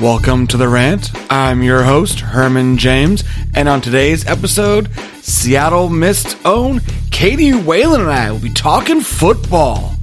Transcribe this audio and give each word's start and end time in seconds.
Welcome 0.00 0.46
to 0.48 0.56
The 0.56 0.68
Rant. 0.68 1.10
I'm 1.28 1.60
your 1.60 1.82
host, 1.82 2.20
Herman 2.20 2.78
James, 2.78 3.24
and 3.56 3.68
on 3.68 3.80
today's 3.80 4.24
episode, 4.28 4.88
Seattle 5.22 5.88
Mist's 5.88 6.36
own 6.44 6.82
Katie 7.10 7.50
Whelan 7.50 8.02
and 8.02 8.10
I 8.10 8.30
will 8.30 8.38
be 8.38 8.52
talking 8.52 9.00
football. 9.00 9.96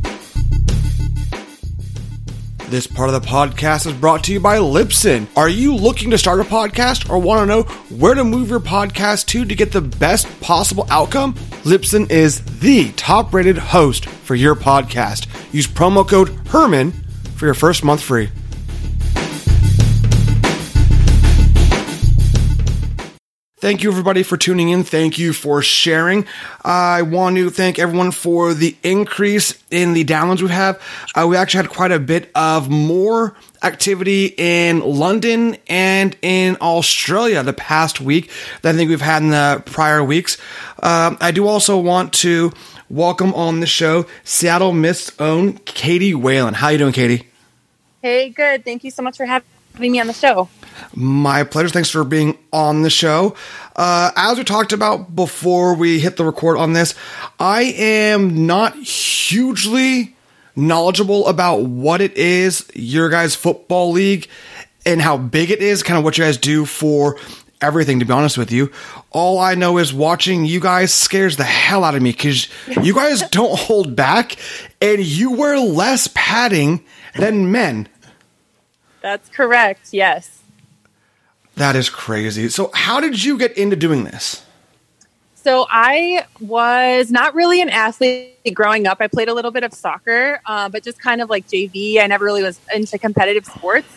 This 2.67 2.87
part 2.87 3.09
of 3.09 3.21
the 3.21 3.25
podcast 3.25 3.85
is 3.85 3.93
brought 3.93 4.25
to 4.25 4.33
you 4.33 4.41
by 4.41 4.57
Libsyn. 4.57 5.27
Are 5.37 5.47
you 5.47 5.73
looking 5.73 6.11
to 6.11 6.17
start 6.17 6.41
a 6.41 6.43
podcast 6.43 7.09
or 7.09 7.17
want 7.17 7.43
to 7.43 7.45
know 7.45 7.63
where 7.97 8.15
to 8.15 8.25
move 8.25 8.49
your 8.49 8.59
podcast 8.59 9.27
to 9.27 9.45
to 9.45 9.55
get 9.55 9.71
the 9.71 9.79
best 9.79 10.27
possible 10.41 10.85
outcome? 10.89 11.35
Libsyn 11.63 12.11
is 12.11 12.43
the 12.59 12.91
top 12.97 13.33
rated 13.33 13.57
host 13.57 14.07
for 14.07 14.35
your 14.35 14.55
podcast. 14.55 15.27
Use 15.53 15.67
promo 15.67 16.05
code 16.05 16.27
HERMAN 16.47 16.91
for 17.37 17.45
your 17.45 17.53
first 17.53 17.81
month 17.85 18.01
free. 18.01 18.29
Thank 23.65 23.81
you, 23.81 23.89
everybody, 23.89 24.21
for 24.21 24.37
tuning 24.37 24.69
in. 24.69 24.83
Thank 24.83 25.17
you 25.17 25.33
for 25.33 25.63
sharing. 25.63 26.27
I 26.63 27.01
want 27.01 27.35
to 27.37 27.49
thank 27.49 27.79
everyone 27.79 28.11
for 28.11 28.53
the 28.53 28.77
increase 28.83 29.57
in 29.71 29.93
the 29.93 30.05
downloads 30.05 30.43
we 30.43 30.49
have. 30.49 30.79
Uh, 31.15 31.25
we 31.27 31.35
actually 31.35 31.63
had 31.63 31.71
quite 31.71 31.91
a 31.91 31.97
bit 31.97 32.29
of 32.35 32.69
more 32.69 33.35
activity 33.63 34.35
in 34.37 34.81
London 34.81 35.57
and 35.67 36.15
in 36.21 36.57
Australia 36.61 37.41
the 37.41 37.53
past 37.53 37.99
week 37.99 38.29
than 38.61 38.75
I 38.75 38.77
think 38.77 38.91
we've 38.91 39.01
had 39.01 39.23
in 39.23 39.29
the 39.29 39.63
prior 39.65 40.03
weeks. 40.03 40.37
Uh, 40.77 41.15
I 41.19 41.31
do 41.31 41.47
also 41.47 41.79
want 41.79 42.13
to 42.13 42.51
welcome 42.91 43.33
on 43.33 43.61
the 43.61 43.65
show 43.65 44.05
Seattle 44.23 44.73
Mist's 44.73 45.19
own 45.19 45.53
Katie 45.53 46.13
Whelan. 46.13 46.53
How 46.53 46.69
you 46.69 46.77
doing, 46.77 46.93
Katie? 46.93 47.27
Hey, 48.03 48.29
good. 48.29 48.63
Thank 48.63 48.83
you 48.83 48.91
so 48.91 49.01
much 49.01 49.17
for 49.17 49.25
having 49.25 49.43
me 49.79 49.99
on 49.99 50.05
the 50.05 50.13
show. 50.13 50.49
My 50.93 51.43
pleasure. 51.43 51.69
Thanks 51.69 51.89
for 51.89 52.03
being 52.03 52.37
on 52.51 52.81
the 52.81 52.89
show. 52.89 53.35
Uh, 53.75 54.11
as 54.15 54.37
we 54.37 54.43
talked 54.43 54.73
about 54.73 55.15
before 55.15 55.75
we 55.75 55.99
hit 55.99 56.17
the 56.17 56.25
record 56.25 56.57
on 56.57 56.73
this, 56.73 56.95
I 57.39 57.63
am 57.63 58.45
not 58.45 58.75
hugely 58.75 60.15
knowledgeable 60.55 61.27
about 61.27 61.63
what 61.63 62.01
it 62.01 62.17
is 62.17 62.69
your 62.73 63.09
guys' 63.09 63.35
football 63.35 63.91
league 63.91 64.27
and 64.85 65.01
how 65.01 65.17
big 65.17 65.51
it 65.51 65.61
is, 65.61 65.83
kind 65.83 65.97
of 65.97 66.03
what 66.03 66.17
you 66.17 66.23
guys 66.23 66.37
do 66.37 66.65
for 66.65 67.17
everything, 67.61 67.99
to 67.99 68.05
be 68.05 68.13
honest 68.13 68.37
with 68.37 68.51
you. 68.51 68.71
All 69.11 69.39
I 69.39 69.55
know 69.55 69.77
is 69.77 69.93
watching 69.93 70.45
you 70.45 70.59
guys 70.59 70.93
scares 70.93 71.37
the 71.37 71.43
hell 71.43 71.83
out 71.83 71.95
of 71.95 72.01
me 72.01 72.11
because 72.11 72.47
you 72.81 72.93
guys 72.93 73.21
don't 73.31 73.57
hold 73.57 73.95
back 73.95 74.37
and 74.81 75.01
you 75.01 75.31
wear 75.31 75.59
less 75.59 76.07
padding 76.13 76.83
than 77.15 77.51
men. 77.51 77.89
That's 79.01 79.29
correct. 79.29 79.89
Yes. 79.91 80.34
That 81.55 81.75
is 81.75 81.89
crazy. 81.89 82.49
So, 82.49 82.69
how 82.73 82.99
did 82.99 83.23
you 83.23 83.37
get 83.37 83.57
into 83.57 83.75
doing 83.75 84.03
this? 84.03 84.43
So, 85.35 85.65
I 85.69 86.25
was 86.39 87.11
not 87.11 87.33
really 87.33 87.61
an 87.61 87.69
athlete 87.69 88.53
growing 88.53 88.87
up. 88.87 88.97
I 88.99 89.07
played 89.07 89.29
a 89.29 89.33
little 89.33 89.51
bit 89.51 89.63
of 89.63 89.73
soccer, 89.73 90.41
uh, 90.45 90.69
but 90.69 90.83
just 90.83 90.99
kind 90.99 91.21
of 91.21 91.29
like 91.29 91.47
JV. 91.47 92.01
I 92.01 92.07
never 92.07 92.25
really 92.25 92.43
was 92.43 92.59
into 92.73 92.97
competitive 92.97 93.45
sports. 93.45 93.87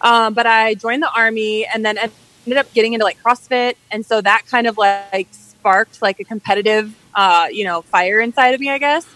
Um, 0.00 0.34
but 0.34 0.46
I 0.46 0.74
joined 0.74 1.02
the 1.02 1.10
army 1.10 1.66
and 1.66 1.84
then 1.84 1.98
ended 1.98 2.58
up 2.58 2.72
getting 2.74 2.92
into 2.92 3.04
like 3.04 3.22
CrossFit. 3.22 3.74
And 3.90 4.04
so 4.04 4.20
that 4.20 4.42
kind 4.46 4.66
of 4.66 4.76
like 4.76 5.28
sparked 5.30 6.02
like 6.02 6.20
a 6.20 6.24
competitive, 6.24 6.94
uh, 7.14 7.48
you 7.50 7.64
know, 7.64 7.82
fire 7.82 8.20
inside 8.20 8.54
of 8.54 8.60
me, 8.60 8.70
I 8.70 8.78
guess. 8.78 9.06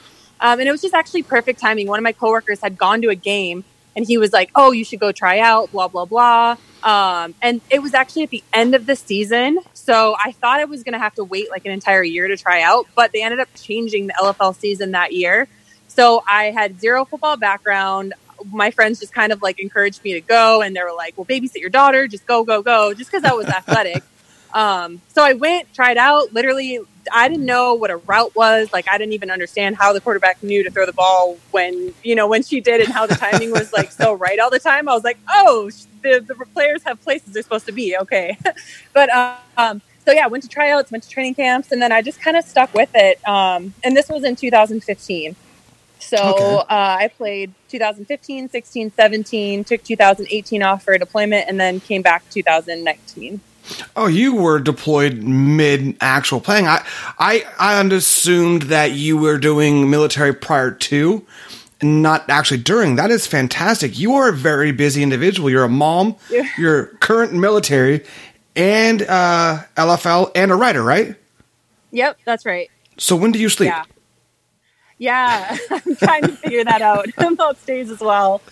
Um, 0.41 0.61
and 0.61 0.69
it 0.69 0.73
was 0.73 0.81
just 0.81 0.95
actually 0.95 1.25
perfect 1.25 1.61
timing. 1.61 1.89
One 1.89 1.99
of 1.99 2.05
my 2.05 2.13
coworkers 2.13 2.61
had 2.61 2.79
gone 2.79 3.03
to 3.03 3.09
a 3.09 3.15
game 3.15 3.65
and 3.97 4.07
he 4.07 4.17
was 4.17 4.33
like, 4.33 4.51
"Oh, 4.55 4.71
you 4.71 4.85
should 4.85 5.01
go 5.01 5.11
try 5.11 5.41
out." 5.41 5.73
Blah 5.73 5.89
blah 5.89 6.05
blah. 6.05 6.57
Um, 6.83 7.35
and 7.43 7.61
it 7.71 7.83
was 7.83 7.93
actually 7.93 8.23
at 8.23 8.31
the 8.31 8.45
end 8.53 8.75
of 8.75 8.87
the 8.87 8.95
season, 8.95 9.59
so 9.75 10.17
I 10.23 10.33
thought 10.33 10.61
I 10.61 10.65
was 10.65 10.85
going 10.85 10.93
to 10.93 10.99
have 10.99 11.15
to 11.17 11.25
wait 11.25 11.51
like 11.51 11.65
an 11.67 11.73
entire 11.73 12.05
year 12.05 12.29
to 12.29 12.37
try 12.37 12.63
out, 12.63 12.87
but 12.95 13.13
they 13.13 13.23
ended 13.23 13.41
up 13.41 13.49
changing 13.57 14.07
the 14.07 14.15
LFL 14.15 14.55
season 14.55 14.93
that 14.93 15.13
year. 15.13 15.49
So 15.89 16.23
I 16.29 16.45
had 16.45 16.81
zero 16.81 17.05
football 17.05 17.37
background. 17.37 18.15
My 18.53 18.71
friends 18.71 19.01
just 19.01 19.13
kind 19.13 19.33
of 19.33 19.43
like 19.43 19.59
encouraged 19.59 20.05
me 20.05 20.13
to 20.13 20.21
go, 20.21 20.63
and 20.63 20.77
they 20.77 20.83
were 20.83 20.93
like, 20.97 21.15
"Well, 21.17 21.25
babysit 21.25 21.57
your 21.57 21.71
daughter. 21.71 22.07
Just 22.07 22.27
go, 22.27 22.45
go, 22.45 22.63
go." 22.63 22.95
Just 22.95 23.11
because 23.11 23.25
I 23.25 23.33
was 23.33 23.47
athletic. 23.47 24.03
Um, 24.51 25.03
so 25.09 25.23
I 25.23 25.35
went, 25.35 25.75
tried 25.75 25.99
out. 25.99 26.33
Literally, 26.33 26.81
I 27.13 27.29
didn't 27.29 27.47
know 27.47 27.75
what 27.75 27.91
a 27.91 27.97
route 27.97 28.35
was. 28.35 28.73
Like, 28.73 28.87
I 28.91 28.99
didn't 28.99 29.13
even 29.13 29.31
understand 29.31 29.77
how 29.77 29.93
the 29.93 30.01
quarterback 30.01 30.43
knew 30.43 30.63
to 30.65 30.71
throw 30.71 30.87
the 30.87 30.93
ball 30.93 31.39
when 31.51 31.95
you 32.03 32.15
know 32.15 32.27
when 32.27 32.43
she 32.43 32.61
did, 32.61 32.81
and 32.81 32.93
how 32.93 33.07
the 33.07 33.15
timing 33.15 33.51
was 33.51 33.73
like 33.73 33.93
so 33.93 34.13
right 34.27 34.39
all 34.39 34.51
the 34.51 34.59
time. 34.59 34.89
I 34.89 34.95
was 34.95 35.05
like, 35.05 35.19
oh, 35.29 35.71
the 36.03 36.21
the 36.21 36.35
players 36.55 36.83
have 36.85 37.01
places 37.03 37.33
they're 37.33 37.43
supposed 37.43 37.67
to 37.67 37.73
be. 37.73 37.97
Okay, 37.97 38.39
but 38.93 39.11
um, 39.57 39.83
so 40.05 40.13
yeah, 40.13 40.27
went 40.27 40.43
to 40.45 40.49
tryouts, 40.49 40.91
went 40.91 41.05
to 41.05 41.11
training 41.11 41.35
camps, 41.35 41.73
and 41.73 41.83
then 41.83 41.93
I 41.93 42.03
just 42.03 42.21
kind 42.21 42.37
of 42.37 42.45
stuck 42.45 42.73
with 42.73 42.91
it. 42.95 43.27
Um, 43.29 43.75
and 43.85 43.97
this 43.97 44.09
was 44.09 44.25
in 44.25 44.37
2015. 44.37 45.37
So 45.99 46.17
okay. 46.17 46.55
uh, 46.57 46.65
I 46.69 47.11
played 47.17 47.53
2015, 47.69 48.49
16, 48.49 48.93
17, 48.93 49.65
took 49.65 49.83
2018 49.83 50.63
off 50.63 50.85
for 50.85 50.95
a 50.95 50.99
deployment, 50.99 51.49
and 51.49 51.61
then 51.61 51.81
came 51.81 52.03
back 52.03 52.29
2019. 52.31 53.41
Oh, 53.97 54.07
you 54.07 54.35
were 54.35 54.59
deployed 54.59 55.23
mid 55.23 55.97
actual 56.01 56.41
playing. 56.41 56.67
I, 56.67 56.85
I, 57.19 57.45
I 57.59 57.83
assumed 57.83 58.63
that 58.63 58.93
you 58.93 59.17
were 59.17 59.39
doing 59.39 59.91
military 59.91 60.35
prior 60.35 60.71
to, 60.71 61.27
not 61.83 62.29
actually 62.29 62.59
during. 62.59 62.97
That 62.97 63.11
is 63.11 63.27
fantastic. 63.27 63.99
You 63.99 64.15
are 64.15 64.29
a 64.29 64.33
very 64.33 64.73
busy 64.73 65.03
individual. 65.03 65.51
You're 65.51 65.65
a 65.65 65.69
mom. 65.69 66.17
Yeah. 66.31 66.49
You're 66.59 66.87
current 67.01 67.33
military, 67.33 68.05
and 68.57 69.03
uh, 69.03 69.63
LFL, 69.77 70.33
and 70.35 70.51
a 70.51 70.55
writer, 70.55 70.83
right? 70.83 71.15
Yep, 71.93 72.19
that's 72.25 72.45
right. 72.45 72.71
So 72.99 73.17
when 73.17 73.33
do 73.33 73.39
you 73.39 73.49
sleep? 73.49 73.69
Yeah, 73.69 73.85
yeah. 74.99 75.57
I'm 75.71 75.97
trying 75.97 76.23
to 76.23 76.33
figure 76.33 76.65
that 76.65 76.83
out. 76.83 77.07
Most 77.39 77.67
days 77.67 77.91
as 77.91 78.01
well. 78.01 78.43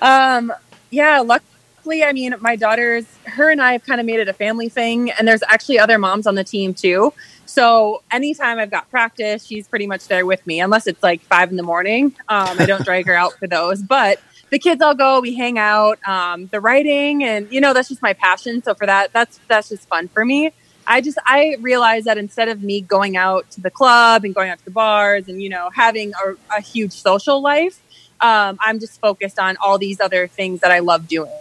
Um, 0.00 0.52
yeah, 0.90 1.20
luck 1.20 1.42
I 1.84 2.12
mean, 2.12 2.34
my 2.40 2.56
daughters, 2.56 3.04
her 3.24 3.50
and 3.50 3.60
I 3.60 3.72
have 3.72 3.84
kind 3.84 4.00
of 4.00 4.06
made 4.06 4.20
it 4.20 4.28
a 4.28 4.32
family 4.32 4.68
thing, 4.68 5.10
and 5.10 5.28
there's 5.28 5.42
actually 5.42 5.78
other 5.78 5.98
moms 5.98 6.26
on 6.26 6.34
the 6.34 6.44
team 6.44 6.72
too. 6.72 7.12
So 7.46 8.02
anytime 8.10 8.58
I've 8.58 8.70
got 8.70 8.90
practice, 8.90 9.44
she's 9.44 9.68
pretty 9.68 9.86
much 9.86 10.08
there 10.08 10.26
with 10.26 10.44
me, 10.46 10.60
unless 10.60 10.86
it's 10.86 11.02
like 11.02 11.20
five 11.22 11.50
in 11.50 11.56
the 11.56 11.62
morning. 11.62 12.14
Um, 12.28 12.56
I 12.58 12.66
don't 12.66 12.84
drag 12.86 13.06
her 13.06 13.14
out 13.14 13.34
for 13.34 13.46
those, 13.46 13.82
but 13.82 14.18
the 14.50 14.58
kids 14.58 14.80
all 14.82 14.94
go, 14.94 15.20
we 15.20 15.34
hang 15.34 15.58
out, 15.58 15.98
um, 16.06 16.46
the 16.46 16.60
writing, 16.60 17.22
and 17.22 17.50
you 17.52 17.60
know 17.60 17.72
that's 17.72 17.88
just 17.88 18.02
my 18.02 18.12
passion. 18.12 18.62
So 18.62 18.74
for 18.74 18.86
that, 18.86 19.12
that's 19.12 19.38
that's 19.48 19.68
just 19.68 19.88
fun 19.88 20.08
for 20.08 20.24
me. 20.24 20.52
I 20.86 21.00
just 21.00 21.18
I 21.26 21.56
realize 21.60 22.04
that 22.04 22.18
instead 22.18 22.48
of 22.48 22.62
me 22.62 22.80
going 22.80 23.16
out 23.16 23.50
to 23.52 23.60
the 23.60 23.70
club 23.70 24.24
and 24.24 24.34
going 24.34 24.50
out 24.50 24.58
to 24.58 24.64
the 24.64 24.70
bars 24.70 25.28
and 25.28 25.42
you 25.42 25.48
know 25.48 25.70
having 25.70 26.12
a, 26.12 26.56
a 26.56 26.60
huge 26.60 26.92
social 26.92 27.42
life, 27.42 27.80
um, 28.20 28.58
I'm 28.60 28.80
just 28.80 29.00
focused 29.00 29.38
on 29.38 29.56
all 29.58 29.78
these 29.78 30.00
other 30.00 30.26
things 30.26 30.60
that 30.60 30.70
I 30.70 30.80
love 30.80 31.08
doing. 31.08 31.32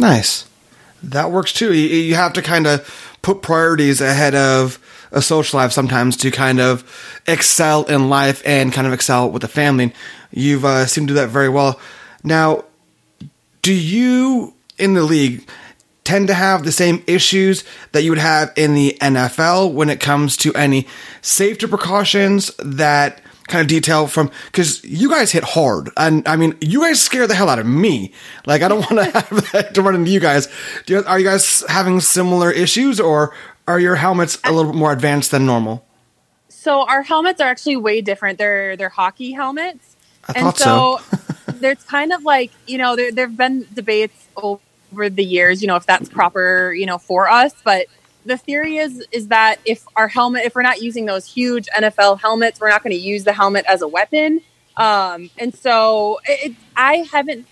Nice. 0.00 0.46
That 1.02 1.30
works 1.30 1.52
too. 1.52 1.74
You, 1.74 2.14
have 2.14 2.32
to 2.32 2.42
kind 2.42 2.66
of 2.66 3.16
put 3.20 3.42
priorities 3.42 4.00
ahead 4.00 4.34
of 4.34 4.78
a 5.12 5.20
social 5.20 5.60
life 5.60 5.72
sometimes 5.72 6.16
to 6.18 6.30
kind 6.30 6.58
of 6.58 7.20
excel 7.26 7.84
in 7.84 8.08
life 8.08 8.42
and 8.46 8.72
kind 8.72 8.86
of 8.86 8.94
excel 8.94 9.30
with 9.30 9.42
the 9.42 9.48
family. 9.48 9.92
You've 10.30 10.64
uh, 10.64 10.86
seemed 10.86 11.08
to 11.08 11.14
do 11.14 11.20
that 11.20 11.28
very 11.28 11.50
well. 11.50 11.78
Now, 12.24 12.64
do 13.60 13.74
you 13.74 14.54
in 14.78 14.94
the 14.94 15.02
league 15.02 15.46
tend 16.02 16.28
to 16.28 16.34
have 16.34 16.64
the 16.64 16.72
same 16.72 17.04
issues 17.06 17.62
that 17.92 18.02
you 18.02 18.10
would 18.10 18.18
have 18.18 18.52
in 18.56 18.74
the 18.74 18.96
NFL 19.02 19.74
when 19.74 19.90
it 19.90 20.00
comes 20.00 20.34
to 20.38 20.54
any 20.54 20.86
safety 21.20 21.66
precautions 21.66 22.50
that 22.58 23.20
kind 23.50 23.60
of 23.60 23.68
detail 23.68 24.06
from 24.06 24.30
because 24.46 24.82
you 24.84 25.10
guys 25.10 25.30
hit 25.30 25.44
hard, 25.44 25.90
and 25.96 26.26
I 26.26 26.36
mean, 26.36 26.56
you 26.60 26.80
guys 26.80 27.02
scare 27.02 27.26
the 27.26 27.34
hell 27.34 27.48
out 27.48 27.58
of 27.58 27.66
me. 27.66 28.12
Like, 28.46 28.62
I 28.62 28.68
don't 28.68 28.80
want 28.90 29.12
to 29.12 29.20
have 29.20 29.52
that 29.52 29.74
to 29.74 29.82
run 29.82 29.94
into 29.94 30.10
you 30.10 30.20
guys. 30.20 30.48
You, 30.86 31.04
are 31.04 31.18
you 31.18 31.24
guys 31.24 31.64
having 31.68 32.00
similar 32.00 32.50
issues, 32.50 33.00
or 33.00 33.34
are 33.68 33.78
your 33.78 33.96
helmets 33.96 34.38
a 34.44 34.52
little 34.52 34.72
bit 34.72 34.78
more 34.78 34.92
advanced 34.92 35.30
than 35.30 35.44
normal? 35.44 35.84
So 36.48 36.86
our 36.86 37.02
helmets 37.02 37.40
are 37.40 37.48
actually 37.48 37.76
way 37.76 38.00
different. 38.00 38.38
They're 38.38 38.76
they're 38.76 38.88
hockey 38.88 39.32
helmets, 39.32 39.96
I 40.28 40.32
and 40.36 40.56
so, 40.56 40.98
so. 41.10 41.18
there's 41.60 41.82
kind 41.84 42.12
of 42.12 42.22
like 42.24 42.52
you 42.66 42.78
know 42.78 42.96
there 42.96 43.12
there've 43.12 43.36
been 43.36 43.66
debates 43.74 44.28
over 44.36 45.08
the 45.08 45.24
years, 45.24 45.62
you 45.62 45.68
know, 45.68 45.76
if 45.76 45.86
that's 45.86 46.08
proper, 46.08 46.72
you 46.72 46.86
know, 46.86 46.98
for 46.98 47.30
us, 47.30 47.54
but 47.64 47.86
the 48.30 48.38
theory 48.38 48.76
is 48.78 49.04
is 49.10 49.28
that 49.28 49.56
if 49.64 49.84
our 49.96 50.08
helmet, 50.08 50.44
if 50.44 50.54
we're 50.54 50.62
not 50.62 50.80
using 50.80 51.04
those 51.04 51.26
huge 51.26 51.66
NFL 51.76 52.20
helmets, 52.20 52.60
we're 52.60 52.70
not 52.70 52.82
going 52.82 52.92
to 52.92 52.98
use 52.98 53.24
the 53.24 53.32
helmet 53.32 53.64
as 53.68 53.82
a 53.82 53.88
weapon. 53.88 54.40
Um, 54.76 55.30
and 55.36 55.54
so 55.54 56.20
it, 56.24 56.54
I 56.76 57.04
haven't 57.10 57.46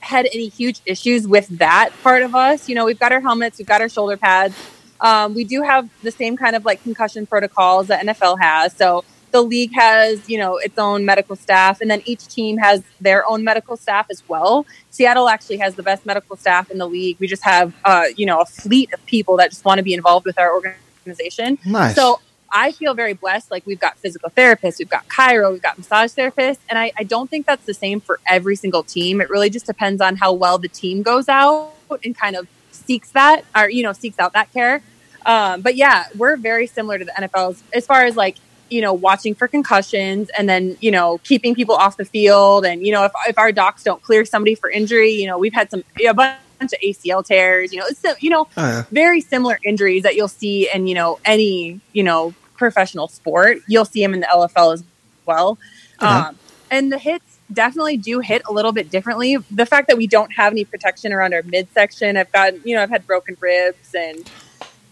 had 0.00 0.26
any 0.32 0.48
huge 0.48 0.80
issues 0.86 1.28
with 1.28 1.46
that 1.58 1.90
part 2.02 2.22
of 2.22 2.34
us. 2.34 2.68
You 2.68 2.74
know, 2.74 2.86
we've 2.86 2.98
got 2.98 3.12
our 3.12 3.20
helmets, 3.20 3.58
we've 3.58 3.66
got 3.66 3.80
our 3.82 3.90
shoulder 3.90 4.16
pads. 4.16 4.56
Um, 5.00 5.34
we 5.34 5.44
do 5.44 5.62
have 5.62 5.90
the 6.02 6.10
same 6.10 6.36
kind 6.36 6.56
of 6.56 6.64
like 6.64 6.82
concussion 6.82 7.26
protocols 7.26 7.88
that 7.88 8.04
NFL 8.04 8.40
has. 8.40 8.72
So 8.72 9.04
the 9.32 9.42
league 9.42 9.72
has, 9.74 10.28
you 10.28 10.38
know, 10.38 10.58
its 10.58 10.78
own 10.78 11.04
medical 11.04 11.34
staff, 11.34 11.80
and 11.80 11.90
then 11.90 12.02
each 12.04 12.28
team 12.28 12.58
has 12.58 12.82
their 13.00 13.26
own 13.26 13.42
medical 13.42 13.76
staff 13.76 14.06
as 14.10 14.22
well. 14.28 14.66
Seattle 14.90 15.28
actually 15.28 15.56
has 15.58 15.74
the 15.74 15.82
best 15.82 16.06
medical 16.06 16.36
staff 16.36 16.70
in 16.70 16.78
the 16.78 16.86
league. 16.86 17.16
We 17.18 17.26
just 17.26 17.42
have, 17.42 17.74
uh, 17.84 18.04
you 18.16 18.26
know, 18.26 18.40
a 18.40 18.46
fleet 18.46 18.92
of 18.92 19.04
people 19.06 19.36
that 19.38 19.50
just 19.50 19.64
want 19.64 19.78
to 19.78 19.82
be 19.82 19.94
involved 19.94 20.26
with 20.26 20.38
our 20.38 20.52
organization. 20.52 21.58
Nice. 21.64 21.94
So 21.94 22.20
I 22.52 22.72
feel 22.72 22.94
very 22.94 23.14
blessed. 23.14 23.50
Like 23.50 23.66
we've 23.66 23.80
got 23.80 23.98
physical 23.98 24.30
therapists, 24.30 24.78
we've 24.78 24.88
got 24.88 25.08
chiro, 25.08 25.50
we've 25.50 25.62
got 25.62 25.78
massage 25.78 26.12
therapists, 26.12 26.58
and 26.68 26.78
I, 26.78 26.92
I 26.96 27.02
don't 27.02 27.30
think 27.30 27.46
that's 27.46 27.64
the 27.64 27.74
same 27.74 28.00
for 28.00 28.20
every 28.26 28.56
single 28.56 28.82
team. 28.82 29.20
It 29.20 29.30
really 29.30 29.48
just 29.50 29.66
depends 29.66 30.02
on 30.02 30.16
how 30.16 30.34
well 30.34 30.58
the 30.58 30.68
team 30.68 31.02
goes 31.02 31.28
out 31.28 31.72
and 32.04 32.16
kind 32.16 32.36
of 32.36 32.46
seeks 32.70 33.10
that, 33.12 33.44
or 33.56 33.70
you 33.70 33.82
know, 33.82 33.92
seeks 33.92 34.18
out 34.18 34.34
that 34.34 34.52
care. 34.52 34.82
Um, 35.24 35.62
but 35.62 35.76
yeah, 35.76 36.06
we're 36.16 36.36
very 36.36 36.66
similar 36.66 36.98
to 36.98 37.04
the 37.04 37.12
NFLs 37.12 37.62
as 37.72 37.86
far 37.86 38.04
as 38.04 38.16
like 38.16 38.36
you 38.72 38.80
know 38.80 38.92
watching 38.92 39.34
for 39.34 39.46
concussions 39.46 40.30
and 40.36 40.48
then 40.48 40.76
you 40.80 40.90
know 40.90 41.18
keeping 41.18 41.54
people 41.54 41.74
off 41.74 41.96
the 41.96 42.04
field. 42.04 42.64
And 42.64 42.84
you 42.86 42.92
know 42.92 43.04
if, 43.04 43.12
if 43.28 43.38
our 43.38 43.52
docs 43.52 43.82
don't 43.84 44.02
clear 44.02 44.24
somebody 44.24 44.54
for 44.54 44.70
injury 44.70 45.10
you 45.10 45.26
know 45.26 45.38
we've 45.38 45.52
had 45.54 45.70
some 45.70 45.84
a 46.06 46.14
bunch 46.14 46.38
of 46.62 46.70
acl 46.84 47.24
tears 47.24 47.72
you 47.72 47.80
know 47.80 47.86
it's 47.88 48.04
you 48.22 48.30
know 48.30 48.46
Oh, 48.56 48.62
yeah. 48.62 48.84
very 48.90 49.20
similar 49.20 49.58
injuries 49.64 50.02
that 50.04 50.14
you'll 50.16 50.28
see 50.28 50.68
in 50.72 50.86
you 50.86 50.94
know 50.94 51.18
any 51.24 51.80
you 51.92 52.02
know 52.02 52.34
professional 52.56 53.08
sport. 53.08 53.58
You'll 53.66 53.84
see 53.84 54.00
them 54.02 54.14
in 54.14 54.20
the 54.20 54.26
lfl 54.26 54.72
as 54.74 54.84
well. 55.26 55.58
Um, 55.98 56.38
and 56.70 56.90
the 56.92 56.98
hits 56.98 57.38
definitely 57.52 57.96
do 57.96 58.20
hit 58.20 58.42
a 58.48 58.52
little 58.52 58.72
bit 58.72 58.90
differently. 58.90 59.36
The 59.50 59.66
fact 59.66 59.88
that 59.88 59.96
we 59.98 60.06
don't 60.06 60.32
have 60.32 60.52
any 60.52 60.64
protection 60.64 61.12
around 61.12 61.34
our 61.34 61.42
midsection 61.42 62.16
i've 62.16 62.32
got 62.32 62.64
you 62.66 62.74
know 62.74 62.82
i've 62.82 62.90
had 62.90 63.06
broken 63.06 63.36
ribs 63.40 63.94
and 63.94 64.30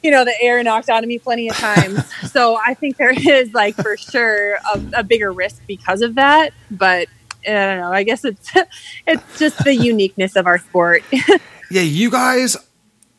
you 0.03 0.11
know, 0.11 0.25
the 0.25 0.35
air 0.41 0.63
knocked 0.63 0.89
out 0.89 1.03
of 1.03 1.09
me 1.09 1.19
plenty 1.19 1.49
of 1.49 1.57
times. 1.57 2.03
so 2.33 2.57
I 2.57 2.75
think 2.75 2.97
there 2.97 3.11
is 3.13 3.53
like 3.53 3.77
for 3.77 3.97
sure 3.97 4.55
a, 4.75 4.83
a 4.99 5.03
bigger 5.05 5.33
risk 5.33 5.63
because 5.67 6.01
of 6.03 6.15
that. 6.17 6.53
But 6.71 7.09
I 7.47 7.51
don't 7.53 7.79
know. 7.81 7.93
I 7.93 8.03
guess 8.03 8.25
it's 8.25 8.51
it's 9.07 9.39
just 9.39 9.63
the 9.65 9.75
uniqueness 9.75 10.37
of 10.37 10.47
our 10.47 10.59
sport. 10.59 11.03
Yeah, 11.73 11.83
you 11.83 12.11
guys 12.11 12.57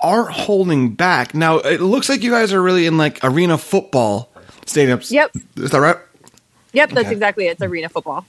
aren't 0.02 0.32
holding 0.32 0.90
back. 0.94 1.34
Now, 1.34 1.60
it 1.60 1.80
looks 1.80 2.10
like 2.10 2.22
you 2.22 2.32
guys 2.32 2.52
are 2.52 2.62
really 2.62 2.86
in 2.86 2.98
like 2.98 3.20
arena 3.24 3.58
football 3.58 4.30
stadiums. 4.66 5.10
Yep. 5.10 5.32
Is 5.56 5.72
that 5.72 5.80
right? 5.80 5.96
yep, 6.74 6.90
that's 6.90 7.06
Okay. 7.06 7.12
exactly 7.14 7.48
it. 7.48 7.52
It's 7.52 7.62
arena 7.62 7.88
football, 7.88 8.26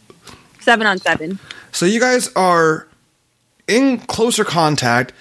seven 0.61 0.87
on 0.87 0.99
seven. 0.99 1.41
So 1.73 1.87
you 1.87 1.99
guys 1.99 2.31
are 2.37 2.87
in 3.67 3.99
closer 3.99 4.45
contact 4.45 5.13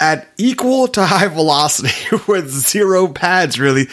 at 0.00 0.28
equal 0.38 0.86
to 0.88 1.04
high 1.04 1.26
velocity 1.28 2.16
with 2.28 2.50
zero 2.50 3.08
pads 3.08 3.58
really 3.58 3.86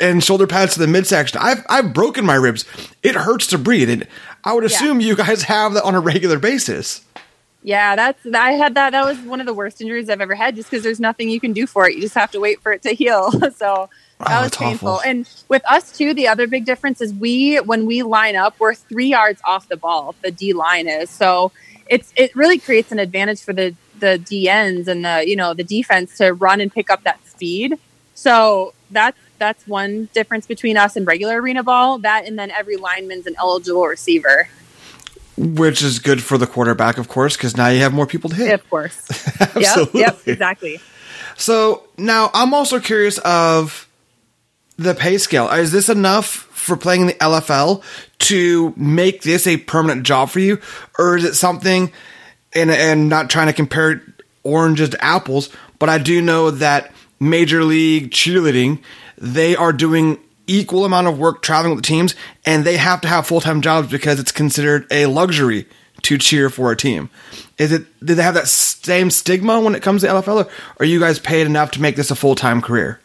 and 0.00 0.22
shoulder 0.22 0.46
pads 0.46 0.74
to 0.74 0.80
the 0.80 0.86
midsection. 0.86 1.38
I've 1.42 1.64
I've 1.68 1.92
broken 1.92 2.24
my 2.24 2.34
ribs. 2.36 2.64
It 3.02 3.14
hurts 3.14 3.46
to 3.48 3.58
breathe. 3.58 3.90
And 3.90 4.06
I 4.44 4.52
would 4.54 4.64
assume 4.64 5.00
you 5.00 5.16
guys 5.16 5.42
have 5.42 5.74
that 5.74 5.82
on 5.84 5.94
a 5.94 6.00
regular 6.00 6.38
basis. 6.38 7.04
Yeah, 7.62 7.96
that's 7.96 8.24
I 8.32 8.52
had 8.52 8.74
that. 8.76 8.90
That 8.90 9.04
was 9.04 9.18
one 9.18 9.40
of 9.40 9.46
the 9.46 9.52
worst 9.52 9.80
injuries 9.80 10.08
I've 10.08 10.20
ever 10.20 10.36
had, 10.36 10.54
just 10.54 10.70
because 10.70 10.84
there's 10.84 11.00
nothing 11.00 11.28
you 11.28 11.40
can 11.40 11.52
do 11.52 11.66
for 11.66 11.88
it. 11.88 11.96
You 11.96 12.00
just 12.00 12.14
have 12.14 12.30
to 12.30 12.40
wait 12.40 12.60
for 12.62 12.72
it 12.72 12.82
to 12.82 12.90
heal. 12.94 13.32
so 13.32 13.90
that 14.20 14.28
Wow, 14.28 14.42
was 14.42 14.56
painful. 14.56 14.88
awful. 14.88 15.00
And 15.08 15.28
with 15.48 15.62
us 15.70 15.96
too, 15.96 16.14
the 16.14 16.28
other 16.28 16.46
big 16.46 16.64
difference 16.64 17.00
is 17.00 17.12
we 17.12 17.56
when 17.56 17.84
we 17.86 18.02
line 18.04 18.36
up, 18.36 18.54
we're 18.60 18.74
three 18.74 19.08
yards 19.08 19.40
off 19.44 19.68
the 19.68 19.76
ball. 19.76 20.14
The 20.22 20.30
D 20.30 20.52
line 20.52 20.86
is 20.88 21.10
so 21.10 21.50
it's 21.88 22.12
it 22.16 22.34
really 22.36 22.58
creates 22.58 22.92
an 22.92 23.00
advantage 23.00 23.40
for 23.42 23.52
the 23.52 23.74
the 24.00 24.18
DNs 24.18 24.88
and 24.88 25.04
the 25.04 25.24
you 25.26 25.36
know 25.36 25.54
the 25.54 25.64
defense 25.64 26.16
to 26.18 26.32
run 26.32 26.60
and 26.60 26.72
pick 26.72 26.90
up 26.90 27.02
that 27.04 27.26
speed. 27.26 27.78
So 28.14 28.74
that's 28.90 29.18
that's 29.38 29.66
one 29.66 30.08
difference 30.12 30.46
between 30.46 30.76
us 30.76 30.96
and 30.96 31.06
regular 31.06 31.40
arena 31.40 31.62
ball. 31.62 31.98
That 31.98 32.26
and 32.26 32.38
then 32.38 32.50
every 32.50 32.76
lineman's 32.76 33.26
an 33.26 33.34
eligible 33.38 33.86
receiver, 33.86 34.48
Which 35.36 35.82
is 35.82 35.98
good 35.98 36.22
for 36.22 36.36
the 36.38 36.46
quarterback, 36.46 36.98
of 36.98 37.08
course, 37.08 37.36
because 37.36 37.56
now 37.56 37.68
you 37.68 37.80
have 37.80 37.92
more 37.94 38.06
people 38.06 38.30
to 38.30 38.36
hit. 38.36 38.52
of 38.54 38.68
course. 38.70 38.96
Absolutely. 39.40 40.00
Yep, 40.00 40.14
yep, 40.16 40.28
exactly. 40.28 40.80
So 41.36 41.84
now 41.96 42.30
I'm 42.34 42.52
also 42.52 42.80
curious 42.80 43.18
of 43.18 43.88
the 44.76 44.94
pay 44.94 45.18
scale. 45.18 45.48
Is 45.50 45.70
this 45.70 45.88
enough 45.88 46.26
for 46.26 46.76
playing 46.76 47.02
in 47.02 47.06
the 47.08 47.14
LFL 47.14 47.82
to 48.18 48.74
make 48.76 49.22
this 49.22 49.46
a 49.46 49.56
permanent 49.58 50.04
job 50.04 50.30
for 50.30 50.40
you, 50.40 50.60
or 50.98 51.16
is 51.16 51.24
it 51.24 51.34
something? 51.34 51.92
And 52.54 52.70
and 52.70 53.08
not 53.08 53.28
trying 53.28 53.48
to 53.48 53.52
compare 53.52 54.02
oranges 54.42 54.90
to 54.90 55.04
apples, 55.04 55.50
but 55.78 55.88
I 55.88 55.98
do 55.98 56.22
know 56.22 56.50
that 56.50 56.92
Major 57.20 57.62
League 57.62 58.10
cheerleading 58.10 58.80
they 59.20 59.56
are 59.56 59.72
doing 59.72 60.18
equal 60.46 60.84
amount 60.84 61.06
of 61.06 61.18
work 61.18 61.42
traveling 61.42 61.74
with 61.74 61.84
the 61.84 61.86
teams, 61.86 62.14
and 62.46 62.64
they 62.64 62.76
have 62.76 63.00
to 63.02 63.08
have 63.08 63.26
full 63.26 63.40
time 63.40 63.60
jobs 63.60 63.90
because 63.90 64.18
it's 64.18 64.32
considered 64.32 64.86
a 64.90 65.06
luxury 65.06 65.66
to 66.02 66.16
cheer 66.18 66.48
for 66.48 66.70
a 66.70 66.76
team. 66.76 67.10
Is 67.58 67.72
it? 67.72 67.86
Did 68.04 68.16
they 68.16 68.22
have 68.22 68.34
that 68.34 68.48
same 68.48 69.10
stigma 69.10 69.60
when 69.60 69.74
it 69.74 69.82
comes 69.82 70.02
to 70.02 70.08
LFL, 70.08 70.44
or 70.44 70.50
are 70.80 70.84
you 70.84 71.00
guys 71.00 71.18
paid 71.18 71.46
enough 71.46 71.72
to 71.72 71.80
make 71.80 71.96
this 71.96 72.10
a 72.10 72.16
full 72.16 72.34
time 72.34 72.62
career? 72.62 73.00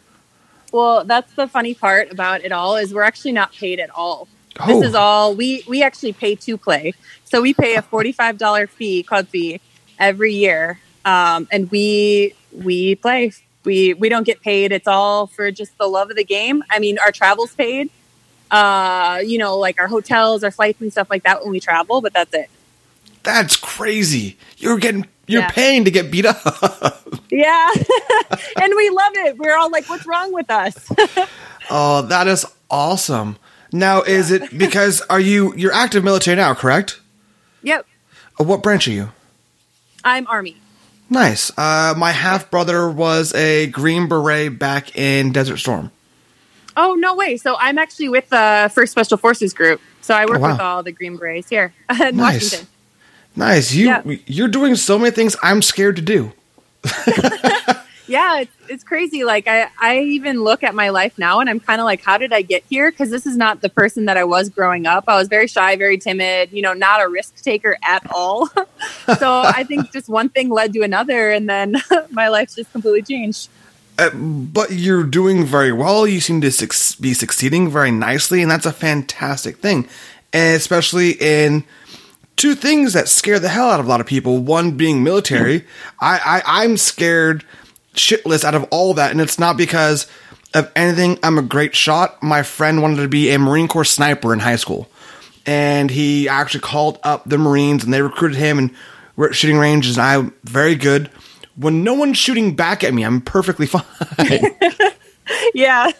Well, 0.72 1.04
that's 1.04 1.32
the 1.34 1.46
funny 1.46 1.74
part 1.74 2.10
about 2.10 2.44
it 2.44 2.50
all 2.50 2.76
is 2.76 2.92
we're 2.92 3.02
actually 3.02 3.32
not 3.32 3.52
paid 3.52 3.78
at 3.78 3.90
all. 3.90 4.26
Oh. 4.60 4.66
This 4.66 4.88
is 4.88 4.94
all 4.94 5.34
we 5.34 5.64
we 5.66 5.82
actually 5.82 6.12
pay 6.12 6.34
to 6.36 6.56
play. 6.56 6.94
So 7.24 7.40
we 7.42 7.54
pay 7.54 7.74
a 7.76 7.82
forty 7.82 8.12
five 8.12 8.38
dollar 8.38 8.66
fee, 8.66 9.02
club 9.02 9.26
fee, 9.28 9.60
every 9.98 10.32
year, 10.34 10.78
um, 11.04 11.48
and 11.50 11.70
we 11.70 12.34
we 12.52 12.94
play. 12.94 13.32
We 13.64 13.94
we 13.94 14.08
don't 14.08 14.24
get 14.24 14.40
paid. 14.42 14.70
It's 14.72 14.86
all 14.86 15.26
for 15.26 15.50
just 15.50 15.76
the 15.78 15.86
love 15.86 16.10
of 16.10 16.16
the 16.16 16.24
game. 16.24 16.62
I 16.70 16.78
mean, 16.78 16.98
our 16.98 17.10
travel's 17.10 17.54
paid. 17.54 17.90
Uh, 18.50 19.20
you 19.24 19.38
know, 19.38 19.58
like 19.58 19.80
our 19.80 19.88
hotels, 19.88 20.44
our 20.44 20.50
flights, 20.50 20.80
and 20.80 20.92
stuff 20.92 21.10
like 21.10 21.24
that 21.24 21.42
when 21.42 21.50
we 21.50 21.58
travel. 21.60 22.00
But 22.00 22.12
that's 22.12 22.32
it. 22.34 22.48
That's 23.24 23.56
crazy. 23.56 24.36
You're 24.58 24.78
getting 24.78 25.06
you're 25.26 25.40
Yeah. 25.42 25.50
paying 25.50 25.84
to 25.86 25.90
get 25.90 26.10
beat 26.10 26.26
up. 26.26 27.00
Yeah, 27.30 27.70
and 28.60 28.72
we 28.76 28.90
love 28.90 29.12
it. 29.14 29.38
We're 29.38 29.56
all 29.56 29.68
like, 29.70 29.88
"What's 29.88 30.06
wrong 30.06 30.32
with 30.32 30.48
us?" 30.50 30.76
oh, 31.70 32.02
that 32.02 32.28
is 32.28 32.46
awesome. 32.70 33.36
Now, 33.74 34.02
is 34.02 34.30
it 34.30 34.56
because 34.64 35.00
are 35.10 35.18
you 35.20 35.52
you're 35.56 35.72
active 35.74 36.04
military 36.04 36.36
now, 36.36 36.54
correct? 36.54 37.00
yep, 37.62 37.84
Uh, 38.40 38.44
What 38.44 38.62
branch 38.62 38.86
are 38.88 38.92
you? 38.92 39.10
I'm 40.04 40.26
Army. 40.28 40.56
Nice. 41.10 41.50
Uh, 41.58 41.92
my 41.96 42.12
half 42.12 42.50
brother 42.50 42.88
was 42.88 43.34
a 43.34 43.66
Green 43.66 44.06
Beret 44.08 44.58
back 44.58 44.96
in 44.96 45.32
Desert 45.32 45.58
Storm. 45.58 45.90
Oh 46.76 46.94
no 46.94 47.14
way! 47.14 47.36
So 47.36 47.56
I'm 47.58 47.78
actually 47.78 48.08
with 48.08 48.28
the 48.30 48.70
First 48.74 48.92
Special 48.92 49.16
Forces 49.18 49.52
Group. 49.52 49.80
So 50.02 50.14
I 50.14 50.24
work 50.26 50.38
Oh, 50.38 50.40
wow. 50.40 50.52
with 50.52 50.60
all 50.60 50.82
the 50.82 50.92
Green 50.92 51.16
Berets 51.16 51.48
here 51.48 51.72
in 51.90 52.16
Nice. 52.16 52.44
Washington. 52.52 52.68
Nice. 53.36 53.74
You 53.74 53.86
Yeah. 53.86 54.02
you're 54.26 54.48
doing 54.48 54.76
so 54.76 54.98
many 54.98 55.10
things 55.10 55.34
I'm 55.42 55.62
scared 55.62 55.96
to 55.96 56.02
do. 56.02 56.32
Yeah, 58.14 58.42
it's, 58.42 58.56
it's 58.68 58.84
crazy. 58.84 59.24
Like 59.24 59.48
I, 59.48 59.66
I 59.76 59.98
even 59.98 60.44
look 60.44 60.62
at 60.62 60.72
my 60.72 60.90
life 60.90 61.18
now, 61.18 61.40
and 61.40 61.50
I'm 61.50 61.58
kind 61.58 61.80
of 61.80 61.84
like, 61.84 62.00
how 62.00 62.16
did 62.16 62.32
I 62.32 62.42
get 62.42 62.62
here? 62.70 62.88
Because 62.88 63.10
this 63.10 63.26
is 63.26 63.36
not 63.36 63.60
the 63.60 63.68
person 63.68 64.04
that 64.04 64.16
I 64.16 64.22
was 64.22 64.50
growing 64.50 64.86
up. 64.86 65.06
I 65.08 65.18
was 65.18 65.26
very 65.26 65.48
shy, 65.48 65.74
very 65.74 65.98
timid. 65.98 66.52
You 66.52 66.62
know, 66.62 66.74
not 66.74 67.04
a 67.04 67.08
risk 67.08 67.42
taker 67.42 67.76
at 67.82 68.08
all. 68.14 68.46
so 69.18 69.42
I 69.44 69.64
think 69.64 69.90
just 69.90 70.08
one 70.08 70.28
thing 70.28 70.48
led 70.48 70.72
to 70.74 70.82
another, 70.82 71.32
and 71.32 71.48
then 71.48 71.74
my 72.10 72.28
life's 72.28 72.54
just 72.54 72.70
completely 72.70 73.02
changed. 73.02 73.48
Uh, 73.98 74.10
but 74.14 74.70
you're 74.70 75.02
doing 75.02 75.44
very 75.44 75.72
well. 75.72 76.06
You 76.06 76.20
seem 76.20 76.40
to 76.42 76.52
suc- 76.52 77.00
be 77.00 77.14
succeeding 77.14 77.68
very 77.68 77.90
nicely, 77.90 78.42
and 78.42 78.48
that's 78.48 78.66
a 78.66 78.72
fantastic 78.72 79.56
thing. 79.56 79.88
And 80.32 80.54
especially 80.54 81.16
in 81.20 81.64
two 82.36 82.54
things 82.54 82.92
that 82.92 83.08
scare 83.08 83.40
the 83.40 83.48
hell 83.48 83.70
out 83.70 83.80
of 83.80 83.86
a 83.86 83.88
lot 83.88 84.00
of 84.00 84.06
people. 84.06 84.38
One 84.38 84.76
being 84.76 85.02
military. 85.02 85.64
I, 86.00 86.42
I 86.46 86.62
I'm 86.62 86.76
scared 86.76 87.44
shitless 87.94 88.44
out 88.44 88.54
of 88.54 88.64
all 88.70 88.94
that, 88.94 89.10
and 89.10 89.20
it's 89.20 89.38
not 89.38 89.56
because 89.56 90.06
of 90.52 90.70
anything. 90.76 91.18
I'm 91.22 91.38
a 91.38 91.42
great 91.42 91.74
shot. 91.74 92.22
My 92.22 92.42
friend 92.42 92.82
wanted 92.82 93.02
to 93.02 93.08
be 93.08 93.30
a 93.30 93.38
Marine 93.38 93.68
Corps 93.68 93.84
sniper 93.84 94.32
in 94.32 94.40
high 94.40 94.56
school, 94.56 94.88
and 95.46 95.90
he 95.90 96.28
actually 96.28 96.60
called 96.60 96.98
up 97.02 97.24
the 97.24 97.38
Marines, 97.38 97.84
and 97.84 97.92
they 97.92 98.02
recruited 98.02 98.38
him, 98.38 98.58
and 98.58 98.70
we're 99.16 99.28
at 99.28 99.34
shooting 99.34 99.58
ranges, 99.58 99.96
and 99.96 100.06
I'm 100.06 100.34
very 100.44 100.74
good. 100.74 101.10
When 101.56 101.84
no 101.84 101.94
one's 101.94 102.18
shooting 102.18 102.56
back 102.56 102.82
at 102.82 102.92
me, 102.92 103.04
I'm 103.04 103.20
perfectly 103.20 103.66
fine. 103.66 103.84
Yeah, 105.54 105.90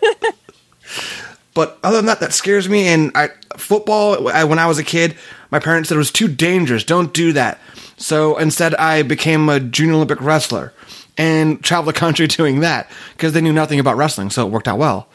But 1.54 1.78
other 1.82 1.96
than 1.96 2.06
that, 2.06 2.20
that 2.20 2.32
scares 2.34 2.68
me. 2.68 2.88
And 2.88 3.10
I, 3.14 3.28
football, 3.56 4.28
I, 4.28 4.44
when 4.44 4.58
I 4.58 4.66
was 4.66 4.78
a 4.78 4.84
kid, 4.84 5.16
my 5.50 5.60
parents 5.60 5.88
said 5.88 5.94
it 5.94 5.98
was 5.98 6.10
too 6.10 6.28
dangerous. 6.28 6.84
Don't 6.84 7.14
do 7.14 7.32
that. 7.32 7.58
So 7.96 8.36
instead, 8.36 8.74
I 8.74 9.02
became 9.02 9.48
a 9.48 9.60
junior 9.60 9.94
Olympic 9.94 10.20
wrestler 10.20 10.72
and 11.16 11.62
travel 11.62 11.86
the 11.92 11.98
country 11.98 12.26
doing 12.40 12.60
that 12.60 12.90
because 13.16 13.32
they 13.32 13.40
knew 13.40 13.52
nothing 13.52 13.78
about 13.80 13.96
wrestling. 13.96 14.30
So 14.30 14.46
it 14.46 14.50
worked 14.50 14.68
out 14.68 14.78
well. 14.78 15.08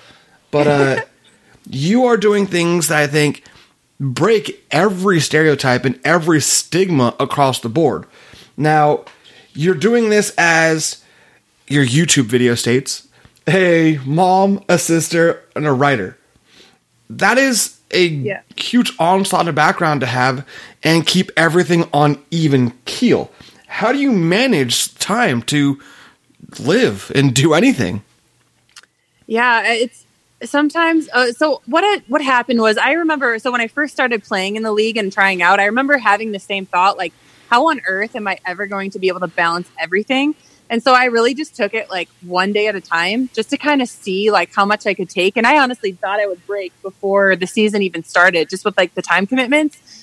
But 0.51 0.67
uh, 0.67 1.01
you 1.69 2.05
are 2.05 2.17
doing 2.17 2.47
things 2.47 2.87
that 2.87 2.97
I 2.97 3.07
think 3.07 3.43
break 3.99 4.65
every 4.71 5.19
stereotype 5.19 5.85
and 5.85 5.99
every 6.03 6.39
stigma 6.41 7.15
across 7.19 7.59
the 7.59 7.69
board. 7.69 8.05
Now, 8.57 9.03
you're 9.53 9.75
doing 9.75 10.09
this 10.09 10.33
as 10.37 11.03
your 11.67 11.85
YouTube 11.85 12.25
video 12.25 12.55
states 12.55 13.07
a 13.47 13.99
mom, 14.05 14.63
a 14.69 14.77
sister, 14.77 15.41
and 15.55 15.65
a 15.65 15.71
writer. 15.73 16.17
That 17.09 17.37
is 17.39 17.77
a 17.91 18.05
Yeah. 18.05 18.41
huge 18.55 18.93
onslaught 18.99 19.47
of 19.47 19.55
background 19.55 20.01
to 20.01 20.07
have 20.07 20.45
and 20.83 21.05
keep 21.05 21.31
everything 21.35 21.87
on 21.91 22.19
even 22.29 22.73
keel. 22.85 23.31
How 23.69 23.91
do 23.91 23.99
you 23.99 24.11
manage 24.11 24.93
time 24.95 25.41
to 25.43 25.79
live 26.59 27.11
and 27.13 27.33
do 27.33 27.53
anything? 27.53 28.03
Yeah, 29.27 29.61
it's 29.71 30.05
sometimes. 30.43 31.07
Uh, 31.13 31.31
so 31.31 31.61
what 31.67 31.83
it, 31.83 32.03
what 32.07 32.21
happened 32.21 32.61
was 32.61 32.77
I 32.77 32.93
remember. 32.93 33.37
So 33.39 33.51
when 33.51 33.61
I 33.61 33.67
first 33.67 33.93
started 33.93 34.23
playing 34.23 34.55
in 34.55 34.63
the 34.63 34.71
league 34.71 34.97
and 34.97 35.13
trying 35.13 35.41
out, 35.41 35.59
I 35.59 35.65
remember 35.65 35.97
having 35.97 36.31
the 36.31 36.39
same 36.39 36.65
thought, 36.65 36.97
like, 36.97 37.13
how 37.49 37.69
on 37.69 37.81
earth 37.87 38.15
am 38.15 38.27
I 38.27 38.39
ever 38.45 38.65
going 38.65 38.91
to 38.91 38.99
be 38.99 39.07
able 39.07 39.19
to 39.21 39.27
balance 39.27 39.69
everything? 39.79 40.35
And 40.71 40.83
so 40.83 40.93
I 40.93 41.05
really 41.05 41.33
just 41.33 41.55
took 41.55 41.73
it 41.73 41.89
like 41.89 42.09
one 42.21 42.53
day 42.53 42.67
at 42.67 42.75
a 42.75 42.81
time, 42.81 43.29
just 43.33 43.49
to 43.51 43.57
kind 43.57 43.81
of 43.81 43.89
see 43.89 44.29
like 44.29 44.53
how 44.53 44.65
much 44.65 44.85
I 44.85 44.93
could 44.93 45.09
take. 45.09 45.35
And 45.35 45.47
I 45.47 45.59
honestly 45.59 45.93
thought 45.93 46.19
I 46.19 46.27
would 46.27 46.45
break 46.45 46.79
before 46.81 47.35
the 47.35 47.47
season 47.47 47.81
even 47.81 48.03
started, 48.03 48.49
just 48.49 48.65
with 48.65 48.77
like 48.77 48.93
the 48.93 49.01
time 49.01 49.25
commitments. 49.25 49.98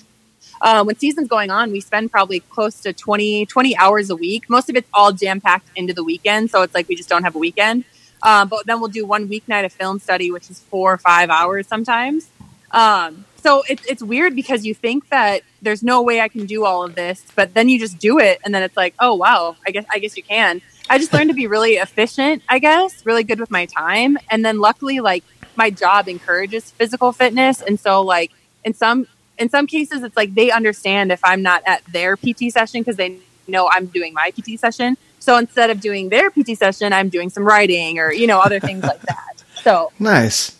Uh, 0.60 0.84
when 0.84 0.96
season's 0.98 1.28
going 1.28 1.50
on, 1.50 1.70
we 1.70 1.80
spend 1.80 2.10
probably 2.10 2.40
close 2.40 2.80
to 2.80 2.92
20, 2.92 3.46
20 3.46 3.76
hours 3.76 4.10
a 4.10 4.16
week. 4.16 4.48
Most 4.48 4.70
of 4.70 4.76
it's 4.76 4.88
all 4.94 5.12
jam 5.12 5.40
packed 5.40 5.68
into 5.76 5.92
the 5.92 6.04
weekend. 6.04 6.50
So 6.50 6.62
it's 6.62 6.74
like 6.74 6.88
we 6.88 6.96
just 6.96 7.08
don't 7.08 7.24
have 7.24 7.34
a 7.34 7.38
weekend. 7.38 7.84
Um, 8.22 8.48
but 8.48 8.66
then 8.66 8.80
we'll 8.80 8.90
do 8.90 9.06
one 9.06 9.28
weeknight 9.28 9.64
of 9.64 9.72
film 9.72 9.98
study, 9.98 10.30
which 10.30 10.50
is 10.50 10.60
four 10.60 10.94
or 10.94 10.98
five 10.98 11.30
hours 11.30 11.66
sometimes. 11.66 12.28
Um, 12.70 13.24
so 13.36 13.62
it's 13.68 13.86
it's 13.86 14.02
weird 14.02 14.34
because 14.34 14.66
you 14.66 14.74
think 14.74 15.08
that 15.10 15.42
there's 15.62 15.82
no 15.82 16.02
way 16.02 16.20
I 16.20 16.28
can 16.28 16.46
do 16.46 16.64
all 16.64 16.84
of 16.84 16.94
this, 16.94 17.24
but 17.36 17.54
then 17.54 17.68
you 17.68 17.78
just 17.78 17.98
do 17.98 18.18
it, 18.18 18.40
and 18.44 18.52
then 18.52 18.62
it's 18.62 18.76
like, 18.76 18.94
oh 18.98 19.14
wow, 19.14 19.56
I 19.66 19.70
guess 19.70 19.84
I 19.90 20.00
guess 20.00 20.16
you 20.16 20.22
can. 20.22 20.60
I 20.90 20.98
just 20.98 21.12
learned 21.12 21.30
to 21.30 21.34
be 21.34 21.46
really 21.46 21.74
efficient, 21.74 22.42
I 22.48 22.58
guess, 22.58 23.06
really 23.06 23.24
good 23.24 23.38
with 23.38 23.50
my 23.50 23.66
time, 23.66 24.18
and 24.30 24.44
then 24.44 24.58
luckily, 24.58 24.98
like 24.98 25.22
my 25.54 25.70
job 25.70 26.08
encourages 26.08 26.70
physical 26.72 27.12
fitness, 27.12 27.62
and 27.62 27.78
so 27.78 28.02
like 28.02 28.32
in 28.64 28.74
some 28.74 29.06
in 29.38 29.48
some 29.50 29.66
cases, 29.66 30.02
it's 30.02 30.16
like 30.16 30.34
they 30.34 30.50
understand 30.50 31.12
if 31.12 31.20
I'm 31.24 31.42
not 31.42 31.62
at 31.66 31.84
their 31.86 32.16
PT 32.16 32.50
session 32.50 32.80
because 32.80 32.96
they 32.96 33.18
know 33.48 33.68
I'm 33.70 33.86
doing 33.86 34.12
my 34.14 34.30
PT 34.30 34.58
session. 34.58 34.96
So 35.18 35.36
instead 35.36 35.70
of 35.70 35.80
doing 35.80 36.08
their 36.08 36.30
PT 36.30 36.56
session, 36.56 36.92
I'm 36.92 37.08
doing 37.08 37.30
some 37.30 37.44
writing 37.44 37.98
or 37.98 38.12
you 38.12 38.26
know 38.26 38.40
other 38.40 38.60
things 38.60 38.82
like 38.82 39.00
that. 39.12 39.42
So 39.62 39.92
Nice. 39.98 40.56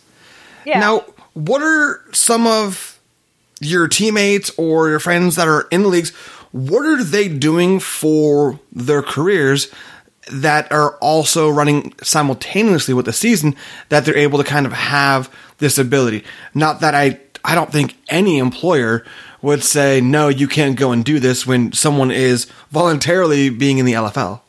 yeah. 0.65 0.79
Now, 0.79 1.05
what 1.33 1.61
are 1.61 2.03
some 2.13 2.45
of 2.47 2.99
your 3.61 3.87
teammates 3.87 4.51
or 4.57 4.89
your 4.89 4.99
friends 4.99 5.35
that 5.35 5.47
are 5.47 5.67
in 5.71 5.83
the 5.83 5.87
leagues? 5.89 6.11
What 6.51 6.85
are 6.85 7.03
they 7.03 7.27
doing 7.27 7.79
for 7.79 8.59
their 8.71 9.01
careers 9.01 9.71
that 10.31 10.69
are 10.71 10.95
also 10.97 11.49
running 11.49 11.93
simultaneously 12.03 12.93
with 12.93 13.05
the 13.05 13.13
season 13.13 13.55
that 13.89 14.05
they're 14.05 14.17
able 14.17 14.37
to 14.39 14.43
kind 14.43 14.65
of 14.65 14.73
have 14.73 15.33
this 15.59 15.77
ability? 15.77 16.23
Not 16.53 16.79
that 16.81 16.93
I, 16.95 17.19
I 17.47 17.55
don't 17.55 17.71
think 17.71 17.95
any 18.09 18.37
employer 18.39 19.05
would 19.41 19.63
say, 19.63 20.01
no, 20.01 20.27
you 20.27 20.47
can't 20.47 20.77
go 20.77 20.91
and 20.91 21.03
do 21.03 21.19
this 21.19 21.47
when 21.47 21.71
someone 21.71 22.11
is 22.11 22.45
voluntarily 22.71 23.49
being 23.49 23.77
in 23.77 23.85
the 23.85 23.93
LFL. 23.93 24.41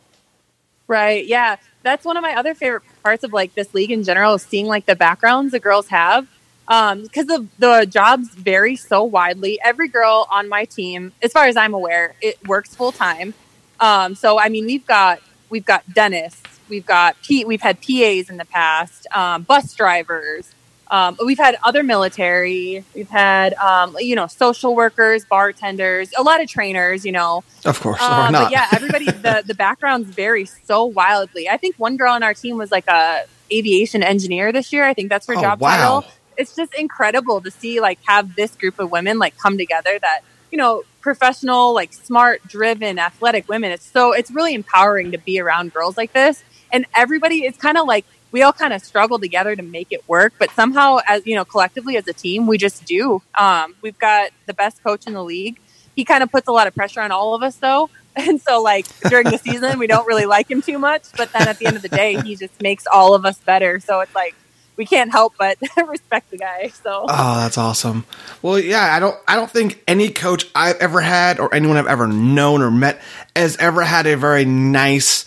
Right. 0.88 1.24
Yeah. 1.24 1.56
That's 1.84 2.04
one 2.04 2.16
of 2.16 2.22
my 2.22 2.34
other 2.34 2.54
favorite 2.54 2.82
parts 3.04 3.22
of 3.22 3.32
like 3.32 3.54
this 3.54 3.72
league 3.72 3.92
in 3.92 4.02
general 4.02 4.34
is 4.34 4.42
seeing 4.42 4.66
like 4.66 4.86
the 4.86 4.96
backgrounds 4.96 5.52
the 5.52 5.60
girls 5.60 5.88
have. 5.88 6.26
Um, 6.66 7.04
because 7.04 7.26
the 7.26 7.46
the 7.58 7.86
jobs 7.88 8.28
vary 8.34 8.76
so 8.76 9.02
widely. 9.02 9.58
Every 9.64 9.88
girl 9.88 10.26
on 10.30 10.50
my 10.50 10.66
team, 10.66 11.12
as 11.22 11.32
far 11.32 11.46
as 11.46 11.56
I'm 11.56 11.72
aware, 11.72 12.14
it 12.20 12.46
works 12.46 12.74
full 12.74 12.92
time. 12.92 13.32
Um, 13.80 14.14
so 14.14 14.38
I 14.38 14.50
mean, 14.50 14.66
we've 14.66 14.86
got 14.86 15.20
we've 15.48 15.64
got 15.64 15.90
dentists, 15.94 16.42
we've 16.68 16.84
got 16.84 17.16
P, 17.22 17.46
we've 17.46 17.62
had 17.62 17.80
PAs 17.80 18.28
in 18.28 18.36
the 18.36 18.44
past, 18.44 19.06
um, 19.16 19.44
bus 19.44 19.72
drivers, 19.74 20.52
um, 20.90 21.16
we've 21.24 21.38
had 21.38 21.56
other 21.64 21.82
military, 21.82 22.84
we've 22.94 23.08
had 23.10 23.54
um, 23.54 23.96
you 24.00 24.14
know 24.16 24.26
social 24.26 24.74
workers, 24.74 25.24
bartenders, 25.24 26.10
a 26.16 26.22
lot 26.22 26.40
of 26.42 26.48
trainers, 26.48 27.04
you 27.04 27.12
know. 27.12 27.44
Of 27.64 27.80
course, 27.80 28.00
or 28.00 28.04
Um, 28.04 28.32
not. 28.32 28.44
but 28.44 28.52
yeah, 28.52 28.66
everybody 28.72 29.04
the 29.10 29.42
the 29.46 29.54
backgrounds 29.54 30.08
vary 30.10 30.44
so 30.46 30.84
wildly. 30.84 31.48
I 31.48 31.56
think 31.56 31.76
one 31.76 31.96
girl 31.96 32.12
on 32.12 32.22
our 32.22 32.34
team 32.34 32.56
was 32.56 32.70
like 32.70 32.86
a 32.88 33.24
aviation 33.52 34.02
engineer 34.02 34.52
this 34.52 34.72
year. 34.72 34.84
I 34.84 34.94
think 34.94 35.08
that's 35.08 35.26
her 35.26 35.36
Oh, 35.36 35.40
job 35.40 35.60
wow. 35.60 35.76
title. 36.00 36.04
It's 36.36 36.54
just 36.54 36.72
incredible 36.74 37.40
to 37.40 37.50
see 37.50 37.80
like 37.80 37.98
have 38.06 38.34
this 38.36 38.54
group 38.54 38.78
of 38.78 38.90
women 38.90 39.18
like 39.18 39.36
come 39.38 39.58
together 39.58 39.98
that 40.00 40.20
you 40.50 40.58
know 40.58 40.82
professional, 41.00 41.74
like 41.74 41.92
smart, 41.92 42.42
driven, 42.46 42.98
athletic 42.98 43.48
women. 43.48 43.72
It's 43.72 43.84
so 43.90 44.12
it's 44.12 44.30
really 44.30 44.54
empowering 44.54 45.12
to 45.12 45.18
be 45.18 45.40
around 45.40 45.72
girls 45.74 45.96
like 45.96 46.12
this. 46.12 46.42
And 46.70 46.84
everybody, 46.94 47.44
it's 47.46 47.56
kind 47.56 47.78
of 47.78 47.86
like 47.86 48.04
we 48.30 48.42
all 48.42 48.52
kind 48.52 48.72
of 48.72 48.82
struggle 48.82 49.18
together 49.18 49.56
to 49.56 49.62
make 49.62 49.88
it 49.90 50.06
work, 50.08 50.34
but 50.38 50.50
somehow, 50.50 50.98
as 51.06 51.26
you 51.26 51.34
know, 51.34 51.44
collectively 51.44 51.96
as 51.96 52.06
a 52.08 52.12
team, 52.12 52.46
we 52.46 52.58
just 52.58 52.84
do. 52.84 53.22
Um, 53.38 53.74
we've 53.82 53.98
got 53.98 54.30
the 54.46 54.54
best 54.54 54.82
coach 54.82 55.06
in 55.06 55.14
the 55.14 55.24
league. 55.24 55.58
He 55.96 56.04
kind 56.04 56.22
of 56.22 56.30
puts 56.30 56.46
a 56.48 56.52
lot 56.52 56.66
of 56.66 56.74
pressure 56.74 57.00
on 57.00 57.10
all 57.10 57.34
of 57.34 57.42
us, 57.42 57.56
though. 57.56 57.90
And 58.16 58.40
so, 58.40 58.60
like 58.62 58.84
during 59.08 59.30
the 59.30 59.38
season, 59.38 59.78
we 59.78 59.86
don't 59.86 60.04
really 60.04 60.26
like 60.26 60.50
him 60.50 60.60
too 60.60 60.76
much. 60.76 61.04
But 61.16 61.32
then 61.32 61.46
at 61.46 61.58
the 61.58 61.66
end 61.66 61.76
of 61.76 61.82
the 61.82 61.88
day, 61.88 62.20
he 62.20 62.34
just 62.34 62.60
makes 62.60 62.84
all 62.92 63.14
of 63.14 63.24
us 63.24 63.38
better. 63.38 63.78
So 63.78 64.00
it's 64.00 64.12
like 64.12 64.34
we 64.78 64.86
can't 64.86 65.12
help 65.12 65.34
but 65.38 65.58
respect 65.86 66.30
the 66.30 66.38
guy. 66.38 66.68
So 66.82 67.04
Oh, 67.08 67.36
that's 67.40 67.58
awesome. 67.58 68.06
Well, 68.42 68.58
yeah, 68.58 68.92
I 68.92 68.98
don't 68.98 69.16
I 69.28 69.36
don't 69.36 69.50
think 69.50 69.82
any 69.86 70.08
coach 70.10 70.46
I've 70.54 70.76
ever 70.76 71.00
had 71.00 71.38
or 71.38 71.54
anyone 71.54 71.76
I've 71.76 71.86
ever 71.86 72.08
known 72.08 72.62
or 72.62 72.70
met 72.70 73.00
has 73.36 73.56
ever 73.58 73.82
had 73.82 74.06
a 74.06 74.16
very 74.16 74.44
nice 74.44 75.24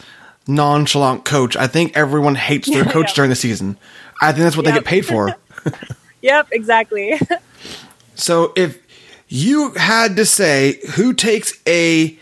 nonchalant 0.48 1.26
coach. 1.26 1.56
I 1.56 1.68
think 1.68 1.96
everyone 1.96 2.36
hates 2.36 2.70
their 2.70 2.84
Yeah, 2.86 2.92
coach 2.92 3.10
yeah. 3.10 3.16
during 3.16 3.30
the 3.30 3.36
season. 3.36 3.78
I 4.22 4.32
think 4.32 4.44
that's 4.44 4.56
what 4.58 4.66
they 4.66 4.72
get 4.72 4.86
paid 4.86 5.06
for. 5.06 5.36
yep, 6.22 6.48
exactly. 6.52 7.20
so 8.16 8.54
if 8.56 8.80
you 9.28 9.72
had 9.74 10.16
to 10.18 10.26
say 10.26 10.80
who 10.96 11.14
takes 11.14 11.60
a 11.68 12.18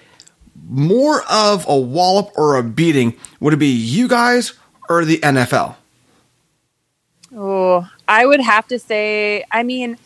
more 0.70 1.24
of 1.30 1.66
a 1.68 1.78
wallop 1.78 2.32
or 2.36 2.58
a 2.58 2.64
beating, 2.64 3.16
would 3.40 3.54
it 3.54 3.58
be 3.58 3.68
you 3.68 4.08
guys 4.08 4.54
or 4.90 5.06
the 5.06 5.18
NFL? 5.20 5.76
Oh, 7.36 7.88
I 8.08 8.26
would 8.26 8.42
have 8.42 8.68
to 8.68 8.80
say, 8.80 9.44
I 9.52 9.64
mean, 9.64 9.98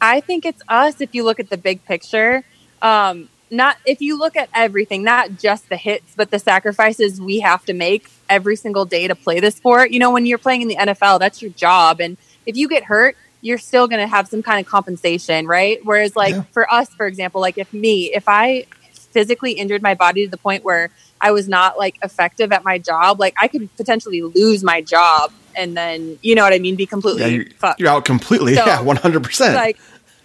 I 0.00 0.20
think 0.20 0.46
it's 0.46 0.62
us 0.68 1.00
if 1.00 1.14
you 1.14 1.24
look 1.24 1.38
at 1.40 1.50
the 1.50 1.58
big 1.58 1.84
picture. 1.84 2.42
Um, 2.82 3.28
not 3.50 3.76
if 3.84 4.00
you 4.00 4.18
look 4.18 4.36
at 4.36 4.48
everything, 4.54 5.02
not 5.02 5.36
just 5.38 5.68
the 5.68 5.76
hits, 5.76 6.14
but 6.16 6.30
the 6.30 6.38
sacrifices 6.38 7.20
we 7.20 7.40
have 7.40 7.64
to 7.66 7.72
make 7.72 8.08
every 8.28 8.56
single 8.56 8.84
day 8.84 9.08
to 9.08 9.14
play 9.14 9.40
the 9.40 9.50
sport. 9.50 9.90
You 9.90 9.98
know, 9.98 10.10
when 10.12 10.26
you're 10.26 10.38
playing 10.38 10.62
in 10.62 10.68
the 10.68 10.76
NFL, 10.76 11.18
that's 11.18 11.42
your 11.42 11.50
job. 11.52 12.00
And 12.00 12.16
if 12.46 12.56
you 12.56 12.68
get 12.68 12.84
hurt, 12.84 13.16
you're 13.42 13.58
still 13.58 13.88
going 13.88 14.00
to 14.00 14.06
have 14.06 14.28
some 14.28 14.42
kind 14.42 14.64
of 14.64 14.70
compensation, 14.70 15.46
right? 15.46 15.80
Whereas, 15.84 16.14
like 16.14 16.34
Yeah. 16.34 16.42
for 16.52 16.72
us, 16.72 16.88
for 16.90 17.06
example, 17.06 17.40
like 17.40 17.58
if 17.58 17.72
me, 17.72 18.12
if 18.14 18.24
I 18.28 18.66
physically 18.92 19.52
injured 19.52 19.82
my 19.82 19.94
body 19.94 20.24
to 20.26 20.30
the 20.30 20.36
point 20.36 20.62
where 20.64 20.90
I 21.20 21.32
was 21.32 21.48
not 21.48 21.76
like 21.78 21.96
effective 22.02 22.52
at 22.52 22.64
my 22.64 22.78
job, 22.78 23.18
like 23.18 23.34
I 23.40 23.48
could 23.48 23.74
potentially 23.76 24.22
lose 24.22 24.62
my 24.62 24.80
job 24.80 25.32
and 25.56 25.76
then, 25.76 26.18
you 26.22 26.34
know 26.36 26.44
what 26.44 26.52
I 26.52 26.58
mean, 26.60 26.76
be 26.76 26.86
completely 26.86 27.22
Yeah, 27.22 27.26
you're, 27.28 27.44
fucked. 27.58 27.80
you're 27.80 27.88
out 27.88 28.04
completely. 28.04 28.54
So, 28.54 28.64
yeah, 28.66 28.80
one 28.82 28.96
hundred 28.96 29.24
percent. 29.24 29.54
Like, 29.56 29.78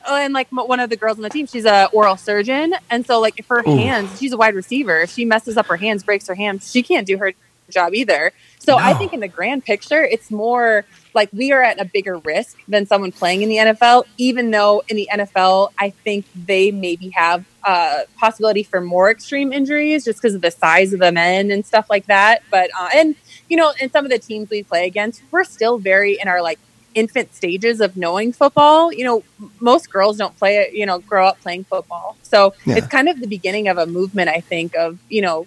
oh, 0.07 0.15
and 0.15 0.33
like 0.33 0.47
one 0.49 0.79
of 0.79 0.89
the 0.89 0.95
girls 0.95 1.17
on 1.17 1.23
the 1.23 1.29
team, 1.29 1.47
she's 1.47 1.65
a 1.65 1.89
oral 1.91 2.17
surgeon, 2.17 2.75
and 2.89 3.05
so 3.05 3.19
like 3.19 3.39
if 3.39 3.47
her 3.47 3.59
Ooh. 3.59 3.75
hands, 3.75 4.19
she's 4.19 4.33
a 4.33 4.37
wide 4.37 4.55
receiver. 4.55 5.01
If 5.01 5.11
she 5.11 5.25
messes 5.25 5.57
up 5.57 5.67
her 5.67 5.77
hands, 5.77 6.03
breaks 6.03 6.27
her 6.27 6.35
hands, 6.35 6.71
she 6.71 6.83
can't 6.83 7.07
do 7.07 7.17
her 7.17 7.33
job 7.69 7.93
either. 7.93 8.31
So 8.59 8.77
I 8.77 8.93
think 8.93 9.13
in 9.13 9.19
the 9.19 9.27
grand 9.27 9.63
picture, 9.63 10.03
it's 10.03 10.31
more 10.31 10.85
like 11.13 11.29
we 11.31 11.51
are 11.51 11.61
at 11.61 11.79
a 11.79 11.85
bigger 11.85 12.17
risk 12.17 12.57
than 12.67 12.85
someone 12.87 13.11
playing 13.11 13.43
in 13.43 13.49
the 13.49 13.57
NFL. 13.57 14.05
Even 14.17 14.51
though 14.51 14.83
in 14.87 14.97
the 14.97 15.07
NFL, 15.11 15.71
I 15.77 15.91
think 15.91 16.25
they 16.35 16.71
maybe 16.71 17.09
have 17.09 17.45
a 17.63 18.05
possibility 18.17 18.63
for 18.63 18.81
more 18.81 19.11
extreme 19.11 19.53
injuries 19.53 20.03
just 20.05 20.19
because 20.19 20.33
of 20.33 20.41
the 20.41 20.51
size 20.51 20.93
of 20.93 20.99
the 20.99 21.11
men 21.11 21.51
and 21.51 21.65
stuff 21.65 21.89
like 21.89 22.07
that. 22.07 22.41
But 22.49 22.71
uh, 22.77 22.89
and 22.93 23.15
you 23.49 23.57
know, 23.57 23.71
in 23.79 23.91
some 23.91 24.03
of 24.03 24.11
the 24.11 24.19
teams 24.19 24.49
we 24.49 24.63
play 24.63 24.87
against, 24.87 25.21
we're 25.29 25.43
still 25.43 25.77
very 25.77 26.17
in 26.19 26.27
our 26.27 26.41
like 26.41 26.59
infant 26.95 27.33
stages 27.35 27.81
of 27.81 27.95
knowing 27.95 28.33
football. 28.33 28.91
You 28.91 29.05
know, 29.05 29.23
most 29.59 29.91
girls 29.91 30.17
don't 30.17 30.35
play 30.37 30.57
it, 30.57 30.73
you 30.73 30.85
know, 30.85 30.99
grow 30.99 31.27
up 31.27 31.39
playing 31.41 31.65
football. 31.65 32.17
So 32.23 32.53
Yeah. 32.65 32.77
it's 32.77 32.87
kind 32.87 33.07
of 33.09 33.19
the 33.19 33.27
beginning 33.27 33.67
of 33.67 33.77
a 33.77 33.85
movement, 33.85 34.29
I 34.29 34.39
think, 34.41 34.75
of, 34.75 34.97
you 35.09 35.21
know, 35.21 35.45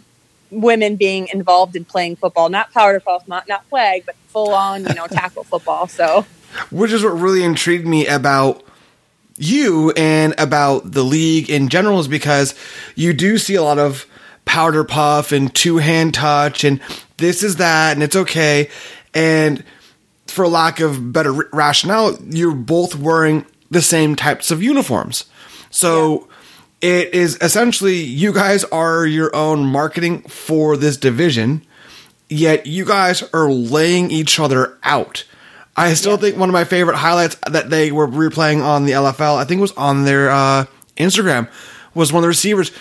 women 0.51 0.97
being 0.97 1.29
involved 1.33 1.75
in 1.77 1.85
playing 1.85 2.17
football, 2.17 2.49
not 2.49 2.73
powder 2.73 3.01
puff, 3.01 3.27
not, 3.27 3.49
not 3.49 3.65
flag, 3.69 4.05
but 4.07 4.15
full 4.29 4.55
on, 4.55 4.85
you 4.85 4.95
know, 4.95 5.07
tackle 5.11 5.45
football. 5.45 5.89
So 5.89 6.25
which 6.71 6.93
is 6.93 7.03
what 7.05 7.11
really 7.19 7.43
intrigued 7.45 7.87
me 7.87 8.07
about 8.07 8.63
you 9.37 9.91
and 9.93 10.35
about 10.39 10.91
the 10.93 11.05
league 11.05 11.49
in 11.51 11.69
general 11.69 12.01
is 12.01 12.09
because 12.09 12.55
you 12.95 13.13
do 13.13 13.39
see 13.39 13.55
a 13.55 13.63
lot 13.63 13.79
of 13.79 14.07
powder 14.45 14.83
puff 14.83 15.31
and 15.31 15.55
two 15.55 15.77
hand 15.77 16.15
touch 16.15 16.65
and 16.65 16.81
this 17.19 17.43
is 17.43 17.57
that 17.57 17.93
and 17.93 18.03
it's 18.03 18.17
okay 18.17 18.69
and 19.15 19.63
for 20.31 20.47
lack 20.49 20.81
of 20.81 21.13
better 21.13 21.35
r- 21.35 21.49
rationale 21.53 22.17
you're 22.29 22.55
both 22.55 22.95
wearing 22.95 23.45
the 23.71 23.83
same 23.83 24.15
types 24.17 24.51
of 24.51 24.63
uniforms 24.63 25.25
so 25.71 26.29
it 26.81 27.13
is 27.13 27.37
essentially 27.41 27.97
you 27.97 28.33
guys 28.33 28.65
are 28.65 29.07
your 29.07 29.35
own 29.35 29.67
marketing 29.67 30.23
for 30.23 30.77
this 30.77 30.97
division 30.97 31.63
yet 32.29 32.67
you 32.67 32.85
guys 32.85 33.23
are 33.33 33.51
laying 33.51 34.11
each 34.11 34.39
other 34.39 34.79
out. 34.83 35.25
I 35.77 35.95
still 35.95 36.17
think 36.17 36.37
one 36.37 36.49
of 36.49 36.53
my 36.53 36.65
favorite 36.65 36.97
highlights 36.97 37.37
that 37.51 37.71
they 37.71 37.93
were 37.93 38.09
replaying 38.09 38.63
on 38.63 38.85
the 38.85 38.93
LFL, 38.93 39.37
I 39.37 39.45
think 39.45 39.61
was 39.61 39.73
on 39.73 40.05
their 40.05 40.31
uh, 40.31 40.67
Instagram, 40.97 41.49
was 41.95 42.13
one 42.13 42.21
of 42.21 42.23
the 42.23 42.29
receivers 42.29 42.73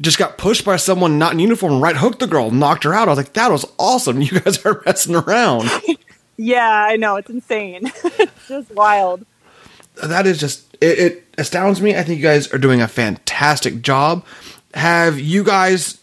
just 0.00 0.18
got 0.18 0.38
pushed 0.38 0.64
by 0.64 0.76
someone 0.76 1.18
not 1.18 1.32
in 1.32 1.38
uniform, 1.40 1.80
right 1.82 1.96
hooked 1.96 2.20
the 2.20 2.26
girl, 2.26 2.50
knocked 2.50 2.84
her 2.84 2.94
out. 2.94 3.08
I 3.08 3.10
was 3.12 3.18
like, 3.18 3.32
that 3.32 3.50
was 3.50 3.64
awesome. 3.78 4.20
You 4.22 4.40
guys 4.40 4.64
are 4.64 4.82
messing 4.86 5.16
around. 5.16 5.68
Yeah, 6.36 6.68
I 6.68 6.96
know. 6.96 7.16
It's 7.16 7.30
insane. 7.30 7.86
it's 8.04 8.48
just 8.48 8.70
wild. 8.72 9.24
that 10.02 10.26
is 10.26 10.38
just 10.38 10.76
it, 10.80 10.98
it 10.98 11.24
astounds 11.38 11.80
me. 11.80 11.96
I 11.96 12.02
think 12.02 12.18
you 12.18 12.22
guys 12.22 12.52
are 12.52 12.58
doing 12.58 12.82
a 12.82 12.88
fantastic 12.88 13.82
job. 13.82 14.24
Have 14.74 15.18
you 15.18 15.44
guys 15.44 15.98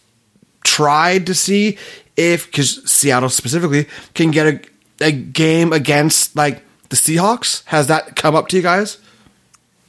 tried 0.64 1.26
to 1.26 1.34
see 1.34 1.78
if 2.16 2.46
because 2.46 2.90
Seattle 2.90 3.28
specifically 3.28 3.86
can 4.14 4.30
get 4.30 4.46
a 4.46 4.60
a 5.00 5.12
game 5.12 5.72
against 5.72 6.34
like 6.36 6.62
the 6.88 6.96
Seahawks? 6.96 7.64
Has 7.66 7.86
that 7.88 8.16
come 8.16 8.34
up 8.34 8.48
to 8.48 8.56
you 8.56 8.62
guys? 8.62 8.98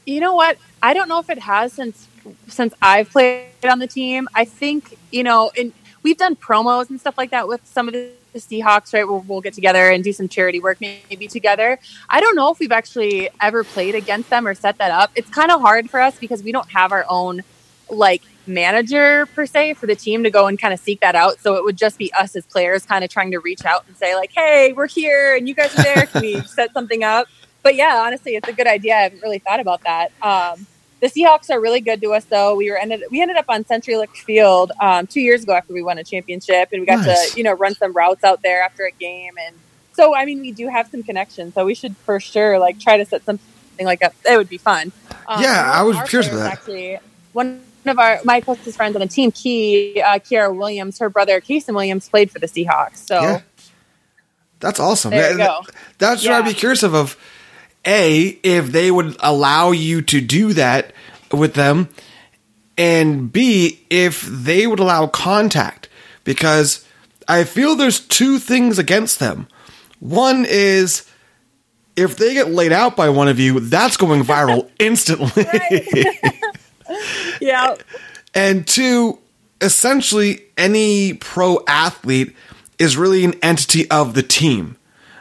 You 0.05 0.19
know 0.19 0.35
what? 0.35 0.57
I 0.81 0.93
don't 0.93 1.09
know 1.09 1.19
if 1.19 1.29
it 1.29 1.39
has 1.39 1.73
since 1.73 2.07
since 2.47 2.73
I've 2.81 3.09
played 3.09 3.47
on 3.63 3.79
the 3.79 3.87
team. 3.87 4.27
I 4.35 4.45
think 4.45 4.97
you 5.11 5.23
know, 5.23 5.51
and 5.57 5.73
we've 6.03 6.17
done 6.17 6.35
promos 6.35 6.89
and 6.89 6.99
stuff 6.99 7.17
like 7.17 7.31
that 7.31 7.47
with 7.47 7.65
some 7.65 7.87
of 7.87 7.93
the, 7.93 8.11
the 8.35 8.41
Seahawks, 8.41 8.93
right? 8.93 9.07
Where 9.07 9.17
we'll 9.17 9.41
get 9.41 9.53
together 9.53 9.89
and 9.89 10.03
do 10.03 10.13
some 10.13 10.27
charity 10.27 10.59
work 10.59 10.79
maybe 10.81 11.27
together. 11.27 11.79
I 12.09 12.19
don't 12.19 12.35
know 12.35 12.51
if 12.51 12.59
we've 12.59 12.71
actually 12.71 13.29
ever 13.41 13.63
played 13.63 13.95
against 13.95 14.29
them 14.29 14.45
or 14.45 14.53
set 14.53 14.77
that 14.77 14.91
up. 14.91 15.11
It's 15.15 15.29
kind 15.29 15.51
of 15.51 15.61
hard 15.61 15.89
for 15.89 15.99
us 15.99 16.19
because 16.19 16.43
we 16.43 16.51
don't 16.51 16.69
have 16.69 16.91
our 16.91 17.05
own 17.09 17.41
like 17.89 18.23
manager 18.47 19.25
per 19.27 19.45
se 19.45 19.75
for 19.75 19.87
the 19.87 19.95
team 19.95 20.23
to 20.23 20.29
go 20.29 20.47
and 20.47 20.59
kind 20.59 20.73
of 20.73 20.79
seek 20.79 20.99
that 20.99 21.15
out. 21.15 21.39
So 21.39 21.55
it 21.55 21.63
would 21.63 21.77
just 21.77 21.97
be 21.97 22.11
us 22.13 22.35
as 22.35 22.45
players 22.45 22.85
kind 22.85 23.03
of 23.03 23.09
trying 23.09 23.31
to 23.31 23.39
reach 23.39 23.65
out 23.65 23.87
and 23.87 23.95
say 23.95 24.15
like, 24.15 24.31
"Hey, 24.33 24.73
we're 24.73 24.87
here 24.87 25.35
and 25.35 25.47
you 25.47 25.55
guys 25.55 25.77
are 25.79 25.83
there. 25.83 26.05
Can 26.05 26.21
we 26.21 26.41
set 26.41 26.73
something 26.73 27.03
up?" 27.03 27.27
But 27.63 27.75
yeah, 27.75 28.03
honestly, 28.05 28.35
it's 28.35 28.49
a 28.49 28.53
good 28.53 28.67
idea. 28.67 28.95
I 28.95 29.01
haven't 29.03 29.21
really 29.23 29.39
thought 29.39 29.59
about 29.59 29.81
that. 29.83 30.11
Um, 30.21 30.67
the 31.01 31.07
Seahawks 31.07 31.49
are 31.49 31.59
really 31.59 31.81
good 31.81 32.01
to 32.01 32.13
us, 32.13 32.25
though. 32.25 32.55
We 32.55 32.71
were 32.71 32.77
ended 32.77 33.03
we 33.11 33.21
ended 33.21 33.37
up 33.37 33.45
on 33.49 33.63
CenturyLink 33.63 34.15
Field 34.15 34.71
um, 34.81 35.07
two 35.07 35.21
years 35.21 35.43
ago 35.43 35.53
after 35.53 35.73
we 35.73 35.83
won 35.83 35.97
a 35.97 36.03
championship, 36.03 36.69
and 36.71 36.81
we 36.81 36.85
got 36.87 37.05
Nice. 37.05 37.31
to 37.31 37.37
you 37.37 37.43
know 37.43 37.53
run 37.53 37.75
some 37.75 37.93
routes 37.93 38.23
out 38.23 38.41
there 38.41 38.61
after 38.61 38.85
a 38.85 38.91
game. 38.91 39.33
And 39.45 39.55
so, 39.93 40.15
I 40.15 40.25
mean, 40.25 40.41
we 40.41 40.51
do 40.51 40.67
have 40.67 40.87
some 40.89 41.03
connections. 41.03 41.53
So 41.53 41.65
we 41.65 41.75
should 41.75 41.95
for 41.97 42.19
sure 42.19 42.59
like 42.59 42.79
try 42.79 42.97
to 42.97 43.05
set 43.05 43.23
something 43.25 43.45
like 43.85 44.03
up. 44.03 44.13
It 44.29 44.37
would 44.37 44.49
be 44.49 44.57
fun. 44.57 44.91
Um, 45.27 45.41
Yeah, 45.41 45.71
I 45.73 45.83
was 45.83 45.97
curious 46.09 46.27
about 46.29 46.39
that. 46.39 46.51
Actually, 46.53 46.99
one 47.33 47.61
of 47.85 47.99
our 47.99 48.19
my 48.23 48.41
closest 48.41 48.77
friends 48.77 48.95
on 48.95 49.01
the 49.01 49.07
team, 49.07 49.31
Key 49.31 50.01
uh, 50.01 50.19
Kiara 50.19 50.55
Williams, 50.55 50.97
her 50.99 51.09
brother 51.09 51.39
Kasen 51.41 51.73
Williams 51.75 52.09
played 52.09 52.31
for 52.31 52.39
the 52.39 52.47
Seahawks. 52.47 52.97
So 52.97 53.21
Yeah. 53.21 53.41
That's 54.61 54.79
awesome. 54.79 55.11
There 55.11 55.31
you 55.31 55.37
That- 55.37 55.47
go. 55.65 55.71
That's 55.97 56.23
what 56.23 56.33
I'd 56.33 56.45
be 56.45 56.53
curious 56.53 56.81
of. 56.83 56.93
Of 56.95 57.17
a 57.85 58.39
if 58.43 58.67
they 58.71 58.91
would 58.91 59.15
allow 59.19 59.71
you 59.71 60.01
to 60.03 60.21
do 60.21 60.53
that 60.53 60.93
with 61.31 61.53
them, 61.53 61.89
and 62.77 63.31
b 63.31 63.85
if 63.89 64.21
they 64.21 64.67
would 64.67 64.79
allow 64.79 65.07
contact 65.07 65.89
because 66.23 66.85
I 67.27 67.43
feel 67.43 67.75
there's 67.75 67.99
two 67.99 68.39
things 68.39 68.77
against 68.77 69.19
them. 69.19 69.47
One 69.99 70.45
is 70.47 71.09
if 71.95 72.17
they 72.17 72.33
get 72.33 72.51
laid 72.51 72.71
out 72.71 72.95
by 72.95 73.09
one 73.09 73.27
of 73.27 73.39
you, 73.39 73.59
that's 73.59 73.97
going 73.97 74.23
viral 74.23 74.69
instantly. 74.79 75.45
yeah, 77.41 77.75
And 78.33 78.67
two, 78.67 79.19
essentially, 79.61 80.43
any 80.57 81.13
pro 81.13 81.63
athlete 81.67 82.35
is 82.77 82.97
really 82.97 83.23
an 83.23 83.35
entity 83.41 83.89
of 83.89 84.13
the 84.13 84.23
team. 84.23 84.77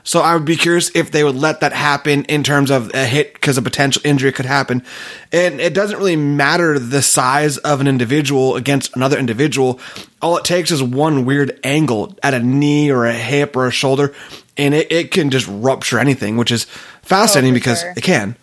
So 0.07 0.21
I 0.21 0.35
would 0.35 0.45
be 0.45 0.57
curious 0.57 0.95
if 0.95 1.11
they 1.11 1.25
would 1.25 1.35
let 1.35 1.61
that 1.61 1.73
happen 1.73 2.25
in 2.27 2.43
terms 2.43 2.71
of 2.71 2.95
a 2.95 3.07
hit 3.07 3.33
because 3.33 3.57
a 3.57 3.63
potential 3.63 4.03
injury 4.05 4.33
could 4.33 4.45
happen. 4.45 4.85
And 5.33 5.63
it 5.63 5.73
doesn't 5.73 5.97
really 5.97 6.15
matter 6.15 6.79
the 6.79 7.01
size 7.01 7.57
of 7.57 7.81
an 7.81 7.89
individual 7.89 8.55
against 8.55 8.95
another 8.95 9.19
individual. 9.19 9.81
All 10.21 10.37
it 10.37 10.45
takes 10.45 10.71
is 10.71 10.83
one 10.83 11.25
weird 11.25 11.59
angle 11.65 12.17
at 12.23 12.35
a 12.35 12.39
knee 12.39 12.91
or 12.91 13.07
a 13.07 13.15
hip 13.15 13.57
or 13.57 13.67
a 13.67 13.71
shoulder, 13.71 14.15
and 14.59 14.75
it, 14.75 14.93
it 14.93 15.11
can 15.11 15.31
just 15.31 15.49
rupture 15.49 15.99
anything, 15.99 16.37
which 16.37 16.53
is 16.53 16.65
fascinating 17.01 17.53
oh, 17.53 17.55
for 17.55 17.61
because 17.61 17.81
sure. 17.81 17.95
it 17.97 18.03
can. 18.03 18.37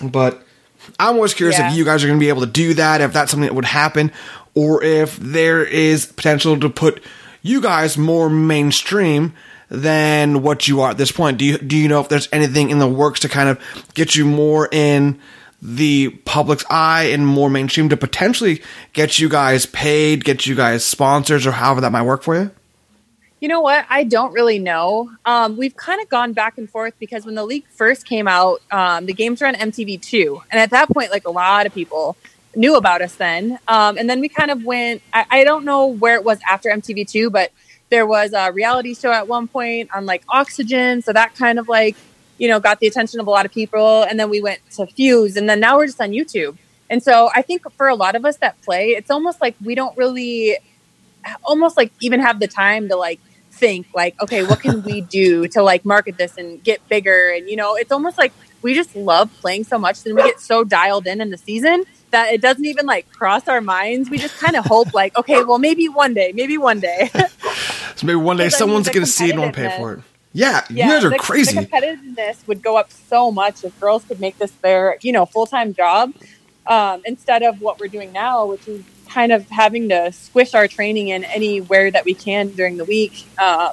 But 0.00 0.44
I'm 1.00 1.16
always 1.16 1.34
curious 1.34 1.58
Yeah. 1.58 1.70
if 1.70 1.76
you 1.76 1.84
guys 1.84 2.04
are 2.04 2.06
going 2.06 2.20
to 2.20 2.24
be 2.24 2.28
able 2.28 2.42
to 2.42 2.46
do 2.46 2.74
that, 2.74 3.00
if 3.00 3.12
that's 3.12 3.32
something 3.32 3.48
that 3.48 3.54
would 3.54 3.64
happen, 3.64 4.12
or 4.54 4.82
if 4.82 5.16
there 5.16 5.64
is 5.64 6.06
potential 6.06 6.58
to 6.60 6.70
put 6.70 7.02
you 7.42 7.60
guys 7.60 7.98
more 7.98 8.30
mainstream 8.30 9.34
than 9.68 10.42
what 10.42 10.68
you 10.68 10.80
are 10.82 10.90
at 10.90 10.98
this 10.98 11.12
point. 11.12 11.38
Do 11.38 11.44
you 11.44 11.58
do 11.58 11.76
you 11.76 11.88
know 11.88 12.00
if 12.00 12.08
there's 12.08 12.28
anything 12.32 12.70
in 12.70 12.78
the 12.78 12.88
works 12.88 13.20
to 13.20 13.28
kind 13.28 13.48
of 13.48 13.60
get 13.94 14.14
you 14.14 14.24
more 14.24 14.68
in 14.70 15.20
the 15.62 16.10
public's 16.26 16.64
eye 16.68 17.04
and 17.04 17.26
more 17.26 17.48
mainstream 17.48 17.88
to 17.88 17.96
potentially 17.96 18.62
get 18.92 19.18
you 19.18 19.28
guys 19.28 19.64
paid, 19.64 20.24
get 20.24 20.46
you 20.46 20.54
guys 20.54 20.84
sponsors, 20.84 21.46
or 21.46 21.52
however 21.52 21.80
that 21.80 21.90
might 21.90 22.02
work 22.02 22.22
for 22.22 22.36
you? 22.36 22.50
You 23.40 23.48
know 23.48 23.60
what? 23.60 23.84
I 23.90 24.04
don't 24.04 24.32
really 24.32 24.58
know. 24.58 25.10
Um, 25.26 25.56
we've 25.56 25.76
kind 25.76 26.00
of 26.00 26.08
gone 26.08 26.32
back 26.32 26.56
and 26.56 26.68
forth 26.68 26.94
because 26.98 27.26
when 27.26 27.34
the 27.34 27.44
league 27.44 27.66
first 27.68 28.06
came 28.06 28.26
out, 28.28 28.62
um, 28.70 29.06
the 29.06 29.12
games 29.12 29.40
were 29.40 29.46
on 29.46 29.54
MTV2. 29.54 30.42
And 30.50 30.60
at 30.60 30.70
that 30.70 30.88
point, 30.88 31.10
like 31.10 31.26
a 31.26 31.30
lot 31.30 31.66
of 31.66 31.74
people 31.74 32.16
knew 32.56 32.76
about 32.76 33.02
us 33.02 33.14
then. 33.16 33.58
Um, 33.68 33.98
and 33.98 34.08
then 34.08 34.20
we 34.20 34.28
kind 34.28 34.50
of 34.50 34.64
went, 34.64 35.02
I, 35.12 35.26
I 35.30 35.44
don't 35.44 35.64
know 35.64 35.86
where 35.86 36.14
it 36.14 36.24
was 36.24 36.38
after 36.48 36.70
MTV2, 36.70 37.30
but 37.30 37.52
there 37.90 38.06
was 38.06 38.32
a 38.32 38.52
reality 38.52 38.94
show 38.94 39.12
at 39.12 39.28
one 39.28 39.48
point 39.48 39.90
on 39.94 40.06
like 40.06 40.24
Oxygen. 40.28 41.02
So 41.02 41.12
that 41.12 41.34
kind 41.34 41.58
of 41.58 41.68
like, 41.68 41.96
you 42.38 42.48
know, 42.48 42.60
got 42.60 42.80
the 42.80 42.86
attention 42.86 43.20
of 43.20 43.26
a 43.26 43.30
lot 43.30 43.46
of 43.46 43.52
people. 43.52 44.02
And 44.02 44.18
then 44.18 44.30
we 44.30 44.40
went 44.42 44.60
to 44.72 44.86
Fuse. 44.86 45.36
And 45.36 45.48
then 45.48 45.60
now 45.60 45.76
we're 45.76 45.86
just 45.86 46.00
on 46.00 46.10
YouTube. 46.10 46.56
And 46.90 47.02
so 47.02 47.30
I 47.34 47.42
think 47.42 47.62
for 47.72 47.88
a 47.88 47.94
lot 47.94 48.14
of 48.14 48.24
us 48.24 48.36
that 48.38 48.60
play, 48.62 48.90
it's 48.90 49.10
almost 49.10 49.40
like 49.40 49.54
we 49.62 49.74
don't 49.74 49.96
really 49.96 50.56
almost 51.44 51.76
like 51.76 51.92
even 52.00 52.20
have 52.20 52.40
the 52.40 52.48
time 52.48 52.88
to 52.88 52.96
like 52.96 53.20
think 53.50 53.86
like 53.94 54.20
okay 54.20 54.44
what 54.44 54.60
can 54.60 54.82
we 54.82 55.00
do 55.20 55.46
to 55.48 55.62
like 55.62 55.84
market 55.84 56.18
this 56.18 56.36
and 56.36 56.62
get 56.64 56.86
bigger 56.88 57.30
and 57.30 57.48
you 57.48 57.56
know 57.56 57.76
it's 57.76 57.92
almost 57.92 58.18
like 58.18 58.32
we 58.62 58.74
just 58.74 58.94
love 58.96 59.30
playing 59.40 59.62
so 59.64 59.78
much 59.78 60.04
and 60.04 60.14
we 60.16 60.22
get 60.22 60.40
so 60.40 60.64
dialed 60.64 61.06
in 61.06 61.20
in 61.20 61.30
the 61.30 61.38
season 61.38 61.84
that 62.10 62.32
it 62.32 62.40
doesn't 62.40 62.64
even 62.64 62.84
like 62.84 63.10
cross 63.12 63.46
our 63.48 63.60
minds 63.60 64.10
we 64.10 64.18
just 64.18 64.36
kind 64.38 64.56
of 64.56 64.64
hope 64.64 64.92
like 64.92 65.16
okay 65.16 65.44
well 65.44 65.58
maybe 65.58 65.88
one 65.88 66.14
day 66.14 66.32
maybe 66.34 66.58
one 66.58 66.80
day 66.80 67.08
So 68.04 68.06
maybe 68.06 68.16
one 68.16 68.36
day 68.36 68.44
Because, 68.44 68.60
I 68.60 68.64
mean, 68.64 68.68
someone's 68.68 68.88
going 68.90 69.06
to 69.06 69.10
see 69.10 69.26
it 69.26 69.30
and 69.30 69.40
want 69.40 69.54
to 69.54 69.60
pay 69.60 69.76
for 69.78 69.94
it. 69.94 70.00
Yeah, 70.34 70.64
yeah 70.68 70.86
you 70.86 70.92
guys 70.92 71.04
are 71.04 71.10
the, 71.10 71.18
crazy. 71.18 71.58
the 71.58 71.64
competitiveness 71.64 72.46
would 72.46 72.62
go 72.62 72.76
up 72.76 72.90
so 72.92 73.30
much 73.30 73.64
if 73.64 73.78
girls 73.80 74.04
could 74.04 74.20
make 74.20 74.36
this 74.36 74.50
their 74.62 74.98
you 75.00 75.12
know 75.12 75.24
full-time 75.26 75.72
job 75.72 76.12
um, 76.66 77.02
instead 77.06 77.42
of 77.42 77.60
what 77.60 77.78
we're 77.78 77.86
doing 77.88 78.12
now 78.12 78.44
which 78.46 78.66
is 78.66 78.82
kind 79.08 79.30
of 79.30 79.48
having 79.48 79.88
to 79.90 80.10
squish 80.10 80.52
our 80.54 80.66
training 80.66 81.08
in 81.08 81.22
anywhere 81.24 81.88
that 81.90 82.04
we 82.04 82.14
can 82.14 82.48
during 82.48 82.76
the 82.78 82.84
week 82.84 83.24
um, 83.40 83.70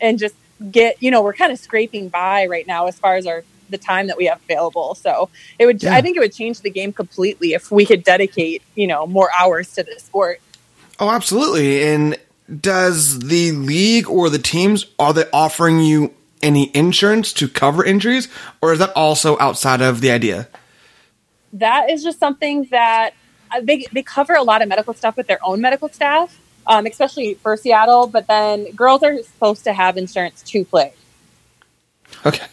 and 0.00 0.18
just 0.18 0.34
get 0.70 0.96
you 1.02 1.10
know 1.10 1.20
we're 1.22 1.34
kind 1.34 1.52
of 1.52 1.58
scraping 1.58 2.08
by 2.08 2.46
right 2.46 2.66
now 2.66 2.86
as 2.86 2.98
far 2.98 3.16
as 3.16 3.26
our 3.26 3.44
the 3.68 3.76
time 3.78 4.06
that 4.06 4.16
we 4.16 4.24
have 4.24 4.40
available 4.44 4.94
so 4.94 5.28
it 5.58 5.66
would 5.66 5.82
Yeah. 5.82 5.92
i 5.94 6.00
think 6.00 6.16
it 6.16 6.20
would 6.20 6.32
change 6.32 6.62
the 6.62 6.70
game 6.70 6.92
completely 6.94 7.52
if 7.52 7.70
we 7.70 7.84
could 7.84 8.02
dedicate 8.02 8.62
you 8.74 8.86
know 8.86 9.06
more 9.06 9.28
hours 9.38 9.72
to 9.74 9.82
the 9.82 10.00
sport 10.00 10.40
Oh, 11.00 11.10
absolutely. 11.10 11.82
And 11.82 12.16
does 12.60 13.20
the 13.20 13.52
league 13.52 14.08
or 14.08 14.28
the 14.30 14.38
teams 14.38 14.86
are 14.98 15.12
they 15.12 15.24
offering 15.32 15.80
you 15.80 16.12
any 16.42 16.74
insurance 16.76 17.32
to 17.34 17.48
cover 17.48 17.84
injuries, 17.84 18.28
or 18.60 18.72
is 18.72 18.78
that 18.80 18.90
also 18.96 19.38
outside 19.38 19.80
of 19.80 20.00
the 20.00 20.10
idea? 20.10 20.48
that 21.54 21.90
is 21.90 22.02
just 22.02 22.18
something 22.18 22.64
that 22.70 23.12
uh, 23.54 23.60
they, 23.62 23.84
they 23.92 24.02
cover 24.02 24.32
a 24.32 24.42
lot 24.42 24.62
of 24.62 24.68
medical 24.68 24.94
stuff 24.94 25.18
with 25.18 25.26
their 25.26 25.38
own 25.44 25.60
medical 25.60 25.86
staff, 25.90 26.40
um, 26.66 26.86
especially 26.86 27.34
for 27.34 27.58
Seattle. 27.58 28.06
But 28.06 28.26
then 28.26 28.72
girls 28.72 29.02
are 29.02 29.22
supposed 29.22 29.62
to 29.64 29.74
have 29.74 29.98
insurance 29.98 30.42
to 30.44 30.64
play. 30.64 30.94
Okay. 32.24 32.46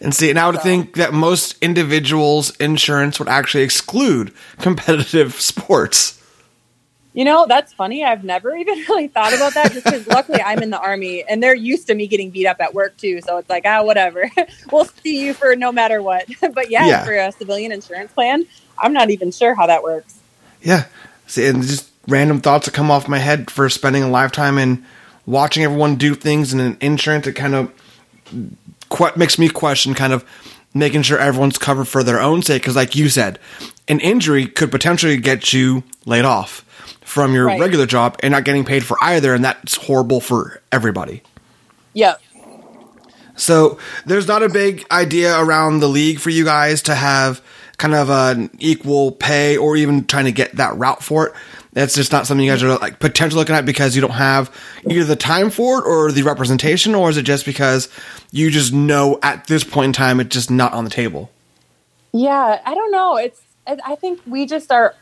And 0.00 0.12
see, 0.12 0.28
and 0.28 0.38
I 0.40 0.46
would 0.48 0.56
So- 0.56 0.62
think 0.62 0.94
that 0.96 1.12
most 1.14 1.56
individuals' 1.62 2.50
insurance 2.56 3.20
would 3.20 3.28
actually 3.28 3.62
exclude 3.62 4.32
competitive 4.60 5.34
sports. 5.40 6.15
You 7.16 7.24
know, 7.24 7.46
that's 7.48 7.72
funny. 7.72 8.04
I've 8.04 8.24
never 8.24 8.54
even 8.54 8.78
really 8.90 9.08
thought 9.08 9.32
about 9.32 9.54
that 9.54 9.72
just 9.72 9.84
because 9.86 10.06
luckily 10.06 10.42
I'm 10.42 10.62
in 10.62 10.68
the 10.68 10.78
army 10.78 11.24
and 11.26 11.42
they're 11.42 11.54
used 11.54 11.86
to 11.86 11.94
me 11.94 12.06
getting 12.06 12.28
beat 12.28 12.46
up 12.46 12.60
at 12.60 12.74
work 12.74 12.94
too. 12.98 13.22
So 13.22 13.38
it's 13.38 13.48
like, 13.48 13.64
ah, 13.64 13.82
whatever. 13.82 14.30
we'll 14.70 14.84
see 14.84 15.24
you 15.24 15.32
for 15.32 15.56
no 15.56 15.72
matter 15.72 16.02
what. 16.02 16.26
but 16.52 16.70
yeah, 16.70 16.86
Yeah. 16.86 17.04
for 17.06 17.14
a 17.14 17.32
civilian 17.32 17.72
insurance 17.72 18.12
plan, 18.12 18.44
I'm 18.78 18.92
not 18.92 19.08
even 19.08 19.30
sure 19.32 19.54
how 19.54 19.66
that 19.66 19.82
works. 19.82 20.18
Yeah. 20.60 20.84
See, 21.26 21.46
and 21.46 21.62
just 21.62 21.88
random 22.06 22.42
thoughts 22.42 22.66
that 22.66 22.74
come 22.74 22.90
off 22.90 23.08
my 23.08 23.18
head 23.18 23.50
for 23.50 23.70
spending 23.70 24.02
a 24.02 24.10
lifetime 24.10 24.58
and 24.58 24.84
watching 25.24 25.64
everyone 25.64 25.96
do 25.96 26.14
things 26.14 26.52
in 26.52 26.60
an 26.60 26.76
insurance. 26.82 27.26
It 27.26 27.32
kind 27.32 27.54
of 27.54 27.72
que- 28.90 29.16
makes 29.16 29.38
me 29.38 29.48
question 29.48 29.94
kind 29.94 30.12
of 30.12 30.22
making 30.74 31.00
sure 31.00 31.18
everyone's 31.18 31.56
covered 31.56 31.86
for 31.86 32.02
their 32.02 32.20
own 32.20 32.42
sake. 32.42 32.60
Because, 32.60 32.76
like 32.76 32.94
you 32.94 33.08
said, 33.08 33.38
an 33.88 34.00
injury 34.00 34.46
could 34.46 34.70
potentially 34.70 35.16
get 35.16 35.54
you 35.54 35.82
laid 36.04 36.26
off 36.26 36.62
from 37.16 37.32
your 37.32 37.46
Right. 37.46 37.58
regular 37.58 37.86
job 37.86 38.18
and 38.22 38.32
not 38.32 38.44
getting 38.44 38.62
paid 38.62 38.84
for 38.84 38.98
either. 39.00 39.32
And 39.32 39.42
that's 39.42 39.74
horrible 39.76 40.20
for 40.20 40.60
everybody. 40.70 41.22
Yep. 41.94 42.20
So 43.36 43.78
there's 44.04 44.28
not 44.28 44.42
a 44.42 44.50
big 44.50 44.84
idea 44.90 45.34
around 45.40 45.80
the 45.80 45.88
league 45.88 46.20
for 46.20 46.28
you 46.28 46.44
guys 46.44 46.82
to 46.82 46.94
have 46.94 47.40
kind 47.78 47.94
of 47.94 48.10
an 48.10 48.50
equal 48.58 49.12
pay 49.12 49.56
or 49.56 49.76
even 49.78 50.04
trying 50.04 50.26
to 50.26 50.32
get 50.32 50.56
that 50.56 50.76
route 50.76 51.02
for 51.02 51.28
it. 51.28 51.32
That's 51.72 51.94
just 51.94 52.12
not 52.12 52.26
something 52.26 52.44
you 52.44 52.52
guys 52.52 52.62
are 52.62 52.76
like 52.76 52.98
potentially 52.98 53.38
looking 53.38 53.54
at 53.54 53.64
because 53.64 53.94
you 53.96 54.02
don't 54.02 54.10
have 54.10 54.50
either 54.86 55.04
the 55.04 55.16
time 55.16 55.48
for 55.48 55.78
it 55.78 55.84
or 55.86 56.12
the 56.12 56.22
representation, 56.22 56.94
or 56.94 57.08
is 57.08 57.16
it 57.16 57.22
just 57.22 57.46
because 57.46 57.88
you 58.30 58.50
just 58.50 58.74
know 58.74 59.18
at 59.22 59.46
this 59.46 59.64
point 59.64 59.86
in 59.86 59.92
time 59.94 60.20
it's 60.20 60.34
just 60.34 60.50
not 60.50 60.74
on 60.74 60.84
the 60.84 60.90
table? 60.90 61.30
Yeah, 62.12 62.60
I 62.62 62.74
don't 62.74 62.92
know. 62.92 63.16
It's 63.16 63.40
I 63.66 63.94
think 63.94 64.20
we 64.26 64.44
just 64.46 64.70
are 64.70 64.94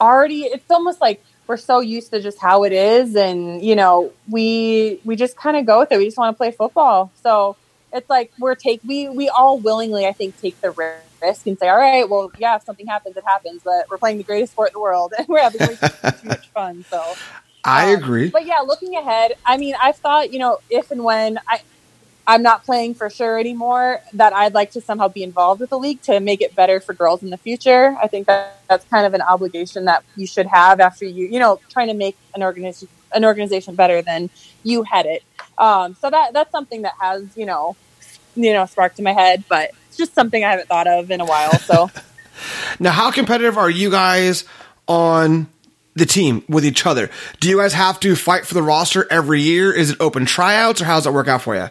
already. 0.00 0.42
It's 0.42 0.70
almost 0.70 1.00
like 1.00 1.22
we're 1.48 1.56
so 1.56 1.80
used 1.80 2.10
to 2.12 2.20
just 2.20 2.38
how 2.38 2.62
it 2.64 2.72
is, 2.72 3.16
and 3.16 3.62
you 3.62 3.74
know, 3.74 4.12
we 4.28 5.00
we 5.04 5.16
just 5.16 5.36
kind 5.36 5.56
of 5.56 5.66
go 5.66 5.80
with 5.80 5.90
it. 5.90 5.98
We 5.98 6.04
just 6.04 6.18
want 6.18 6.34
to 6.34 6.36
play 6.36 6.50
football, 6.50 7.10
so 7.22 7.56
it's 7.92 8.08
like 8.08 8.30
we're 8.38 8.54
take 8.54 8.80
we 8.86 9.08
we 9.08 9.28
all 9.30 9.58
willingly, 9.58 10.06
I 10.06 10.12
think, 10.12 10.38
take 10.40 10.60
the 10.60 10.70
risk 11.22 11.46
and 11.46 11.58
say, 11.58 11.68
all 11.68 11.78
right, 11.78 12.08
well, 12.08 12.30
yeah, 12.38 12.56
if 12.56 12.64
something 12.64 12.86
happens, 12.86 13.16
it 13.16 13.24
happens. 13.24 13.62
But 13.64 13.88
we're 13.90 13.98
playing 13.98 14.18
the 14.18 14.24
greatest 14.24 14.52
sport 14.52 14.70
in 14.70 14.72
the 14.74 14.80
world, 14.80 15.14
and 15.18 15.26
we're 15.26 15.42
having 15.42 15.60
too 15.66 15.76
much 16.28 16.48
fun. 16.48 16.84
So 16.90 17.02
I 17.64 17.94
um, 17.94 18.02
agree. 18.02 18.28
But 18.28 18.44
yeah, 18.44 18.60
looking 18.60 18.94
ahead, 18.96 19.32
I 19.46 19.56
mean, 19.56 19.74
I've 19.80 19.96
thought, 19.96 20.32
you 20.32 20.38
know, 20.38 20.58
if 20.68 20.90
and 20.90 21.02
when 21.02 21.38
I 21.48 21.62
I'm 22.28 22.42
not 22.42 22.62
playing 22.62 22.92
for 22.92 23.08
sure 23.08 23.38
anymore, 23.38 24.02
that 24.12 24.34
I'd 24.34 24.52
like 24.52 24.72
to 24.72 24.82
somehow 24.82 25.08
be 25.08 25.22
involved 25.22 25.62
with 25.62 25.70
the 25.70 25.78
league 25.78 26.02
to 26.02 26.20
make 26.20 26.42
it 26.42 26.54
better 26.54 26.78
for 26.78 26.92
girls 26.92 27.22
in 27.22 27.30
the 27.30 27.38
future. 27.38 27.96
I 28.02 28.06
think 28.06 28.26
that 28.26 28.60
that's 28.68 28.84
kind 28.84 29.06
of 29.06 29.14
an 29.14 29.22
obligation 29.22 29.86
that 29.86 30.04
you 30.14 30.26
should 30.26 30.44
have 30.44 30.78
after 30.78 31.06
you, 31.06 31.26
you 31.26 31.38
know, 31.38 31.58
trying 31.70 31.88
to 31.88 31.94
make 31.94 32.18
an 32.34 32.42
organization 32.42 32.90
an 33.14 33.24
organization 33.24 33.74
better 33.74 34.02
than 34.02 34.28
you 34.62 34.82
had 34.82 35.06
it. 35.06 35.22
Um, 35.56 35.94
so 35.94 36.10
that 36.10 36.34
that's 36.34 36.52
something 36.52 36.82
that 36.82 36.92
has, 37.00 37.24
you 37.34 37.46
know, 37.46 37.76
you 38.36 38.52
know, 38.52 38.66
sparked 38.66 38.98
in 38.98 39.04
my 39.04 39.14
head, 39.14 39.44
but 39.48 39.70
it's 39.88 39.96
just 39.96 40.14
something 40.14 40.44
I 40.44 40.50
haven't 40.50 40.68
thought 40.68 40.86
of 40.86 41.10
in 41.10 41.22
a 41.22 41.24
while. 41.24 41.58
So 41.60 41.90
now, 42.78 42.90
how 42.90 43.10
competitive 43.10 43.56
are 43.56 43.70
you 43.70 43.90
guys 43.90 44.44
on 44.86 45.48
the 45.94 46.04
team 46.04 46.44
with 46.46 46.66
each 46.66 46.84
other? 46.84 47.08
Do 47.40 47.48
you 47.48 47.56
guys 47.56 47.72
have 47.72 47.98
to 48.00 48.14
fight 48.14 48.44
for 48.44 48.52
the 48.52 48.62
roster 48.62 49.10
every 49.10 49.40
year? 49.40 49.72
Is 49.72 49.92
it 49.92 49.96
open 49.98 50.26
tryouts, 50.26 50.82
or 50.82 50.84
how 50.84 50.96
does 50.96 51.06
it 51.06 51.14
work 51.14 51.26
out 51.26 51.40
for 51.40 51.56
you? 51.56 51.70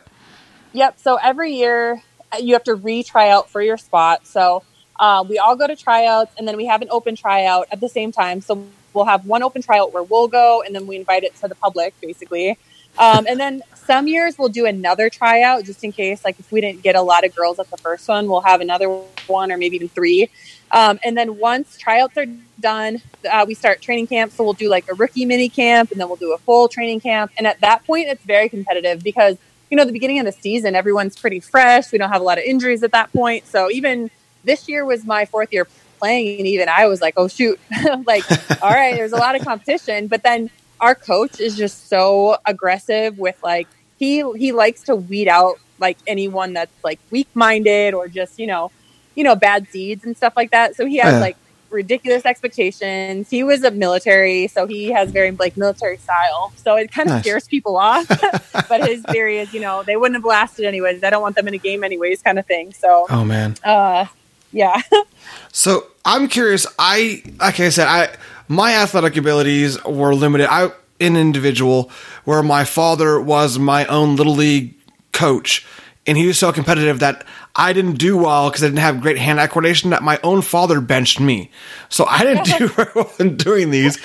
Yep. 0.77 0.99
So 0.99 1.15
every 1.15 1.53
year 1.53 2.03
uh, 2.31 2.37
you 2.37 2.53
have 2.53 2.63
to 2.65 2.75
re-try 2.75 3.31
out 3.31 3.49
for 3.49 3.63
your 3.63 3.77
spot. 3.77 4.27
So 4.27 4.61
uh, 4.99 5.25
we 5.27 5.39
all 5.39 5.55
go 5.55 5.65
to 5.65 5.75
tryouts, 5.75 6.31
and 6.37 6.47
then 6.47 6.55
we 6.55 6.67
have 6.67 6.83
an 6.83 6.89
open 6.91 7.15
tryout 7.15 7.65
at 7.71 7.79
the 7.79 7.89
same 7.89 8.11
time. 8.11 8.41
So 8.41 8.63
we'll 8.93 9.05
have 9.05 9.25
one 9.25 9.41
open 9.41 9.63
tryout 9.63 9.91
where 9.91 10.03
we'll 10.03 10.27
go, 10.27 10.61
and 10.61 10.75
then 10.75 10.85
we 10.85 10.95
invite 10.95 11.23
it 11.23 11.35
to 11.37 11.47
the 11.47 11.55
public, 11.55 11.99
basically. 11.99 12.59
Um, 12.99 13.25
and 13.27 13.39
then 13.39 13.63
some 13.73 14.07
years 14.07 14.37
we'll 14.37 14.49
do 14.49 14.67
another 14.67 15.09
tryout 15.09 15.65
just 15.65 15.83
in 15.83 15.91
case, 15.91 16.23
like 16.23 16.39
if 16.39 16.51
we 16.51 16.61
didn't 16.61 16.83
get 16.83 16.95
a 16.95 17.01
lot 17.01 17.25
of 17.25 17.35
girls 17.35 17.57
at 17.57 17.71
the 17.71 17.77
first 17.77 18.07
one, 18.07 18.27
we'll 18.27 18.41
have 18.41 18.61
another 18.61 18.87
one 19.25 19.51
or 19.51 19.57
maybe 19.57 19.77
even 19.77 19.89
three. 19.89 20.29
Um, 20.69 20.99
and 21.03 21.17
then 21.17 21.39
once 21.39 21.75
tryouts 21.79 22.17
are 22.17 22.27
done, 22.59 23.01
uh, 23.31 23.45
we 23.47 23.55
start 23.55 23.81
training 23.81 24.05
camp. 24.05 24.31
So 24.31 24.43
we'll 24.43 24.53
do 24.53 24.69
like 24.69 24.87
a 24.91 24.93
rookie 24.93 25.25
mini 25.25 25.49
camp, 25.49 25.89
and 25.89 25.99
then 25.99 26.07
we'll 26.07 26.17
do 26.17 26.33
a 26.33 26.37
full 26.37 26.67
training 26.67 26.99
camp. 26.99 27.31
And 27.35 27.47
at 27.47 27.61
that 27.61 27.83
point, 27.87 28.09
it's 28.09 28.23
very 28.23 28.47
competitive 28.47 29.03
because 29.03 29.37
you 29.69 29.77
know, 29.77 29.86
the 29.86 29.91
beginning 29.91 30.19
of 30.19 30.25
the 30.25 30.32
season, 30.32 30.75
everyone's 30.75 31.17
pretty 31.17 31.39
fresh. 31.39 31.91
We 31.91 31.97
don't 31.97 32.12
have 32.12 32.21
a 32.21 32.23
lot 32.23 32.38
of 32.38 32.43
injuries 32.43 32.84
at 32.84 32.91
that 32.91 33.12
point. 33.12 33.45
So 33.47 33.69
even 33.69 34.10
this 34.43 34.69
year 34.69 34.86
was 34.86 35.06
my 35.06 35.25
fourth 35.25 35.51
year 35.51 35.67
playing, 35.99 36.39
and 36.39 36.47
even 36.47 36.69
I 36.69 36.88
was 36.88 37.01
like, 37.01 37.15
oh, 37.17 37.27
shoot, 37.27 37.60
like, 38.06 38.23
all 38.62 38.69
right, 38.69 38.95
there's 38.95 39.12
a 39.12 39.17
lot 39.17 39.36
of 39.36 39.43
competition. 39.43 40.08
But 40.08 40.23
then 40.23 40.49
our 40.80 40.95
coach 40.95 41.39
is 41.39 41.58
just 41.58 41.89
so 41.89 42.38
aggressive 42.45 43.17
with 43.17 43.38
like, 43.43 43.67
he, 43.97 44.23
he 44.34 44.51
likes 44.51 44.84
to 44.84 44.95
weed 44.95 45.27
out 45.27 45.56
like 45.80 45.97
anyone 46.08 46.53
that's 46.53 46.84
like 46.84 46.99
weak 47.12 47.27
minded 47.34 47.93
or 47.93 48.08
just, 48.08 48.39
you 48.39 48.47
know, 48.47 48.71
you 49.15 49.23
know, 49.23 49.36
bad 49.36 49.67
seeds 49.69 50.06
and 50.06 50.15
stuff 50.15 50.34
like 50.36 50.51
that. 50.51 50.75
So 50.75 50.86
he 50.86 50.97
has 50.97 51.13
yeah. 51.13 51.19
like 51.19 51.38
ridiculous 51.69 52.25
expectations. 52.25 53.30
He 53.30 53.43
was 53.43 53.63
a 53.63 53.71
military, 53.71 54.47
so 54.47 54.67
he 54.67 54.91
has 54.91 55.12
very 55.12 55.32
like 55.32 55.58
military 55.58 55.97
style. 55.97 56.53
So 56.56 56.75
it 56.75 56.91
kind 56.91 57.10
of 57.10 57.15
nice. 57.15 57.23
scares 57.23 57.47
people 57.47 57.77
off. 57.77 58.08
but 58.69 58.88
his 58.88 59.01
theory 59.03 59.39
is, 59.39 59.53
you 59.53 59.60
know, 59.60 59.84
they 59.84 59.95
wouldn't 59.95 60.15
have 60.15 60.25
lasted 60.25 60.65
anyways. 60.65 61.03
I 61.03 61.10
don't 61.10 61.21
want 61.21 61.36
them 61.36 61.47
in 61.47 61.53
a 61.53 61.58
game 61.58 61.84
anyways, 61.84 62.21
kind 62.21 62.39
of 62.39 62.45
thing. 62.45 62.73
So, 62.73 63.06
oh 63.10 63.23
man, 63.23 63.56
uh, 63.63 64.06
yeah. 64.51 64.82
so 65.51 65.88
I'm 66.06 66.27
curious. 66.27 66.65
I 66.80 67.23
like 67.39 67.60
I 67.60 67.69
said, 67.69 67.88
I 67.88 68.15
my 68.47 68.73
athletic 68.73 69.17
abilities 69.17 69.84
were 69.84 70.15
limited. 70.15 70.47
I 70.51 70.71
an 70.99 71.15
individual 71.15 71.91
where 72.23 72.41
my 72.41 72.63
father 72.63 73.21
was 73.21 73.60
my 73.60 73.86
own 73.86 74.15
little 74.15 74.34
league 74.34 74.73
coach 75.12 75.65
and 76.08 76.17
he 76.17 76.25
was 76.25 76.39
so 76.39 76.51
competitive 76.51 76.99
that 76.99 77.25
I 77.60 77.74
didn't 77.74 77.96
do 77.96 78.15
well 78.17 78.50
because 78.50 78.63
I 78.63 78.67
didn't 78.67 78.80
have 78.80 79.02
great 79.02 79.17
hand 79.17 79.41
eye 79.41 79.48
coordination 79.48 79.89
that 79.89 80.04
my 80.04 80.20
own 80.24 80.43
father 80.43 80.80
benched 80.80 81.20
me. 81.20 81.50
So 81.89 82.06
I 82.06 82.24
didn't 82.24 82.46
do 82.58 82.67
very 82.67 82.91
well 82.93 83.12
in 83.17 83.36
doing 83.36 83.72
these. 83.72 83.98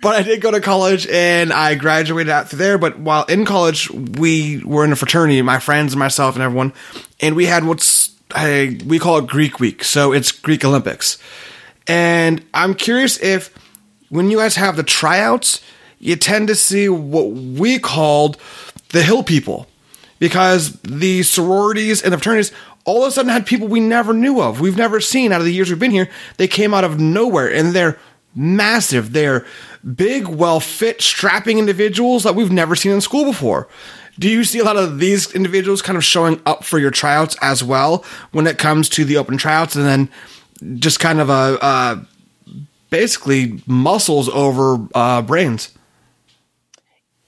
but 0.00 0.14
I 0.14 0.22
did 0.22 0.40
go 0.40 0.50
to 0.50 0.62
college 0.62 1.06
and 1.06 1.52
I 1.52 1.74
graduated 1.74 2.30
out 2.30 2.48
through 2.48 2.60
there. 2.60 2.78
But 2.78 2.98
while 2.98 3.24
in 3.26 3.44
college, 3.44 3.90
we 3.90 4.64
were 4.64 4.82
in 4.82 4.92
a 4.92 4.96
fraternity, 4.96 5.42
my 5.42 5.58
friends 5.58 5.92
and 5.92 6.00
myself 6.00 6.36
and 6.36 6.42
everyone, 6.42 6.72
and 7.20 7.36
we 7.36 7.44
had 7.44 7.64
what's 7.64 8.16
I, 8.34 8.80
we 8.86 8.98
call 8.98 9.18
it 9.18 9.26
Greek 9.26 9.60
Week. 9.60 9.84
So 9.84 10.12
it's 10.12 10.32
Greek 10.32 10.64
Olympics. 10.64 11.18
And 11.86 12.42
I'm 12.54 12.74
curious 12.74 13.22
if 13.22 13.54
when 14.08 14.30
you 14.30 14.38
guys 14.38 14.56
have 14.56 14.76
the 14.76 14.82
tryouts, 14.82 15.62
you 15.98 16.16
tend 16.16 16.48
to 16.48 16.54
see 16.54 16.88
what 16.88 17.30
we 17.30 17.78
called 17.78 18.38
the 18.88 19.02
hill 19.02 19.22
people 19.22 19.66
because 20.24 20.72
the 20.80 21.22
sororities 21.22 22.00
and 22.00 22.10
the 22.10 22.16
fraternities 22.16 22.50
all 22.86 23.02
of 23.04 23.08
a 23.08 23.10
sudden 23.10 23.30
had 23.30 23.44
people 23.44 23.68
we 23.68 23.78
never 23.78 24.14
knew 24.14 24.40
of. 24.40 24.58
We've 24.58 24.74
never 24.74 24.98
seen 24.98 25.32
out 25.32 25.40
of 25.42 25.44
the 25.44 25.52
years 25.52 25.68
we've 25.68 25.78
been 25.78 25.90
here. 25.90 26.08
They 26.38 26.48
came 26.48 26.72
out 26.72 26.82
of 26.82 26.98
nowhere 26.98 27.52
and 27.52 27.74
they're 27.74 27.98
massive. 28.34 29.12
They're 29.12 29.44
big, 29.94 30.26
well 30.26 30.60
fit, 30.60 31.02
strapping 31.02 31.58
individuals 31.58 32.22
that 32.22 32.34
we've 32.34 32.50
never 32.50 32.74
seen 32.74 32.92
in 32.92 33.02
school 33.02 33.26
before. 33.26 33.68
Do 34.18 34.26
you 34.26 34.44
see 34.44 34.60
a 34.60 34.64
lot 34.64 34.78
of 34.78 34.98
these 34.98 35.30
individuals 35.34 35.82
kind 35.82 35.98
of 35.98 36.04
showing 36.04 36.40
up 36.46 36.64
for 36.64 36.78
your 36.78 36.90
tryouts 36.90 37.36
as 37.42 37.62
well 37.62 38.02
when 38.32 38.46
it 38.46 38.56
comes 38.56 38.88
to 38.90 39.04
the 39.04 39.18
open 39.18 39.36
tryouts 39.36 39.76
and 39.76 39.84
then 39.84 40.08
just 40.78 41.00
kind 41.00 41.20
of 41.20 41.28
a, 41.28 41.58
uh, 41.62 42.02
basically 42.88 43.60
muscles 43.66 44.30
over 44.30 44.88
uh, 44.94 45.20
brains? 45.20 45.73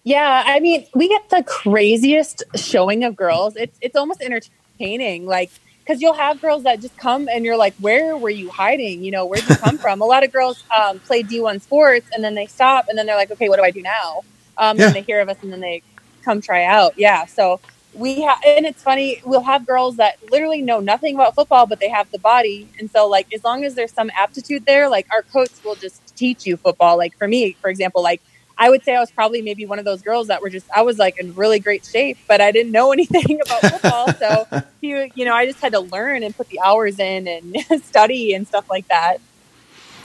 Yeah, 0.06 0.44
I 0.46 0.60
mean, 0.60 0.86
we 0.94 1.08
get 1.08 1.30
the 1.30 1.42
craziest 1.42 2.44
showing 2.54 3.02
of 3.02 3.16
girls. 3.16 3.56
It's 3.56 3.76
it's 3.80 3.96
almost 3.96 4.22
entertaining, 4.22 5.26
like 5.26 5.50
because 5.80 6.00
you'll 6.00 6.14
have 6.14 6.40
girls 6.40 6.62
that 6.62 6.80
just 6.80 6.96
come 6.96 7.28
and 7.28 7.44
you're 7.44 7.56
like, 7.56 7.74
where 7.80 8.16
were 8.16 8.30
you 8.30 8.48
hiding? 8.48 9.02
You 9.02 9.10
know, 9.10 9.26
where'd 9.26 9.48
you 9.48 9.56
come 9.56 9.78
from? 9.78 10.00
A 10.00 10.04
lot 10.04 10.22
of 10.22 10.32
girls 10.32 10.62
um, 10.76 11.00
play 11.00 11.24
D1 11.24 11.60
sports 11.60 12.06
and 12.14 12.22
then 12.22 12.36
they 12.36 12.46
stop 12.46 12.86
and 12.88 12.96
then 12.96 13.06
they're 13.06 13.16
like, 13.16 13.32
okay, 13.32 13.48
what 13.48 13.56
do 13.56 13.64
I 13.64 13.72
do 13.72 13.82
now? 13.82 14.20
Um, 14.56 14.78
yeah. 14.78 14.86
And 14.86 14.94
they 14.94 15.02
hear 15.02 15.20
of 15.20 15.28
us 15.28 15.38
and 15.42 15.52
then 15.52 15.60
they 15.60 15.82
come 16.22 16.40
try 16.40 16.64
out. 16.64 16.96
Yeah, 16.96 17.26
so 17.26 17.60
we 17.92 18.22
have, 18.22 18.38
and 18.46 18.64
it's 18.64 18.82
funny, 18.82 19.20
we'll 19.24 19.42
have 19.42 19.66
girls 19.66 19.96
that 19.96 20.18
literally 20.30 20.62
know 20.62 20.78
nothing 20.78 21.16
about 21.16 21.34
football, 21.34 21.66
but 21.66 21.80
they 21.80 21.88
have 21.88 22.10
the 22.12 22.18
body. 22.18 22.68
And 22.78 22.90
so, 22.90 23.08
like, 23.08 23.32
as 23.32 23.42
long 23.42 23.64
as 23.64 23.74
there's 23.74 23.92
some 23.92 24.10
aptitude 24.16 24.66
there, 24.66 24.88
like, 24.88 25.06
our 25.12 25.22
coach 25.22 25.50
will 25.64 25.76
just 25.76 26.16
teach 26.16 26.46
you 26.46 26.56
football. 26.56 26.96
Like, 26.96 27.16
for 27.16 27.26
me, 27.26 27.56
for 27.60 27.70
example, 27.70 28.02
like, 28.02 28.20
I 28.58 28.70
would 28.70 28.84
say 28.84 28.96
I 28.96 29.00
was 29.00 29.10
probably 29.10 29.42
maybe 29.42 29.66
one 29.66 29.78
of 29.78 29.84
those 29.84 30.02
girls 30.02 30.28
that 30.28 30.40
were 30.40 30.48
just 30.48 30.66
I 30.74 30.82
was 30.82 30.98
like 30.98 31.18
in 31.18 31.34
really 31.34 31.60
great 31.60 31.84
shape, 31.84 32.18
but 32.26 32.40
I 32.40 32.52
didn't 32.52 32.72
know 32.72 32.92
anything 32.92 33.40
about 33.40 33.60
football. 33.60 34.12
so 34.14 34.62
you 34.80 35.10
you 35.14 35.24
know, 35.24 35.34
I 35.34 35.46
just 35.46 35.60
had 35.60 35.72
to 35.72 35.80
learn 35.80 36.22
and 36.22 36.36
put 36.36 36.48
the 36.48 36.60
hours 36.60 36.98
in 36.98 37.28
and 37.28 37.84
study 37.84 38.34
and 38.34 38.46
stuff 38.46 38.68
like 38.70 38.88
that. 38.88 39.18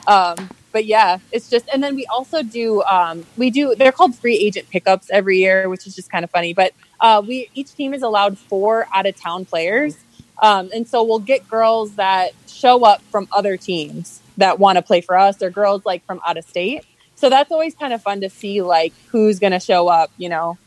Um, 0.08 0.50
but 0.72 0.86
yeah, 0.86 1.20
it's 1.32 1.50
just 1.50 1.68
and 1.74 1.84
then 1.84 1.96
we 1.96 2.06
also 2.08 2.44
do 2.44 2.82
um, 2.84 3.26
we 3.38 3.50
do 3.50 3.76
they're 3.76 3.92
called 3.92 4.16
free 4.16 4.38
agent 4.38 4.70
pickups 4.70 5.10
every 5.12 5.38
year, 5.38 5.70
which 5.70 5.88
is 5.88 5.96
just 5.96 6.10
kind 6.12 6.24
of 6.24 6.32
funny. 6.32 6.54
But 6.54 6.74
uh, 7.00 7.22
we 7.26 7.50
each 7.54 7.74
team 7.74 7.94
is 7.94 8.02
allowed 8.02 8.38
four 8.38 8.88
out 8.94 9.06
of 9.06 9.16
town 9.16 9.46
players. 9.46 9.98
Um, 10.42 10.72
and 10.74 10.88
so 10.88 11.04
we'll 11.04 11.20
get 11.20 11.48
girls 11.48 11.96
that 11.96 12.32
show 12.48 12.84
up 12.84 13.04
from 13.12 13.28
other 13.32 13.58
teams 13.58 14.22
that 14.38 14.58
want 14.58 14.78
to 14.78 14.82
play 14.82 15.02
for 15.02 15.16
us 15.16 15.40
or 15.44 15.52
girls 15.52 15.86
like 15.86 16.04
from 16.06 16.20
out 16.26 16.36
of 16.36 16.46
state 16.46 16.84
so 17.22 17.30
that's 17.30 17.52
always 17.52 17.76
kind 17.76 17.94
of 17.94 18.02
fun 18.02 18.22
to 18.22 18.30
see 18.30 18.62
like 18.62 18.94
who's 19.10 19.40
going 19.40 19.54
to 19.54 19.60
show 19.60 19.88
up 19.88 20.12
you 20.18 20.28
know? 20.28 20.58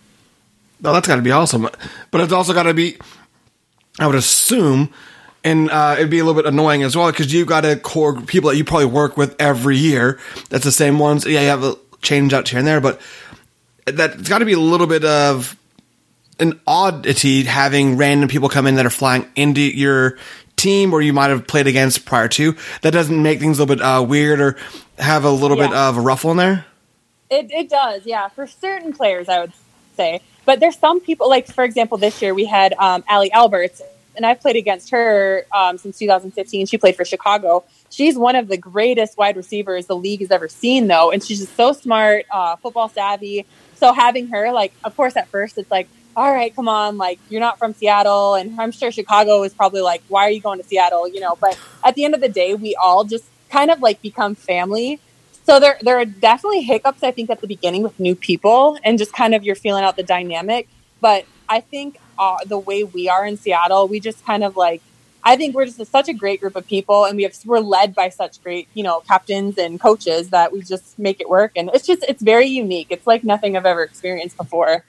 No 0.80 0.92
that's 0.92 1.08
got 1.08 1.16
to 1.16 1.22
be 1.22 1.32
awesome 1.32 1.68
but 2.10 2.20
it's 2.20 2.32
also 2.32 2.54
got 2.54 2.64
to 2.64 2.74
be 2.74 2.96
i 3.98 4.06
would 4.06 4.16
assume 4.16 4.92
and 5.42 5.70
uh, 5.70 5.96
it'd 5.98 6.08
be 6.08 6.20
a 6.20 6.24
little 6.24 6.40
bit 6.40 6.48
annoying 6.48 6.82
as 6.82 6.96
well 6.96 7.10
because 7.10 7.30
you've 7.32 7.48
got 7.48 7.66
a 7.66 7.76
core 7.76 8.18
people 8.22 8.48
that 8.48 8.56
you 8.56 8.64
probably 8.64 8.86
work 8.86 9.16
with 9.16 9.36
every 9.38 9.76
year 9.76 10.18
that's 10.48 10.64
the 10.64 10.72
same 10.72 10.98
ones 10.98 11.26
yeah 11.26 11.40
you 11.40 11.48
have 11.48 11.64
a 11.64 11.76
change 12.00 12.32
out 12.32 12.48
here 12.48 12.58
and 12.58 12.68
there 12.68 12.80
but 12.80 13.00
that's 13.86 14.28
got 14.28 14.38
to 14.38 14.44
be 14.44 14.52
a 14.52 14.58
little 14.58 14.86
bit 14.86 15.04
of 15.04 15.56
an 16.40 16.60
oddity 16.66 17.44
having 17.44 17.96
random 17.96 18.28
people 18.28 18.48
come 18.48 18.66
in 18.66 18.74
that 18.76 18.86
are 18.86 18.90
flying 18.90 19.26
into 19.36 19.60
your 19.60 20.18
team 20.56 20.92
or 20.92 21.00
you 21.02 21.12
might 21.12 21.30
have 21.30 21.46
played 21.46 21.66
against 21.66 22.04
prior 22.04 22.28
to. 22.28 22.56
That 22.82 22.92
doesn't 22.92 23.22
make 23.22 23.40
things 23.40 23.58
a 23.58 23.62
little 23.62 23.76
bit 23.76 23.84
uh, 23.84 24.02
weird 24.02 24.40
or 24.40 24.56
have 24.98 25.24
a 25.24 25.30
little 25.30 25.56
yeah. 25.56 25.68
bit 25.68 25.76
of 25.76 25.96
a 25.96 26.00
ruffle 26.00 26.30
in 26.30 26.36
there. 26.36 26.66
It, 27.30 27.50
it 27.50 27.68
does, 27.68 28.06
yeah. 28.06 28.28
For 28.28 28.46
certain 28.46 28.92
players, 28.92 29.28
I 29.28 29.40
would 29.40 29.52
say. 29.96 30.20
But 30.44 30.60
there's 30.60 30.78
some 30.78 31.00
people, 31.00 31.28
like 31.28 31.46
for 31.46 31.64
example, 31.64 31.98
this 31.98 32.20
year 32.20 32.34
we 32.34 32.44
had 32.44 32.74
um, 32.74 33.02
Allie 33.08 33.32
Alberts, 33.32 33.80
and 34.16 34.24
I've 34.24 34.40
played 34.40 34.56
against 34.56 34.90
her 34.90 35.46
um, 35.54 35.78
since 35.78 35.98
2015. 35.98 36.66
She 36.66 36.78
played 36.78 36.96
for 36.96 37.04
Chicago. 37.04 37.64
She's 37.90 38.16
one 38.16 38.36
of 38.36 38.48
the 38.48 38.56
greatest 38.56 39.16
wide 39.18 39.36
receivers 39.36 39.86
the 39.86 39.96
league 39.96 40.20
has 40.20 40.30
ever 40.30 40.48
seen, 40.48 40.86
though, 40.86 41.10
and 41.10 41.22
she's 41.22 41.40
just 41.40 41.56
so 41.56 41.72
smart, 41.72 42.26
uh, 42.30 42.56
football 42.56 42.88
savvy. 42.88 43.46
So 43.76 43.92
having 43.92 44.28
her, 44.28 44.52
like, 44.52 44.72
of 44.84 44.96
course, 44.96 45.16
at 45.16 45.28
first 45.28 45.58
it's 45.58 45.70
like, 45.70 45.88
all 46.16 46.32
right, 46.32 46.54
come 46.54 46.68
on, 46.68 46.96
like 46.98 47.18
you're 47.28 47.40
not 47.40 47.58
from 47.58 47.74
Seattle, 47.74 48.34
and 48.34 48.60
I'm 48.60 48.72
sure 48.72 48.90
Chicago 48.90 49.42
is 49.42 49.54
probably 49.54 49.80
like, 49.80 50.02
why 50.08 50.22
are 50.22 50.30
you 50.30 50.40
going 50.40 50.60
to 50.60 50.66
Seattle? 50.66 51.08
You 51.08 51.20
know, 51.20 51.36
but 51.40 51.58
at 51.84 51.94
the 51.94 52.04
end 52.04 52.14
of 52.14 52.20
the 52.20 52.28
day, 52.28 52.54
we 52.54 52.76
all 52.76 53.04
just 53.04 53.24
kind 53.50 53.70
of 53.70 53.80
like 53.80 54.00
become 54.02 54.34
family. 54.34 55.00
So 55.44 55.60
there, 55.60 55.78
there 55.82 55.98
are 55.98 56.04
definitely 56.04 56.62
hiccups. 56.62 57.02
I 57.02 57.10
think 57.10 57.30
at 57.30 57.40
the 57.40 57.46
beginning 57.46 57.82
with 57.82 58.00
new 58.00 58.14
people 58.14 58.78
and 58.82 58.98
just 58.98 59.12
kind 59.12 59.34
of 59.34 59.44
you're 59.44 59.54
feeling 59.54 59.84
out 59.84 59.96
the 59.96 60.02
dynamic. 60.02 60.68
But 61.00 61.26
I 61.48 61.60
think 61.60 61.98
uh, 62.18 62.38
the 62.46 62.58
way 62.58 62.84
we 62.84 63.08
are 63.08 63.26
in 63.26 63.36
Seattle, 63.36 63.86
we 63.88 64.00
just 64.00 64.24
kind 64.24 64.42
of 64.42 64.56
like 64.56 64.80
I 65.26 65.36
think 65.36 65.54
we're 65.54 65.64
just 65.64 65.80
a, 65.80 65.86
such 65.86 66.08
a 66.08 66.12
great 66.12 66.40
group 66.40 66.54
of 66.54 66.66
people, 66.66 67.06
and 67.06 67.16
we 67.16 67.22
have 67.22 67.34
we're 67.46 67.60
led 67.60 67.94
by 67.94 68.10
such 68.10 68.42
great 68.42 68.68
you 68.74 68.82
know 68.82 69.00
captains 69.00 69.56
and 69.58 69.80
coaches 69.80 70.30
that 70.30 70.52
we 70.52 70.60
just 70.62 70.98
make 70.98 71.20
it 71.20 71.28
work. 71.28 71.52
And 71.56 71.70
it's 71.72 71.86
just 71.86 72.04
it's 72.04 72.22
very 72.22 72.46
unique. 72.46 72.88
It's 72.90 73.06
like 73.06 73.24
nothing 73.24 73.56
I've 73.56 73.66
ever 73.66 73.82
experienced 73.82 74.36
before. 74.36 74.84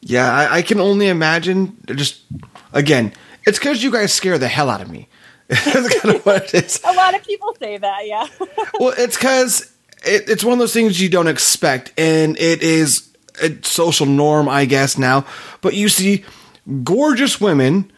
Yeah, 0.00 0.32
I, 0.32 0.58
I 0.58 0.62
can 0.62 0.80
only 0.80 1.08
imagine. 1.08 1.76
Just 1.86 2.22
again, 2.72 3.12
it's 3.46 3.58
because 3.58 3.82
you 3.82 3.90
guys 3.90 4.12
scare 4.12 4.38
the 4.38 4.48
hell 4.48 4.70
out 4.70 4.80
of 4.80 4.90
me. 4.90 5.08
That's 5.48 6.00
kind 6.00 6.16
of 6.16 6.22
what 6.26 6.54
it 6.54 6.64
is. 6.64 6.80
a 6.84 6.92
lot 6.92 7.14
of 7.14 7.24
people 7.24 7.54
say 7.58 7.78
that, 7.78 8.06
yeah. 8.06 8.26
well, 8.80 8.94
it's 8.96 9.16
because 9.16 9.72
it, 10.04 10.28
it's 10.28 10.44
one 10.44 10.54
of 10.54 10.58
those 10.58 10.72
things 10.72 11.00
you 11.00 11.08
don't 11.08 11.28
expect, 11.28 11.92
and 11.98 12.36
it 12.38 12.62
is 12.62 13.08
a 13.40 13.56
social 13.62 14.06
norm, 14.06 14.48
I 14.48 14.64
guess 14.64 14.98
now. 14.98 15.24
But 15.60 15.74
you 15.74 15.88
see 15.88 16.24
gorgeous 16.82 17.40
women, 17.40 17.92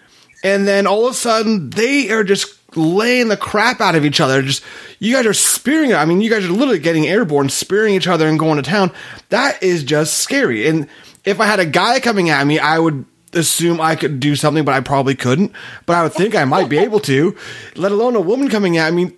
and 0.44 0.68
then 0.68 0.86
all 0.86 1.06
of 1.06 1.12
a 1.12 1.16
sudden 1.16 1.70
they 1.70 2.10
are 2.10 2.24
just 2.24 2.54
laying 2.76 3.28
the 3.28 3.36
crap 3.36 3.80
out 3.80 3.94
of 3.94 4.04
each 4.04 4.20
other. 4.20 4.42
Just 4.42 4.62
you 4.98 5.14
guys 5.14 5.26
are 5.26 5.32
spearing. 5.32 5.94
I 5.94 6.04
mean, 6.04 6.20
you 6.20 6.30
guys 6.30 6.44
are 6.44 6.52
literally 6.52 6.78
getting 6.78 7.06
airborne, 7.06 7.48
spearing 7.48 7.94
each 7.94 8.08
other, 8.08 8.28
and 8.28 8.38
going 8.38 8.56
to 8.56 8.62
town. 8.62 8.92
That 9.30 9.62
is 9.62 9.84
just 9.84 10.18
scary. 10.18 10.68
And 10.68 10.88
if 11.28 11.40
I 11.40 11.44
had 11.46 11.60
a 11.60 11.66
guy 11.66 12.00
coming 12.00 12.30
at 12.30 12.46
me, 12.46 12.58
I 12.58 12.78
would 12.78 13.04
assume 13.34 13.80
I 13.80 13.96
could 13.96 14.18
do 14.18 14.34
something, 14.34 14.64
but 14.64 14.74
I 14.74 14.80
probably 14.80 15.14
couldn't. 15.14 15.52
But 15.84 15.96
I 15.96 16.02
would 16.02 16.14
think 16.14 16.34
I 16.34 16.44
might 16.46 16.68
be 16.68 16.78
able 16.86 17.00
to, 17.00 17.36
let 17.76 17.92
alone 17.92 18.16
a 18.16 18.20
woman 18.20 18.48
coming 18.48 18.78
at 18.78 18.92
me. 18.94 19.12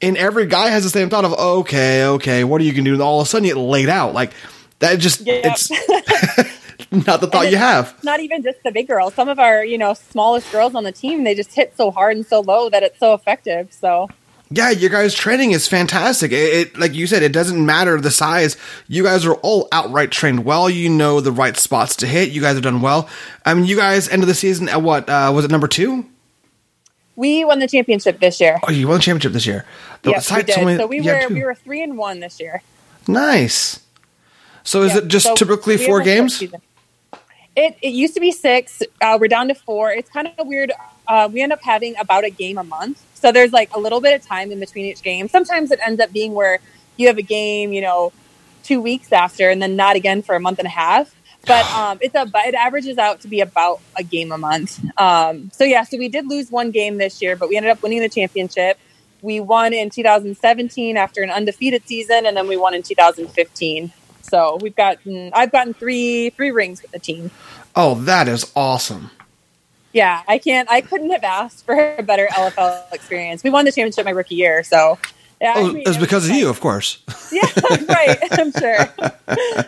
And 0.00 0.16
every 0.16 0.46
guy 0.46 0.68
has 0.68 0.84
the 0.84 0.90
same 0.90 1.08
thought 1.08 1.24
of, 1.24 1.32
okay, 1.32 2.04
okay, 2.04 2.44
what 2.44 2.60
are 2.60 2.64
you 2.64 2.72
going 2.72 2.84
to 2.84 2.90
do? 2.90 2.94
And 2.94 3.02
all 3.02 3.20
of 3.20 3.26
a 3.26 3.28
sudden 3.28 3.46
you 3.46 3.54
get 3.54 3.60
laid 3.60 3.88
out. 3.88 4.14
Like, 4.14 4.32
that 4.78 4.98
just, 4.98 5.22
yep. 5.22 5.42
it's 5.44 5.70
not 7.06 7.20
the 7.20 7.26
thought 7.26 7.50
you 7.50 7.56
have. 7.56 8.02
Not 8.04 8.20
even 8.20 8.42
just 8.42 8.62
the 8.62 8.70
big 8.70 8.86
girls. 8.86 9.14
Some 9.14 9.28
of 9.28 9.38
our, 9.38 9.64
you 9.64 9.78
know, 9.78 9.94
smallest 9.94 10.52
girls 10.52 10.74
on 10.74 10.84
the 10.84 10.92
team, 10.92 11.24
they 11.24 11.34
just 11.34 11.52
hit 11.54 11.76
so 11.76 11.90
hard 11.90 12.16
and 12.16 12.26
so 12.26 12.40
low 12.40 12.68
that 12.68 12.82
it's 12.82 12.98
so 12.98 13.14
effective. 13.14 13.72
So 13.72 14.08
yeah, 14.50 14.70
your 14.70 14.90
guys' 14.90 15.14
training 15.14 15.52
is 15.52 15.66
fantastic. 15.66 16.30
It, 16.30 16.54
it, 16.54 16.78
like 16.78 16.94
you 16.94 17.06
said, 17.06 17.22
it 17.22 17.32
doesn't 17.32 17.64
matter 17.64 18.00
the 18.00 18.10
size. 18.10 18.56
You 18.86 19.02
guys 19.02 19.26
are 19.26 19.34
all 19.34 19.68
outright 19.72 20.12
trained 20.12 20.44
well. 20.44 20.70
You 20.70 20.88
know 20.88 21.20
the 21.20 21.32
right 21.32 21.56
spots 21.56 21.96
to 21.96 22.06
hit. 22.06 22.30
You 22.30 22.40
guys 22.40 22.54
have 22.54 22.62
done 22.62 22.80
well. 22.80 23.08
I 23.44 23.54
mean, 23.54 23.64
you 23.64 23.76
guys 23.76 24.08
ended 24.08 24.28
the 24.28 24.34
season 24.34 24.68
at 24.68 24.82
what? 24.82 25.08
Uh, 25.08 25.32
was 25.34 25.44
it 25.44 25.50
number 25.50 25.66
two? 25.66 26.06
We 27.16 27.44
won 27.44 27.58
the 27.58 27.66
championship 27.66 28.20
this 28.20 28.40
year. 28.40 28.60
Oh, 28.62 28.70
you 28.70 28.86
won 28.86 28.98
the 28.98 29.02
championship 29.02 29.32
this 29.32 29.46
year. 29.46 29.64
The 30.02 30.10
yes, 30.10 30.30
we 30.30 30.42
did. 30.42 30.54
so 30.78 30.86
we 30.86 31.00
were 31.00 31.28
we 31.28 31.42
were 31.42 31.54
three 31.54 31.82
and 31.82 31.96
one 31.96 32.20
this 32.20 32.38
year. 32.38 32.62
Nice. 33.08 33.80
So 34.62 34.82
is 34.82 34.94
it 34.94 35.08
just 35.08 35.26
so 35.26 35.34
typically 35.34 35.76
four 35.76 36.02
games? 36.02 36.42
It 36.42 37.76
it 37.80 37.88
used 37.88 38.14
to 38.14 38.20
be 38.20 38.32
six. 38.32 38.82
Uh, 39.00 39.16
we're 39.18 39.28
down 39.28 39.48
to 39.48 39.54
four. 39.54 39.90
It's 39.90 40.10
kind 40.10 40.30
of 40.36 40.46
weird. 40.46 40.72
Uh, 41.08 41.28
we 41.32 41.40
end 41.40 41.52
up 41.52 41.62
having 41.62 41.96
about 41.98 42.24
a 42.24 42.30
game 42.30 42.58
a 42.58 42.64
month. 42.64 43.02
So 43.16 43.32
there's 43.32 43.52
like 43.52 43.74
a 43.74 43.80
little 43.80 44.00
bit 44.00 44.14
of 44.20 44.26
time 44.26 44.52
in 44.52 44.60
between 44.60 44.86
each 44.86 45.02
game. 45.02 45.28
Sometimes 45.28 45.70
it 45.70 45.80
ends 45.84 46.00
up 46.00 46.12
being 46.12 46.34
where 46.34 46.60
you 46.96 47.08
have 47.08 47.18
a 47.18 47.22
game, 47.22 47.72
you 47.72 47.80
know, 47.80 48.12
two 48.62 48.80
weeks 48.80 49.10
after, 49.12 49.48
and 49.48 49.60
then 49.60 49.74
not 49.74 49.96
again 49.96 50.22
for 50.22 50.34
a 50.34 50.40
month 50.40 50.58
and 50.58 50.66
a 50.66 50.70
half. 50.70 51.14
But 51.46 51.64
um, 51.74 51.98
it's 52.00 52.14
a 52.14 52.30
it 52.46 52.54
averages 52.54 52.98
out 52.98 53.20
to 53.22 53.28
be 53.28 53.40
about 53.40 53.80
a 53.96 54.02
game 54.02 54.32
a 54.32 54.38
month. 54.38 54.80
Um, 55.00 55.50
so 55.52 55.64
yeah, 55.64 55.82
so 55.84 55.96
we 55.98 56.08
did 56.08 56.26
lose 56.26 56.50
one 56.50 56.70
game 56.70 56.98
this 56.98 57.22
year, 57.22 57.36
but 57.36 57.48
we 57.48 57.56
ended 57.56 57.72
up 57.72 57.82
winning 57.82 58.00
the 58.00 58.08
championship. 58.08 58.78
We 59.22 59.40
won 59.40 59.72
in 59.72 59.88
2017 59.90 60.96
after 60.96 61.22
an 61.22 61.30
undefeated 61.30 61.88
season, 61.88 62.26
and 62.26 62.36
then 62.36 62.46
we 62.46 62.56
won 62.56 62.74
in 62.74 62.82
2015. 62.82 63.92
So 64.20 64.58
we've 64.60 64.76
gotten 64.76 65.30
I've 65.32 65.52
gotten 65.52 65.72
three 65.72 66.30
three 66.30 66.50
rings 66.50 66.82
with 66.82 66.90
the 66.90 66.98
team. 66.98 67.30
Oh, 67.74 67.94
that 67.94 68.28
is 68.28 68.50
awesome 68.54 69.10
yeah, 69.96 70.22
I 70.28 70.36
can't. 70.36 70.70
I 70.70 70.82
couldn't 70.82 71.10
have 71.10 71.24
asked 71.24 71.64
for 71.64 71.96
a 71.96 72.02
better 72.02 72.28
LFL 72.30 72.92
experience. 72.92 73.42
We 73.42 73.48
won 73.48 73.64
the 73.64 73.72
championship 73.72 74.04
my 74.04 74.10
rookie 74.10 74.34
year, 74.34 74.62
so. 74.62 74.98
Yeah, 75.40 75.54
oh, 75.56 75.70
I 75.70 75.72
mean, 75.72 75.82
it 75.82 75.88
was 75.88 75.96
because 75.96 76.28
of 76.28 76.34
you, 76.34 76.50
of 76.50 76.60
course. 76.60 77.02
Yeah, 77.32 77.46
right. 77.88 78.18
I'm 78.32 78.52
sure. 78.52 79.64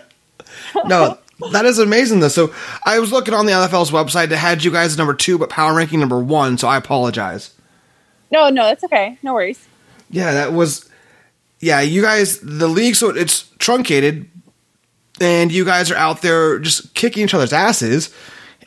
no, 0.87 1.19
that 1.53 1.65
is 1.65 1.79
amazing, 1.79 2.21
though. 2.21 2.29
So 2.29 2.53
I 2.85 2.99
was 2.99 3.11
looking 3.11 3.33
on 3.33 3.47
the 3.47 3.53
LFL's 3.53 3.91
website. 3.91 4.31
It 4.31 4.37
had 4.37 4.63
you 4.63 4.71
guys 4.71 4.99
number 4.99 5.15
two, 5.15 5.39
but 5.39 5.49
power 5.49 5.75
ranking 5.75 6.01
number 6.01 6.19
one. 6.19 6.59
So 6.59 6.69
I 6.69 6.77
apologize. 6.77 7.55
No, 8.31 8.51
no, 8.51 8.65
that's 8.65 8.85
okay. 8.85 9.19
No 9.23 9.33
worries. 9.33 9.67
Yeah, 10.11 10.33
that 10.33 10.53
was. 10.53 10.89
Yeah, 11.61 11.81
you 11.81 12.03
guys, 12.03 12.39
the 12.41 12.69
league, 12.69 12.97
so 12.97 13.09
it's 13.09 13.49
truncated, 13.59 14.29
and 15.21 15.51
you 15.51 15.65
guys 15.65 15.91
are 15.91 15.97
out 15.97 16.21
there 16.21 16.59
just 16.59 16.95
kicking 16.95 17.25
each 17.25 17.35
other's 17.35 17.53
asses 17.53 18.15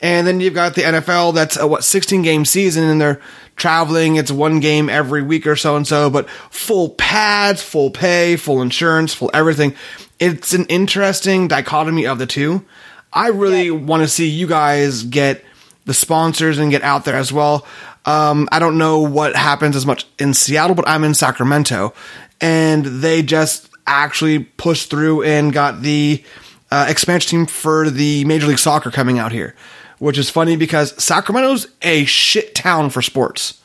and 0.01 0.25
then 0.25 0.39
you've 0.39 0.55
got 0.55 0.73
the 0.73 0.81
NFL 0.81 1.35
that's 1.35 1.57
a 1.57 1.67
what 1.67 1.83
16 1.83 2.23
game 2.23 2.43
season 2.43 2.83
and 2.85 2.99
they're 2.99 3.21
traveling. 3.55 4.15
It's 4.15 4.31
one 4.31 4.59
game 4.59 4.89
every 4.89 5.21
week 5.21 5.45
or 5.45 5.55
so 5.55 5.75
and 5.75 5.87
so, 5.87 6.09
but 6.09 6.29
full 6.49 6.89
pads, 6.89 7.61
full 7.61 7.91
pay, 7.91 8.35
full 8.35 8.61
insurance, 8.61 9.13
full 9.13 9.29
everything. 9.33 9.75
It's 10.19 10.53
an 10.53 10.65
interesting 10.65 11.47
dichotomy 11.47 12.07
of 12.07 12.17
the 12.17 12.25
two. 12.25 12.65
I 13.13 13.27
really 13.27 13.65
yeah. 13.65 13.71
want 13.71 14.01
to 14.01 14.07
see 14.07 14.27
you 14.27 14.47
guys 14.47 15.03
get 15.03 15.43
the 15.85 15.93
sponsors 15.93 16.57
and 16.57 16.71
get 16.71 16.81
out 16.81 17.05
there 17.05 17.15
as 17.15 17.31
well. 17.31 17.65
Um, 18.05 18.49
I 18.51 18.57
don't 18.57 18.79
know 18.79 19.01
what 19.01 19.35
happens 19.35 19.75
as 19.75 19.85
much 19.85 20.07
in 20.17 20.33
Seattle, 20.33 20.75
but 20.75 20.87
I'm 20.87 21.03
in 21.03 21.13
Sacramento 21.13 21.93
and 22.39 22.85
they 22.85 23.21
just 23.21 23.69
actually 23.85 24.39
pushed 24.39 24.89
through 24.89 25.23
and 25.23 25.53
got 25.53 25.81
the 25.81 26.23
uh, 26.71 26.87
expansion 26.89 27.29
team 27.29 27.45
for 27.45 27.89
the 27.91 28.25
Major 28.25 28.47
League 28.47 28.57
Soccer 28.57 28.89
coming 28.89 29.19
out 29.19 29.31
here 29.31 29.55
which 30.01 30.17
is 30.17 30.31
funny 30.31 30.55
because 30.55 31.01
Sacramento's 31.01 31.67
a 31.83 32.05
shit 32.05 32.55
town 32.55 32.89
for 32.89 33.03
sports. 33.03 33.61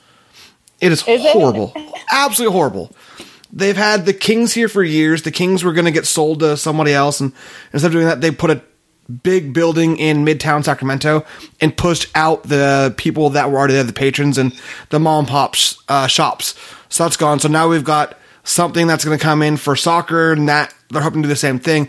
It 0.83 0.92
is, 0.92 1.03
is 1.09 1.22
horrible. 1.22 1.72
It? 1.75 1.94
Absolutely 2.12 2.53
horrible. 2.53 2.94
They've 3.51 3.77
had 3.77 4.05
the 4.05 4.12
Kings 4.12 4.53
here 4.53 4.68
for 4.68 4.85
years. 4.85 5.22
The 5.22 5.31
Kings 5.31 5.64
were 5.64 5.72
going 5.72 5.87
to 5.87 5.90
get 5.90 6.05
sold 6.05 6.40
to 6.40 6.59
somebody 6.59 6.92
else, 6.92 7.20
and 7.20 7.33
instead 7.72 7.87
of 7.87 7.92
doing 7.92 8.05
that, 8.05 8.20
they 8.20 8.31
put 8.31 8.51
a 8.51 8.61
big 9.22 9.55
building 9.55 9.96
in 9.96 10.27
Midtown 10.27 10.62
Sacramento 10.62 11.25
and 11.59 11.75
pushed 11.75 12.11
out 12.14 12.42
the 12.42 12.92
people 12.99 13.31
that 13.31 13.51
were 13.51 13.57
already 13.57 13.72
there, 13.72 13.85
the 13.85 13.94
patrons 13.94 14.37
and 14.37 14.53
the 14.90 15.01
mom 15.01 15.20
and 15.20 15.29
pop 15.29 15.55
uh, 15.88 16.07
shops. 16.07 16.55
So 16.90 17.05
that's 17.05 17.16
gone. 17.16 17.40
So 17.40 17.49
now 17.49 17.66
we've 17.66 17.83
got 17.83 18.18
something 18.44 18.87
that's 18.87 19.07
going 19.07 19.18
to 19.18 19.25
come 19.25 19.40
in 19.40 19.57
for 19.57 19.75
soccer, 19.75 20.33
and 20.33 20.51
that 20.51 20.75
they're 20.90 21.01
hoping 21.01 21.22
to 21.22 21.29
do 21.29 21.31
the 21.31 21.37
same 21.37 21.59
thing 21.59 21.88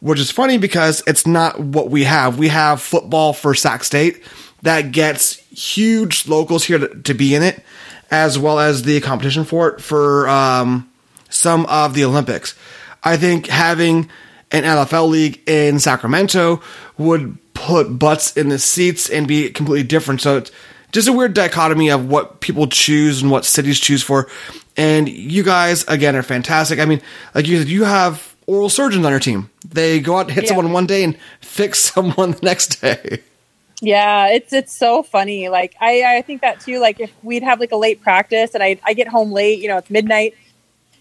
which 0.00 0.20
is 0.20 0.30
funny 0.30 0.58
because 0.58 1.02
it's 1.06 1.26
not 1.26 1.58
what 1.60 1.90
we 1.90 2.04
have. 2.04 2.38
We 2.38 2.48
have 2.48 2.80
football 2.80 3.32
for 3.32 3.54
Sac 3.54 3.84
State 3.84 4.22
that 4.62 4.92
gets 4.92 5.36
huge 5.50 6.26
locals 6.26 6.64
here 6.64 6.78
to, 6.78 6.88
to 7.02 7.14
be 7.14 7.34
in 7.34 7.42
it, 7.42 7.62
as 8.10 8.38
well 8.38 8.58
as 8.58 8.82
the 8.82 9.00
competition 9.00 9.44
for 9.44 9.68
it 9.70 9.80
for 9.80 10.28
um, 10.28 10.90
some 11.28 11.66
of 11.66 11.94
the 11.94 12.04
Olympics. 12.04 12.54
I 13.02 13.16
think 13.16 13.46
having 13.46 14.10
an 14.52 14.62
NFL 14.62 15.08
league 15.08 15.42
in 15.48 15.78
Sacramento 15.78 16.62
would 16.98 17.38
put 17.54 17.98
butts 17.98 18.36
in 18.36 18.48
the 18.48 18.58
seats 18.58 19.08
and 19.08 19.26
be 19.26 19.50
completely 19.50 19.86
different. 19.86 20.20
So 20.20 20.38
it's 20.38 20.52
just 20.92 21.08
a 21.08 21.12
weird 21.12 21.34
dichotomy 21.34 21.90
of 21.90 22.08
what 22.08 22.40
people 22.40 22.66
choose 22.66 23.22
and 23.22 23.30
what 23.30 23.44
cities 23.44 23.80
choose 23.80 24.02
for. 24.02 24.28
And 24.76 25.08
you 25.08 25.42
guys, 25.42 25.84
again, 25.88 26.16
are 26.16 26.22
fantastic. 26.22 26.78
I 26.78 26.84
mean, 26.84 27.00
like 27.34 27.46
you 27.46 27.58
said, 27.58 27.68
you 27.68 27.84
have 27.84 28.35
oral 28.46 28.68
surgeons 28.68 29.04
on 29.04 29.10
your 29.10 29.20
team. 29.20 29.50
They 29.68 30.00
go 30.00 30.16
out, 30.16 30.26
and 30.26 30.32
hit 30.32 30.44
yeah. 30.44 30.48
someone 30.48 30.72
one 30.72 30.86
day, 30.86 31.04
and 31.04 31.16
fix 31.40 31.78
someone 31.94 32.32
the 32.32 32.40
next 32.42 32.80
day. 32.80 33.22
Yeah, 33.82 34.28
it's 34.28 34.52
it's 34.52 34.72
so 34.72 35.02
funny. 35.02 35.48
Like 35.48 35.76
I 35.80 36.16
I 36.16 36.22
think 36.22 36.40
that 36.40 36.60
too. 36.60 36.78
Like 36.78 37.00
if 37.00 37.12
we'd 37.22 37.42
have 37.42 37.60
like 37.60 37.72
a 37.72 37.76
late 37.76 38.00
practice 38.00 38.54
and 38.54 38.62
I 38.62 38.80
I 38.84 38.94
get 38.94 39.08
home 39.08 39.32
late, 39.32 39.60
you 39.60 39.68
know, 39.68 39.76
it's 39.76 39.90
midnight. 39.90 40.34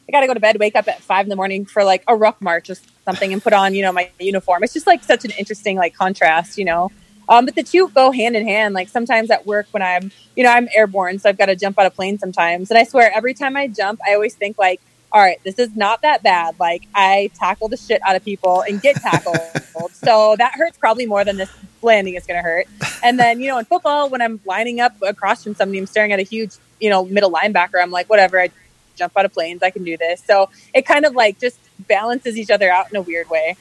I 0.08 0.12
got 0.12 0.20
to 0.20 0.28
go 0.28 0.36
to 0.36 0.40
bed, 0.40 0.60
wake 0.60 0.76
up 0.76 0.88
at 0.88 1.02
five 1.02 1.26
in 1.26 1.30
the 1.30 1.36
morning 1.36 1.66
for 1.66 1.84
like 1.84 2.04
a 2.08 2.16
ruck 2.16 2.40
march 2.40 2.70
or 2.70 2.76
something, 3.06 3.32
and 3.32 3.42
put 3.42 3.54
on 3.54 3.74
you 3.74 3.82
know 3.82 3.94
my 3.94 4.10
uniform. 4.20 4.64
It's 4.64 4.74
just 4.74 4.88
like 4.88 5.04
such 5.04 5.24
an 5.26 5.32
interesting 5.32 5.78
like 5.78 5.96
contrast, 5.96 6.58
you 6.58 6.66
know. 6.66 6.92
Um, 7.28 7.46
but 7.46 7.56
the 7.56 7.64
two 7.64 7.90
go 7.90 8.12
hand 8.12 8.36
in 8.36 8.48
hand. 8.48 8.74
Like 8.74 8.90
sometimes 8.90 9.32
at 9.32 9.46
work 9.46 9.68
when 9.72 9.82
I'm, 9.82 10.12
you 10.36 10.44
know, 10.44 10.52
I'm 10.52 10.68
airborne, 10.76 11.20
so 11.20 11.30
I've 11.30 11.38
got 11.38 11.48
to 11.48 11.56
jump 11.56 11.80
out 11.80 11.86
of 11.86 11.96
plane 11.96 12.20
sometimes. 12.20 12.70
And 12.70 12.78
I 12.78 12.84
swear, 12.84 13.12
every 13.16 13.34
time 13.34 13.58
I 13.58 13.68
jump, 13.68 14.00
I 14.08 14.14
always 14.14 14.36
think 14.36 14.58
like, 14.58 14.82
all 15.16 15.22
right, 15.22 15.40
this 15.46 15.58
is 15.60 15.74
not 15.78 16.02
that 16.02 16.24
bad. 16.24 16.60
Like 16.60 16.84
I 16.94 17.32
tackle 17.36 17.70
the 17.70 17.78
shit 17.78 18.02
out 18.06 18.18
of 18.18 18.26
people 18.26 18.62
and 18.68 18.82
get 18.82 18.98
tackled. 18.98 19.38
so 19.94 20.36
that 20.38 20.56
hurts 20.56 20.78
probably 20.78 21.06
more 21.06 21.24
than 21.24 21.38
this 21.38 21.50
landing 21.82 22.16
is 22.16 22.28
going 22.28 22.38
to 22.38 22.44
hurt. 22.44 22.68
And 23.02 23.18
then, 23.18 23.40
you 23.40 23.48
know, 23.48 23.58
in 23.58 23.64
football, 23.64 24.10
when 24.10 24.22
I'm 24.22 24.42
lining 24.46 24.82
up 24.82 25.02
across 25.02 25.42
from 25.42 25.56
somebody, 25.56 25.80
I'm 25.80 25.86
staring 25.86 26.12
at 26.12 26.20
a 26.20 26.24
huge, 26.24 26.52
you 26.82 26.90
know, 26.90 27.06
middle 27.06 27.32
linebacker. 27.32 27.82
I'm 27.82 27.92
like, 27.92 28.10
whatever, 28.10 28.42
I 28.42 28.50
jump 28.98 29.14
out 29.16 29.24
of 29.24 29.32
planes. 29.32 29.64
I 29.64 29.70
can 29.70 29.86
do 29.86 29.96
this. 29.96 30.22
So 30.22 30.50
it 30.74 30.86
kind 30.86 31.06
of 31.06 31.16
like 31.16 31.40
just 31.40 31.60
balances 31.88 32.38
each 32.38 32.52
other 32.52 32.70
out 32.70 32.90
in 32.90 32.98
a 32.98 33.02
weird 33.02 33.30
way. 33.30 33.56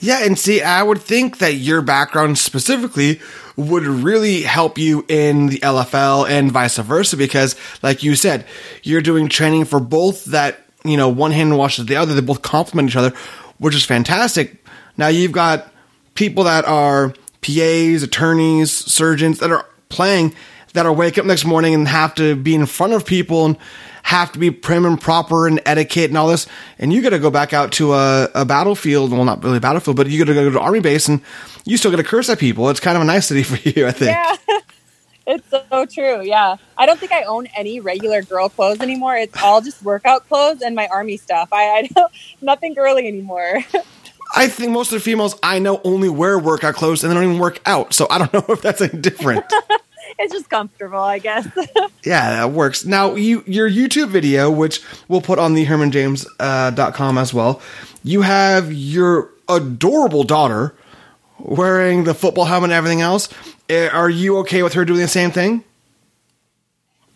Yeah, 0.00 0.24
and 0.24 0.36
see, 0.36 0.62
I 0.62 0.82
would 0.82 1.00
think 1.00 1.38
that 1.38 1.54
your 1.54 1.80
background 1.80 2.38
specifically 2.38 3.20
would 3.56 3.84
really 3.84 4.42
help 4.42 4.78
you 4.78 5.04
in 5.08 5.46
the 5.46 5.58
LFL 5.58 6.28
and 6.28 6.50
vice 6.50 6.78
versa 6.78 7.16
because, 7.16 7.54
like 7.82 8.02
you 8.02 8.16
said, 8.16 8.46
you're 8.82 9.02
doing 9.02 9.28
training 9.28 9.64
for 9.64 9.78
both 9.78 10.24
that, 10.26 10.58
you 10.84 10.96
know, 10.96 11.08
one 11.08 11.30
hand 11.30 11.56
washes 11.56 11.86
the 11.86 11.96
other. 11.96 12.14
They 12.14 12.20
both 12.20 12.42
complement 12.42 12.90
each 12.90 12.96
other, 12.96 13.14
which 13.58 13.74
is 13.74 13.84
fantastic. 13.84 14.64
Now 14.96 15.08
you've 15.08 15.32
got 15.32 15.72
people 16.14 16.44
that 16.44 16.64
are 16.64 17.14
PAs, 17.40 18.02
attorneys, 18.02 18.70
surgeons 18.70 19.38
that 19.40 19.50
are 19.50 19.66
playing 19.88 20.34
that 20.74 20.86
are 20.86 20.92
wake 20.92 21.18
up 21.18 21.26
next 21.26 21.44
morning 21.44 21.74
and 21.74 21.86
have 21.86 22.14
to 22.14 22.34
be 22.34 22.54
in 22.54 22.66
front 22.66 22.92
of 22.92 23.04
people 23.04 23.46
and 23.46 23.58
have 24.02 24.32
to 24.32 24.38
be 24.38 24.50
prim 24.50 24.84
and 24.84 25.00
proper 25.00 25.46
and 25.46 25.60
etiquette 25.64 26.10
and 26.10 26.18
all 26.18 26.28
this. 26.28 26.46
And 26.78 26.92
you 26.92 27.02
got 27.02 27.10
to 27.10 27.18
go 27.18 27.30
back 27.30 27.52
out 27.52 27.72
to 27.72 27.92
a, 27.92 28.28
a, 28.34 28.44
battlefield. 28.44 29.12
Well, 29.12 29.24
not 29.24 29.42
really 29.44 29.58
a 29.58 29.60
battlefield, 29.60 29.96
but 29.96 30.08
you 30.08 30.18
got 30.18 30.32
to 30.32 30.34
go 30.34 30.50
to 30.50 30.60
army 30.60 30.80
base 30.80 31.08
and 31.08 31.20
you 31.64 31.76
still 31.76 31.90
got 31.90 31.98
to 31.98 32.04
curse 32.04 32.28
at 32.28 32.38
people. 32.38 32.68
It's 32.70 32.80
kind 32.80 32.96
of 32.96 33.02
a 33.02 33.06
nice 33.06 33.26
city 33.26 33.42
for 33.44 33.56
you, 33.68 33.86
I 33.86 33.92
think. 33.92 34.10
Yeah. 34.10 34.36
It's 35.26 35.48
so 35.50 35.86
true. 35.86 36.22
Yeah. 36.22 36.56
I 36.76 36.86
don't 36.86 36.98
think 36.98 37.12
I 37.12 37.22
own 37.24 37.46
any 37.56 37.80
regular 37.80 38.22
girl 38.22 38.48
clothes 38.48 38.80
anymore. 38.80 39.16
It's 39.16 39.40
all 39.42 39.60
just 39.60 39.82
workout 39.82 40.28
clothes 40.28 40.62
and 40.62 40.74
my 40.74 40.88
army 40.88 41.16
stuff. 41.16 41.48
I, 41.52 41.62
I 41.62 41.88
don't, 41.94 42.12
nothing 42.40 42.74
girly 42.74 43.06
anymore. 43.06 43.60
I 44.34 44.48
think 44.48 44.72
most 44.72 44.92
of 44.92 44.98
the 44.98 45.00
females 45.00 45.38
I 45.42 45.58
know 45.58 45.80
only 45.84 46.08
wear 46.08 46.38
workout 46.38 46.74
clothes 46.74 47.04
and 47.04 47.10
they 47.10 47.14
don't 47.14 47.24
even 47.24 47.38
work 47.38 47.60
out. 47.66 47.92
So 47.92 48.06
I 48.10 48.18
don't 48.18 48.32
know 48.48 48.54
if 48.54 48.62
that's 48.62 48.80
any 48.80 49.00
different. 49.00 49.44
it's 50.18 50.32
just 50.32 50.48
comfortable, 50.48 50.98
I 50.98 51.18
guess. 51.18 51.46
yeah, 52.02 52.30
that 52.30 52.50
works. 52.50 52.84
Now, 52.84 53.14
you 53.14 53.44
your 53.46 53.68
YouTube 53.68 54.08
video, 54.08 54.50
which 54.50 54.80
we'll 55.08 55.20
put 55.20 55.38
on 55.38 55.54
the 55.54 55.66
hermanjames.com 55.66 57.18
uh, 57.18 57.20
as 57.20 57.34
well, 57.34 57.60
you 58.02 58.22
have 58.22 58.72
your 58.72 59.30
adorable 59.48 60.24
daughter 60.24 60.74
wearing 61.38 62.04
the 62.04 62.14
football 62.14 62.44
helmet 62.44 62.70
and 62.70 62.72
everything 62.72 63.00
else. 63.00 63.28
Eh, 63.68 63.88
are 63.88 64.10
you 64.10 64.38
okay 64.38 64.62
with 64.62 64.74
her 64.74 64.84
doing 64.84 65.00
the 65.00 65.08
same 65.08 65.30
thing? 65.30 65.64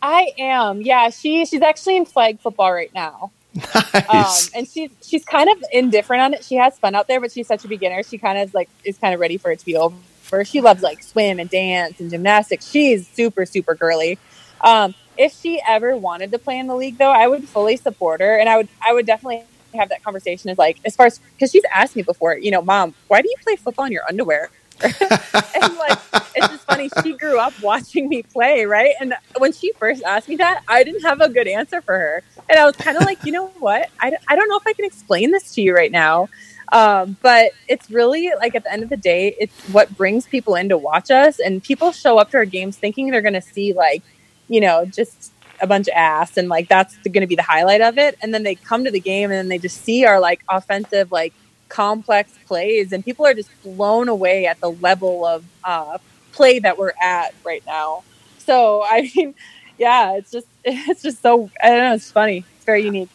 I 0.03 0.33
am. 0.39 0.83
Yeah, 0.83 1.11
she 1.11 1.45
she's 1.47 1.63
actually 1.63 1.97
in 1.97 2.05
flag 2.05 2.41
football 2.41 2.73
right 2.73 2.93
now. 2.95 3.33
Nice. 3.55 4.49
Um, 4.49 4.59
and 4.59 4.69
she's 4.69 4.91
she's 5.03 5.25
kind 5.25 5.49
of 5.51 5.65
indifferent 5.73 6.23
on 6.23 6.35
it. 6.35 6.45
She 6.45 6.57
has 6.57 6.79
fun 6.79 6.95
out 6.95 7.09
there, 7.09 7.21
but 7.21 7.33
she's 7.33 7.47
such 7.47 7.65
a 7.65 7.69
beginner. 7.69 8.03
She 8.03 8.19
kind 8.19 8.39
of 8.39 8.53
like 8.55 8.69
is 8.85 8.99
kind 8.99 9.15
of 9.15 9.21
ready 9.21 9.39
for 9.39 9.51
it 9.51 9.59
to 9.61 9.65
be 9.65 9.77
over 9.77 9.97
she 10.45 10.61
loves 10.61 10.83
like 10.83 11.03
swim 11.03 11.39
and 11.39 11.49
dance 11.49 12.01
and 12.01 12.11
gymnastics. 12.11 12.69
She's 12.69 13.09
super, 13.09 13.47
super 13.47 13.75
girly. 13.75 14.19
Um, 14.61 14.95
if 15.17 15.33
she 15.33 15.61
ever 15.67 15.97
wanted 15.97 16.33
to 16.33 16.39
play 16.39 16.59
in 16.59 16.67
the 16.67 16.75
league, 16.75 16.99
though, 16.99 17.11
I 17.11 17.27
would 17.27 17.49
fully 17.49 17.77
support 17.77 18.21
her, 18.21 18.37
and 18.39 18.49
I 18.49 18.57
would, 18.59 18.69
I 18.87 18.93
would 18.93 19.07
definitely 19.07 19.45
have 19.75 19.89
that 19.91 20.03
conversation. 20.03 20.51
As 20.51 20.59
like, 20.59 20.79
as 20.85 20.97
far 20.97 21.07
as 21.07 21.19
because 21.35 21.51
she's 21.51 21.65
asked 21.73 21.97
me 21.97 22.03
before, 22.03 22.37
you 22.37 22.51
know, 22.51 22.63
mom, 22.63 22.95
why 23.09 23.23
do 23.23 23.29
you 23.29 23.37
play 23.43 23.57
football 23.57 23.87
in 23.87 23.93
your 23.93 24.03
underwear? 24.09 24.51
and 24.83 25.77
like, 25.77 25.99
it's 26.35 26.49
just 26.49 26.65
funny. 26.67 26.91
She 27.03 27.15
grew 27.17 27.39
up 27.39 27.53
watching 27.63 28.09
me 28.09 28.23
play, 28.23 28.65
right? 28.65 28.95
And 29.01 29.15
when 29.39 29.53
she 29.53 29.73
first 29.73 30.03
asked 30.03 30.29
me 30.29 30.37
that, 30.37 30.63
I 30.69 30.85
didn't 30.85 31.03
have 31.03 31.21
a 31.21 31.29
good 31.29 31.49
answer 31.49 31.81
for 31.81 31.99
her, 31.99 32.23
and 32.49 32.59
I 32.59 32.65
was 32.67 32.77
kind 32.77 32.97
of 32.97 33.05
like, 33.05 33.25
you 33.25 33.33
know 33.33 33.49
what? 33.59 33.89
I, 34.01 34.13
I 34.29 34.37
don't 34.37 34.49
know 34.49 34.57
if 34.57 34.67
I 34.67 34.73
can 34.73 34.85
explain 34.85 35.31
this 35.31 35.55
to 35.55 35.63
you 35.63 35.75
right 35.75 35.93
now. 35.93 36.29
Um, 36.73 37.17
but 37.23 37.53
it's 37.69 37.91
really 37.91 38.33
like 38.39 38.55
at 38.55 38.65
the 38.65 38.73
end 38.73 38.83
of 38.83 38.89
the 38.89 38.97
day, 38.97 39.37
it's 39.39 39.57
what 39.69 39.97
brings 39.97 40.27
people 40.27 40.57
in 40.57 40.69
to 40.71 40.77
watch 40.77 41.11
us. 41.11 41.39
And 41.39 41.63
people 41.63 41.93
show 41.93 42.19
up 42.19 42.31
to 42.33 42.39
our 42.39 42.45
games 42.45 42.77
thinking 42.77 43.11
they're 43.11 43.23
going 43.23 43.35
to 43.35 43.41
see 43.41 43.73
like, 43.73 44.03
you 44.49 44.61
know, 44.61 44.85
just 44.85 45.33
a 45.61 45.67
bunch 45.67 45.89
of 45.89 45.95
ass 45.95 46.37
and 46.37 46.49
like 46.49 46.69
that's 46.69 46.97
going 46.99 47.23
to 47.23 47.27
be 47.27 47.37
the 47.37 47.43
highlight 47.43 47.81
of 47.81 47.99
it. 47.99 48.19
And 48.23 48.35
then 48.35 48.43
they 48.43 48.55
come 48.55 48.85
to 48.85 48.91
the 48.91 49.01
game 49.01 49.31
and 49.31 49.51
they 49.51 49.59
just 49.59 49.83
see 49.85 50.05
our 50.05 50.21
like 50.21 50.43
offensive, 50.49 51.13
like 51.13 51.33
complex 51.69 52.33
plays. 52.47 52.93
And 52.93 53.05
people 53.05 53.27
are 53.27 53.35
just 53.35 53.51
blown 53.63 54.09
away 54.09 54.47
at 54.47 54.61
the 54.61 54.71
level 54.71 55.25
of 55.25 55.45
uh, 55.65 55.99
play 56.33 56.59
that 56.61 56.79
we're 56.79 56.93
at 57.03 57.35
right 57.45 57.65
now. 57.67 58.05
So, 58.39 58.83
I 58.89 59.11
mean, 59.15 59.35
yeah, 59.79 60.15
it's 60.15 60.31
just, 60.31 60.47
it's 60.65 61.03
just 61.03 61.23
so, 61.23 61.51
I 61.63 61.69
don't 61.69 61.79
know, 61.79 61.95
it's 61.95 62.11
funny. 62.11 62.45
It's 62.57 62.65
very 62.65 62.85
unique. 62.85 63.11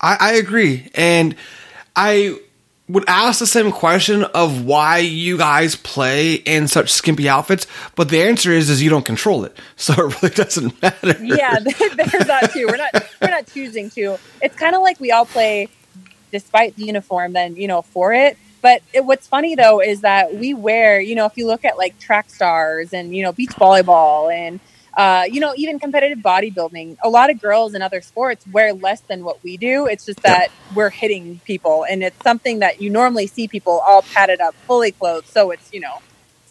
I, 0.00 0.16
I 0.20 0.32
agree. 0.34 0.90
And 0.94 1.36
I, 1.96 2.38
would 2.88 3.04
ask 3.08 3.38
the 3.38 3.46
same 3.46 3.72
question 3.72 4.24
of 4.24 4.64
why 4.64 4.98
you 4.98 5.38
guys 5.38 5.74
play 5.74 6.34
in 6.34 6.68
such 6.68 6.92
skimpy 6.92 7.28
outfits, 7.28 7.66
but 7.94 8.10
the 8.10 8.22
answer 8.22 8.52
is 8.52 8.68
is 8.68 8.82
you 8.82 8.90
don't 8.90 9.06
control 9.06 9.44
it, 9.44 9.58
so 9.76 9.94
it 9.94 10.22
really 10.22 10.34
doesn't 10.34 10.82
matter. 10.82 11.16
Yeah, 11.24 11.58
there's 11.60 12.26
that 12.26 12.50
too. 12.52 12.66
We're 12.66 12.76
not 12.76 12.92
we're 13.22 13.30
not 13.30 13.46
choosing 13.46 13.90
to. 13.90 14.18
It's 14.42 14.56
kind 14.56 14.74
of 14.74 14.82
like 14.82 15.00
we 15.00 15.12
all 15.12 15.24
play 15.24 15.68
despite 16.34 16.74
the 16.74 16.84
uniform, 16.84 17.32
then 17.32 17.54
you 17.54 17.68
know 17.68 17.80
for 17.80 18.12
it. 18.12 18.36
But 18.60 18.82
it, 18.92 19.04
what's 19.04 19.26
funny 19.26 19.54
though 19.54 19.80
is 19.80 20.00
that 20.00 20.34
we 20.34 20.52
wear, 20.52 21.00
you 21.00 21.14
know, 21.14 21.26
if 21.26 21.36
you 21.36 21.46
look 21.46 21.64
at 21.64 21.78
like 21.78 21.98
track 21.98 22.28
stars 22.28 22.92
and 22.92 23.14
you 23.16 23.22
know 23.22 23.32
beach 23.32 23.50
volleyball 23.50 24.34
and 24.34 24.58
uh, 24.96 25.24
you 25.28 25.40
know, 25.40 25.52
even 25.56 25.78
competitive 25.78 26.18
bodybuilding, 26.18 26.96
a 27.02 27.08
lot 27.08 27.30
of 27.30 27.40
girls 27.40 27.74
in 27.74 27.82
other 27.82 28.00
sports 28.00 28.46
wear 28.52 28.72
less 28.72 29.00
than 29.02 29.24
what 29.24 29.42
we 29.42 29.56
do. 29.56 29.86
It's 29.86 30.06
just 30.06 30.22
that 30.22 30.48
yeah. 30.50 30.76
we're 30.76 30.90
hitting 30.90 31.40
people, 31.44 31.84
and 31.84 32.02
it's 32.02 32.22
something 32.22 32.60
that 32.60 32.80
you 32.80 32.90
normally 32.90 33.26
see 33.26 33.48
people 33.48 33.82
all 33.86 34.02
padded 34.02 34.40
up, 34.40 34.54
fully 34.66 34.92
clothed. 34.92 35.28
So 35.28 35.50
it's 35.50 35.72
you 35.72 35.80
know 35.80 35.98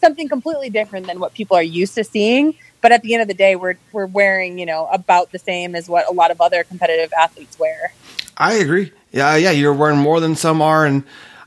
something 0.00 0.28
completely 0.28 0.70
different 0.70 1.06
than 1.06 1.20
what 1.20 1.32
people 1.34 1.56
are 1.56 1.62
used 1.62 1.94
to 1.94 2.04
seeing. 2.04 2.54
But 2.82 2.92
at 2.92 3.00
the 3.00 3.14
end 3.14 3.22
of 3.22 3.28
the 3.28 3.34
day, 3.34 3.56
we're 3.56 3.76
we're 3.92 4.06
wearing 4.06 4.58
you 4.58 4.66
know 4.66 4.88
about 4.92 5.32
the 5.32 5.38
same 5.38 5.74
as 5.74 5.88
what 5.88 6.08
a 6.08 6.12
lot 6.12 6.30
of 6.30 6.40
other 6.40 6.64
competitive 6.64 7.12
athletes 7.18 7.58
wear. 7.58 7.94
I 8.36 8.54
agree. 8.54 8.92
Yeah, 9.14 9.36
yeah, 9.36 9.52
you're 9.52 9.72
wearing 9.72 9.98
more 9.98 10.18
than 10.18 10.34
some 10.34 10.60
are, 10.60 10.84
and 10.84 11.04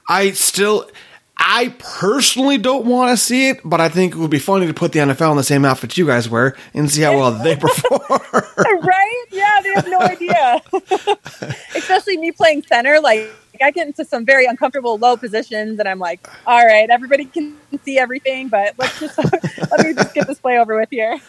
I 0.08 0.32
still 0.32 0.90
I 1.38 1.76
personally 1.78 2.58
don't 2.58 2.86
want 2.86 3.12
to 3.12 3.18
see 3.18 3.50
it, 3.50 3.60
but 3.64 3.80
I 3.80 3.90
think 3.90 4.16
it 4.16 4.18
would 4.18 4.32
be 4.32 4.40
funny 4.40 4.68
to 4.68 4.74
put 4.74 4.94
the 4.94 5.00
NFL 5.00 5.32
in 5.32 5.38
the 5.38 5.44
same 5.44 5.66
outfit 5.66 5.98
you 5.98 6.08
guys 6.08 6.28
wear 6.30 6.56
and 6.74 6.90
see 6.90 7.02
how 7.02 7.18
well 7.18 7.32
they 7.32 7.56
perform. 7.60 8.02
right? 8.02 9.26
Yeah, 9.32 9.60
they 9.62 9.74
have 9.74 9.88
no 9.88 10.00
idea. 10.00 10.62
Especially 11.76 12.18
me 12.18 12.32
playing 12.32 12.64
center, 12.64 13.00
like 13.02 13.30
I 13.62 13.72
get 13.72 13.88
into 13.88 14.06
some 14.06 14.26
very 14.26 14.46
uncomfortable 14.46 14.98
low 14.98 15.18
positions, 15.18 15.80
and 15.80 15.88
I'm 15.88 16.00
like, 16.00 16.28
all 16.48 16.66
right, 16.66 16.90
everybody 16.90 17.26
can 17.26 17.56
see 17.84 18.00
everything, 18.00 18.48
but 18.48 18.76
let's 18.78 19.00
just 19.00 19.18
let 19.72 19.86
me 19.86 19.94
just 19.94 20.14
get 20.14 20.26
this 20.26 20.40
play 20.40 20.58
over 20.58 20.80
with 20.80 20.90
here. 20.90 21.20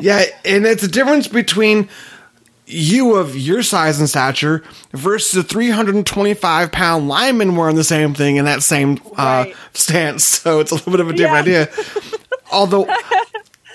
yeah, 0.00 0.24
and 0.44 0.64
it's 0.64 0.82
a 0.82 0.88
difference 0.88 1.28
between 1.28 1.88
you 2.66 3.16
of 3.16 3.36
your 3.36 3.62
size 3.62 3.98
and 3.98 4.08
stature 4.08 4.62
versus 4.92 5.38
a 5.38 5.42
325 5.42 6.72
pound 6.72 7.08
lineman 7.08 7.56
wearing 7.56 7.76
the 7.76 7.84
same 7.84 8.14
thing 8.14 8.36
in 8.36 8.46
that 8.46 8.62
same 8.62 8.98
uh, 9.16 9.44
right. 9.46 9.56
stance. 9.72 10.24
So 10.44 10.60
it's 10.60 10.72
a 10.72 10.74
little 10.74 10.92
bit 10.92 11.00
of 11.00 11.08
a 11.08 11.12
different 11.12 11.46
yeah. 11.46 11.62
idea. 11.62 11.84
Although 12.52 12.86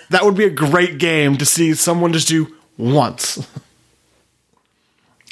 that 0.10 0.24
would 0.24 0.36
be 0.36 0.46
a 0.46 0.50
great 0.50 1.00
game 1.00 1.38
to 1.38 1.46
see 1.46 1.74
someone 1.74 2.14
just 2.14 2.28
do 2.28 2.56
once. 2.78 3.48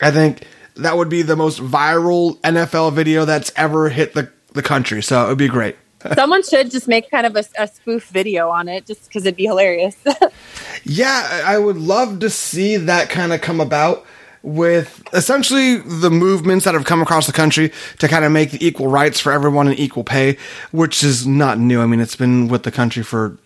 I 0.02 0.12
think 0.12 0.48
that 0.76 0.98
would 0.98 1.10
be 1.10 1.22
the 1.22 1.36
most 1.36 1.60
viral 1.60 2.40
NFL 2.42 2.94
video 2.94 3.26
that's 3.26 3.52
ever 3.56 3.90
hit 3.90 4.14
the, 4.14 4.32
the 4.54 4.64
country. 4.64 5.02
So 5.04 5.26
it 5.26 5.30
would 5.30 5.38
be 5.38 5.48
great. 5.48 5.76
Someone 6.16 6.44
should 6.44 6.72
just 6.72 6.88
make 6.88 7.10
kind 7.10 7.26
of 7.26 7.36
a, 7.36 7.44
a 7.58 7.68
spoof 7.68 8.08
video 8.10 8.50
on 8.50 8.68
it 8.68 8.86
just 8.86 9.08
because 9.08 9.26
it'd 9.26 9.36
be 9.36 9.46
hilarious. 9.46 9.96
yeah, 10.84 11.44
I 11.46 11.58
would 11.58 11.78
love 11.78 12.20
to 12.20 12.30
see 12.30 12.78
that 12.78 13.10
kind 13.10 13.34
of 13.34 13.42
come 13.42 13.60
about 13.60 14.06
with 14.44 15.04
essentially 15.14 15.78
the 15.78 16.12
movements 16.12 16.66
that 16.66 16.74
have 16.74 16.86
come 16.86 17.02
across 17.02 17.28
the 17.28 17.34
country 17.34 17.72
to 17.98 18.08
kind 18.08 18.24
of 18.24 18.32
make 18.32 18.52
the 18.52 18.66
equal 18.66 18.88
rights 18.88 19.20
for 19.20 19.32
everyone 19.32 19.68
and 19.68 19.80
equal 19.80 20.04
pay, 20.04 20.38
which 20.72 21.04
is 21.04 21.26
not 21.26 21.60
new. 21.60 21.82
I 21.82 21.86
mean, 21.86 22.00
it's 22.00 22.16
been 22.16 22.48
with 22.48 22.64
the 22.64 22.72
country 22.72 23.04
for 23.04 23.38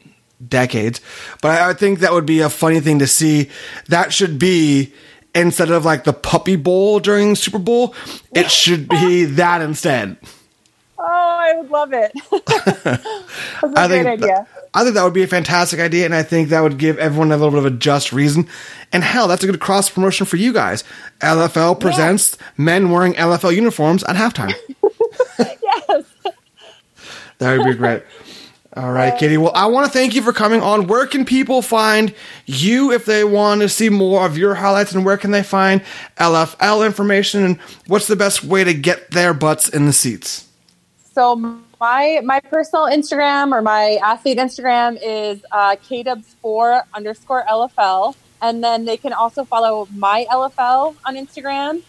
decades. 0.45 1.01
But 1.41 1.61
I 1.61 1.73
think 1.73 1.99
that 1.99 2.11
would 2.11 2.26
be 2.26 2.41
a 2.41 2.49
funny 2.49 2.80
thing 2.80 2.99
to 2.99 3.07
see. 3.07 3.49
That 3.88 4.13
should 4.13 4.38
be 4.38 4.93
instead 5.34 5.71
of 5.71 5.86
like 5.86 6.03
the 6.03 6.13
puppy 6.13 6.55
bowl 6.55 6.99
during 6.99 7.36
Super 7.36 7.59
Bowl, 7.59 7.95
it 8.36 8.51
should 8.51 8.89
be 8.89 9.26
that 9.26 9.61
instead. 9.61 10.17
I 11.41 11.55
would 11.55 11.69
love 11.69 11.93
it. 11.93 12.11
That's 12.31 12.85
a 12.85 13.71
I 13.75 13.87
great 13.87 14.03
think 14.03 14.07
idea. 14.07 14.47
I 14.73 14.83
think 14.83 14.95
that 14.95 15.03
would 15.03 15.13
be 15.13 15.23
a 15.23 15.27
fantastic 15.27 15.79
idea, 15.79 16.05
and 16.05 16.15
I 16.15 16.23
think 16.23 16.49
that 16.49 16.61
would 16.61 16.77
give 16.77 16.97
everyone 16.97 17.31
a 17.31 17.37
little 17.37 17.51
bit 17.51 17.59
of 17.59 17.65
a 17.65 17.71
just 17.71 18.13
reason. 18.13 18.47
And 18.93 19.03
hell, 19.03 19.27
that's 19.27 19.43
a 19.43 19.47
good 19.47 19.59
cross 19.59 19.89
promotion 19.89 20.25
for 20.25 20.37
you 20.37 20.53
guys. 20.53 20.83
LFL 21.19 21.79
presents 21.79 22.37
yeah. 22.39 22.47
men 22.57 22.89
wearing 22.89 23.13
LFL 23.13 23.53
uniforms 23.53 24.03
at 24.05 24.15
halftime. 24.15 24.53
yes. 25.39 26.05
that 27.39 27.57
would 27.57 27.65
be 27.65 27.73
great. 27.73 28.03
All 28.77 28.93
right, 28.93 29.17
Katie. 29.17 29.35
Well, 29.35 29.51
I 29.53 29.65
want 29.65 29.85
to 29.87 29.91
thank 29.91 30.15
you 30.15 30.21
for 30.21 30.31
coming 30.31 30.61
on. 30.61 30.87
Where 30.87 31.05
can 31.05 31.25
people 31.25 31.61
find 31.61 32.13
you 32.45 32.93
if 32.93 33.03
they 33.03 33.25
want 33.25 33.59
to 33.61 33.67
see 33.67 33.89
more 33.89 34.25
of 34.25 34.37
your 34.37 34.55
highlights, 34.55 34.93
and 34.93 35.03
where 35.03 35.17
can 35.17 35.31
they 35.31 35.43
find 35.43 35.81
LFL 36.17 36.85
information? 36.85 37.43
And 37.43 37.57
what's 37.87 38.07
the 38.07 38.15
best 38.15 38.45
way 38.45 38.63
to 38.63 38.73
get 38.73 39.11
their 39.11 39.33
butts 39.33 39.67
in 39.67 39.87
the 39.87 39.93
seats? 39.93 40.47
So 41.14 41.36
my 41.36 42.22
my 42.24 42.39
personal 42.39 42.86
Instagram 42.86 43.51
or 43.51 43.62
my 43.62 43.99
athlete 44.01 44.38
Instagram 44.38 44.97
is 45.01 45.43
uh, 45.51 45.76
kdubs4 45.76 46.84
underscore 46.93 47.43
LFL, 47.49 48.16
and 48.41 48.64
then 48.64 48.86
they 48.86 48.97
can 48.97 49.12
also 49.12 49.43
follow 49.43 49.88
my 49.93 50.26
LFL 50.32 50.95
on 51.05 51.16
Instagram. 51.16 51.84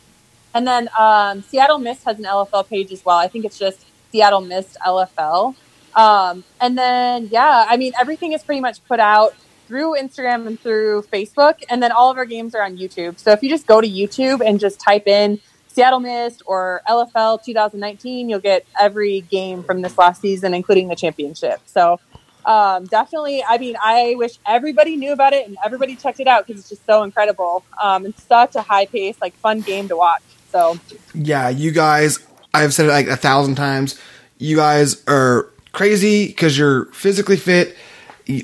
And 0.55 0.67
then 0.67 0.89
um, 0.99 1.43
Seattle 1.43 1.79
Mist 1.79 2.05
has 2.05 2.19
an 2.19 2.25
LFL 2.25 2.69
page 2.69 2.93
as 2.93 3.05
well. 3.05 3.17
I 3.17 3.29
think 3.29 3.45
it's 3.45 3.59
just 3.59 3.87
Seattle 4.11 4.41
Mist 4.41 4.77
LFL. 4.85 5.55
Um, 5.95 6.45
and 6.61 6.77
then, 6.77 7.29
yeah, 7.31 7.67
I 7.69 7.77
mean, 7.77 7.93
everything 7.99 8.33
is 8.33 8.43
pretty 8.43 8.61
much 8.61 8.85
put 8.87 9.01
out 9.01 9.35
through 9.67 9.97
Instagram 9.97 10.47
and 10.47 10.61
through 10.61 11.03
Facebook. 11.13 11.63
And 11.71 11.83
then 11.83 11.93
all 11.93 12.11
of 12.11 12.19
our 12.19 12.27
games 12.27 12.55
are 12.55 12.63
on 12.63 12.77
YouTube. 12.77 13.19
So 13.19 13.31
if 13.31 13.43
you 13.43 13.49
just 13.49 13.67
go 13.67 13.81
to 13.81 13.89
YouTube 13.89 14.47
and 14.47 14.61
just 14.61 14.81
type 14.81 15.07
in 15.07 15.41
Seattle 15.73 16.01
Mist 16.01 16.43
or 16.47 16.83
LFL 16.89 17.43
2019, 17.43 18.29
you'll 18.29 18.41
get 18.41 18.67
every 18.79 19.23
game 19.23 19.63
from 19.63 19.83
this 19.83 19.97
last 19.97 20.21
season, 20.21 20.55
including 20.55 20.89
the 20.89 20.97
championship. 20.97 21.61
So 21.67 21.99
um, 22.45 22.85
definitely, 22.85 23.43
I 23.43 23.59
mean, 23.59 23.77
I 23.81 24.15
wish 24.17 24.39
everybody 24.47 24.97
knew 24.97 25.13
about 25.13 25.33
it 25.33 25.47
and 25.47 25.57
everybody 25.65 25.97
checked 25.97 26.21
it 26.21 26.27
out 26.27 26.47
because 26.47 26.61
it's 26.61 26.69
just 26.69 26.85
so 26.85 27.03
incredible. 27.03 27.65
Um, 27.83 28.07
it's 28.07 28.23
such 28.23 28.57
a 28.57 28.63
high 28.63 28.87
pace, 28.87 29.17
like 29.21 29.35
fun 29.37 29.61
game 29.61 29.89
to 29.89 29.97
watch. 29.97 30.23
So 30.51 30.79
yeah, 31.15 31.49
you 31.49 31.71
guys, 31.71 32.19
I've 32.53 32.75
said 32.75 32.87
it 32.87 32.91
like 32.91 33.07
a 33.07 33.17
thousand 33.17 33.55
times. 33.55 33.99
You 34.39 34.57
guys 34.57 35.03
are 35.07 35.49
crazy 35.73 36.27
because 36.27 36.59
you're 36.59 36.87
physically 36.87 37.37
fit. 37.37 37.77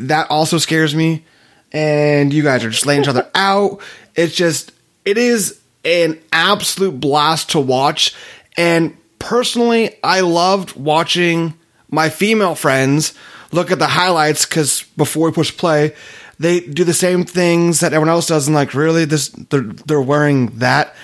That 0.01 0.31
also 0.31 0.59
scares 0.59 0.95
me. 0.95 1.25
And 1.71 2.33
you 2.33 2.43
guys 2.43 2.65
are 2.65 2.71
just 2.71 2.87
laying 2.87 3.03
each 3.03 3.09
other 3.09 3.31
out. 3.35 3.81
It's 4.15 4.35
just, 4.35 4.73
it 5.05 5.19
is 5.19 5.61
an 5.89 6.21
absolute 6.33 7.01
blast 7.01 7.51
to 7.51 7.61
watch. 7.61 8.15
And 8.57 8.97
personally, 9.19 9.97
I 10.05 10.21
loved 10.21 10.77
watching 10.77 11.55
my 11.91 12.11
female 12.11 12.55
friends 12.55 13.15
look 13.53 13.71
at 13.71 13.79
the 13.79 13.87
highlights 13.87 14.45
because 14.45 14.83
before 14.97 15.29
we 15.29 15.33
push 15.33 15.57
play, 15.57 15.95
they 16.39 16.61
do 16.61 16.85
the 16.85 16.95
same 16.95 17.25
things 17.25 17.81
that 17.81 17.93
everyone 17.93 18.11
else 18.11 18.27
does. 18.27 18.47
And 18.47 18.55
like, 18.55 18.75
really, 18.75 19.05
this 19.05 19.29
they're 19.29 19.63
they're 19.63 20.01
wearing 20.01 20.59
that, 20.59 20.95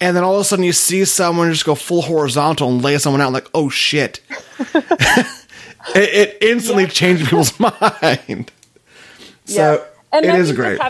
and 0.00 0.16
then 0.16 0.24
all 0.24 0.34
of 0.34 0.40
a 0.40 0.44
sudden 0.44 0.64
you 0.64 0.72
see 0.72 1.04
someone 1.04 1.50
just 1.50 1.64
go 1.64 1.74
full 1.74 2.02
horizontal 2.02 2.68
and 2.68 2.82
lay 2.82 2.98
someone 2.98 3.20
out. 3.20 3.32
Like, 3.32 3.48
oh 3.54 3.68
shit! 3.68 4.20
it, 4.74 5.28
it, 5.94 6.38
instantly 6.40 6.84
yeah. 6.84 6.90
changed 6.90 7.24
people's 7.24 7.58
mind. 7.80 8.50
So 9.44 9.86
yeah. 10.12 10.18
it 10.18 10.24
is 10.40 10.52
great. 10.52 10.80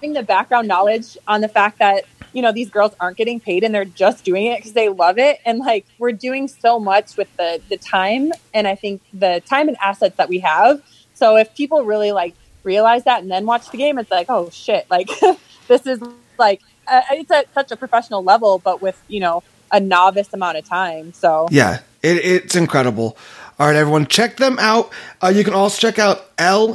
Having 0.00 0.14
the 0.14 0.22
background 0.22 0.66
knowledge 0.66 1.18
on 1.28 1.42
the 1.42 1.48
fact 1.48 1.78
that 1.78 2.04
you 2.32 2.40
know 2.40 2.52
these 2.52 2.70
girls 2.70 2.92
aren't 3.00 3.18
getting 3.18 3.38
paid 3.38 3.64
and 3.64 3.74
they're 3.74 3.84
just 3.84 4.24
doing 4.24 4.46
it 4.46 4.56
because 4.56 4.72
they 4.72 4.88
love 4.88 5.18
it. 5.18 5.40
And 5.44 5.58
like 5.58 5.84
we're 5.98 6.12
doing 6.12 6.48
so 6.48 6.80
much 6.80 7.18
with 7.18 7.28
the 7.36 7.60
the 7.68 7.76
time 7.76 8.32
and 8.54 8.66
i 8.66 8.74
think 8.74 9.02
the 9.12 9.42
time 9.44 9.68
and 9.68 9.76
assets 9.78 10.16
that 10.16 10.30
we 10.30 10.38
have. 10.38 10.80
So 11.12 11.36
if 11.36 11.54
people 11.54 11.84
really 11.84 12.12
like 12.12 12.34
realize 12.62 13.04
that 13.04 13.20
and 13.20 13.30
then 13.30 13.44
watch 13.44 13.70
the 13.70 13.76
game 13.76 13.98
it's 13.98 14.10
like 14.10 14.26
oh 14.30 14.48
shit 14.50 14.86
like 14.90 15.10
this 15.68 15.86
is 15.86 16.00
like 16.38 16.62
uh, 16.86 17.02
it's 17.10 17.30
at 17.30 17.52
such 17.52 17.70
a 17.70 17.76
professional 17.76 18.22
level 18.22 18.58
but 18.58 18.80
with 18.80 19.02
you 19.08 19.20
know 19.20 19.42
a 19.70 19.80
novice 19.80 20.32
amount 20.32 20.56
of 20.56 20.64
time. 20.64 21.12
So 21.12 21.46
yeah 21.50 21.80
it, 22.02 22.16
it's 22.24 22.56
incredible 22.56 23.18
all 23.60 23.66
right, 23.66 23.76
everyone, 23.76 24.06
check 24.06 24.38
them 24.38 24.58
out. 24.58 24.90
Uh, 25.22 25.28
you 25.28 25.44
can 25.44 25.52
also 25.52 25.78
check 25.78 25.98
out 25.98 26.34
lflus.com. 26.38 26.74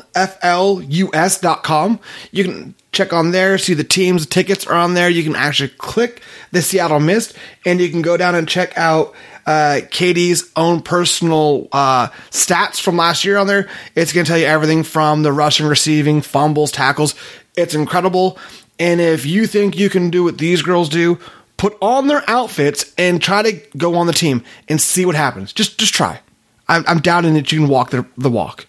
You 2.31 2.43
can 2.43 2.75
check 2.91 3.11
on 3.11 3.31
there, 3.31 3.57
see 3.57 3.73
the 3.73 3.83
teams, 3.83 4.27
the 4.27 4.29
tickets 4.29 4.67
are 4.67 4.75
on 4.75 4.93
there. 4.93 5.09
You 5.09 5.23
can 5.23 5.35
actually 5.35 5.69
click 5.69 6.21
the 6.51 6.61
Seattle 6.61 6.99
Mist, 6.99 7.35
and 7.65 7.81
you 7.81 7.89
can 7.89 8.03
go 8.03 8.17
down 8.17 8.35
and 8.35 8.47
check 8.47 8.77
out 8.77 9.15
uh, 9.47 9.81
Katie's 9.89 10.51
own 10.55 10.83
personal 10.83 11.67
uh, 11.71 12.09
stats 12.29 12.79
from 12.79 12.97
last 12.97 13.25
year 13.25 13.37
on 13.37 13.47
there. 13.47 13.67
It's 13.95 14.13
going 14.13 14.25
to 14.25 14.29
tell 14.29 14.37
you 14.37 14.45
everything 14.45 14.83
from 14.83 15.23
the 15.23 15.33
rushing, 15.33 15.65
receiving, 15.65 16.21
fumbles, 16.21 16.71
tackles. 16.71 17.15
It's 17.57 17.73
incredible. 17.73 18.37
And 18.77 19.01
if 19.01 19.25
you 19.25 19.47
think 19.47 19.75
you 19.75 19.89
can 19.89 20.11
do 20.11 20.23
what 20.23 20.37
these 20.37 20.61
girls 20.61 20.89
do, 20.89 21.17
put 21.57 21.75
on 21.81 22.05
their 22.05 22.23
outfits 22.27 22.93
and 22.95 23.19
try 23.19 23.41
to 23.41 23.59
go 23.75 23.95
on 23.95 24.05
the 24.05 24.13
team 24.13 24.43
and 24.69 24.79
see 24.79 25.03
what 25.03 25.15
happens. 25.15 25.51
Just 25.51 25.79
just 25.79 25.95
try. 25.95 26.19
I'm, 26.67 26.83
I'm 26.87 26.99
doubting 26.99 27.35
that 27.35 27.51
you 27.51 27.59
can 27.59 27.67
walk 27.67 27.91
the, 27.91 28.05
the 28.17 28.29
walk. 28.29 28.67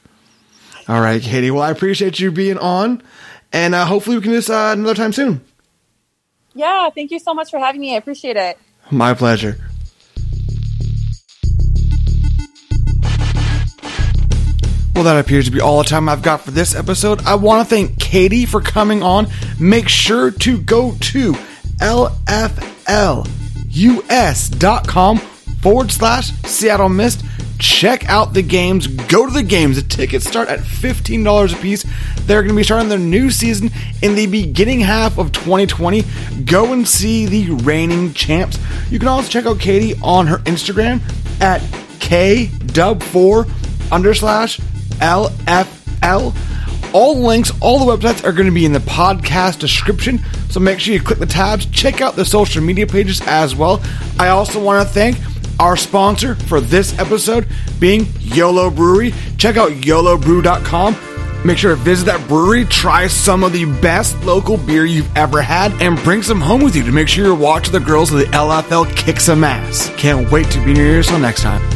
All 0.89 1.01
right, 1.01 1.21
Katie. 1.21 1.51
Well, 1.51 1.63
I 1.63 1.71
appreciate 1.71 2.21
you 2.21 2.31
being 2.31 2.59
on, 2.59 3.03
and 3.53 3.75
uh, 3.75 3.87
hopefully 3.87 4.17
we 4.17 4.23
can 4.23 4.31
do 4.31 4.37
this 4.37 4.51
uh, 4.51 4.75
another 4.77 4.95
time 4.95 5.13
soon. 5.13 5.41
Yeah, 6.55 6.89
thank 6.91 7.11
you 7.11 7.19
so 7.19 7.35
much 7.35 7.51
for 7.51 7.59
having 7.59 7.81
me. 7.81 7.95
I 7.95 7.99
appreciate 7.99 8.37
it. 8.37 8.59
My 8.91 9.15
pleasure. 9.15 9.57
Well, 14.95 15.05
that 15.05 15.19
appears 15.19 15.45
to 15.45 15.51
be 15.51 15.61
all 15.61 15.79
the 15.79 15.85
time 15.85 16.09
I've 16.09 16.23
got 16.23 16.41
for 16.41 16.53
this 16.53 16.75
episode. 16.75 17.23
I 17.27 17.35
want 17.35 17.69
to 17.69 17.75
thank 17.75 18.01
Katie 18.01 18.47
for 18.47 18.63
coming 18.63 19.03
on. 19.03 19.27
Make 19.61 19.91
sure 19.91 20.31
to 20.31 20.59
go 20.59 20.95
to 20.99 21.35
lflus.com 21.81 23.37
forward 25.19 25.93
slash 25.93 26.31
Seattle 26.45 26.89
Mist 26.89 27.23
check 27.59 28.09
out 28.09 28.35
the 28.35 28.43
games, 28.43 28.87
go 28.87 29.27
to 29.27 29.33
the 29.33 29.43
games. 29.43 29.77
The 29.77 29.89
tickets 29.89 30.29
start 30.29 30.49
at 30.49 30.61
$15 30.61 31.53
a 31.53 31.57
piece. 31.63 31.85
They're 32.27 32.43
going 32.43 32.55
to 32.55 32.57
be 32.57 32.63
starting 32.63 32.89
their 32.89 32.99
new 32.99 33.31
season 33.31 33.71
in 34.03 34.15
the 34.15 34.27
beginning 34.27 34.81
half 34.81 35.19
of 35.19 35.33
2020. 35.33 36.05
Go 36.45 36.73
and 36.73 36.87
see 36.87 37.27
the 37.27 37.51
reigning 37.63 38.13
champs. 38.13 38.59
You 38.91 38.99
can 38.99 39.09
also 39.09 39.29
check 39.29 39.47
out 39.47 39.59
Katie 39.59 39.95
on 40.03 40.27
her 40.27 40.39
Instagram 40.39 41.01
at 41.41 41.61
kdub4 42.01 43.93
under 43.93 44.15
slash 44.15 44.59
LFL. 45.01 46.35
All 46.95 47.19
links, 47.21 47.53
all 47.61 47.85
the 47.85 47.97
websites 47.97 48.25
are 48.25 48.33
going 48.33 48.47
to 48.47 48.55
be 48.55 48.65
in 48.65 48.73
the 48.73 48.79
podcast 48.79 49.59
description. 49.59 50.21
So 50.49 50.61
make 50.61 50.81
sure 50.81 50.95
you 50.95 51.03
click 51.03 51.19
the 51.19 51.27
tabs, 51.27 51.67
check 51.67 52.01
out 52.01 52.17
the 52.17 52.25
social 52.25 52.63
media 52.63 52.87
pages 52.87 53.21
as 53.27 53.55
well. 53.55 53.83
I 54.19 54.29
also 54.29 54.63
want 54.63 54.87
to 54.87 54.95
thank 54.95 55.19
our 55.59 55.77
sponsor 55.77 56.35
for 56.35 56.61
this 56.61 56.99
episode 56.99 57.47
being 57.79 58.07
YOLO 58.21 58.71
Brewery. 58.71 59.13
Check 59.39 59.57
out 59.57 59.71
YOLOBrew.com. 59.73 60.97
Make 61.45 61.59
sure 61.59 61.77
to 61.77 61.81
visit 61.81 62.07
that 62.07 62.27
brewery, 62.27 62.65
try 62.65 63.07
some 63.07 63.45
of 63.45 63.53
the 63.53 63.67
best 63.81 64.21
local 64.25 64.57
beer 64.57 64.85
you've 64.85 65.17
ever 65.17 65.41
had, 65.41 65.73
and 65.81 65.97
bring 66.03 66.23
some 66.23 66.41
home 66.41 66.63
with 66.63 66.75
you 66.75 66.83
to 66.83 66.91
make 66.91 67.09
sure 67.09 67.25
you're 67.25 67.35
watching 67.37 67.73
the 67.73 67.81
girls 67.81 68.13
of 68.13 68.19
the 68.19 68.25
LFL 68.27 68.95
kick 68.97 69.21
some 69.21 69.45
ass. 69.45 69.93
Can't 69.97 70.31
wait 70.33 70.51
to 70.51 70.65
be 70.65 70.73
near 70.73 70.93
you. 70.93 70.99
Until 70.99 71.19
next 71.21 71.43
time. 71.43 71.76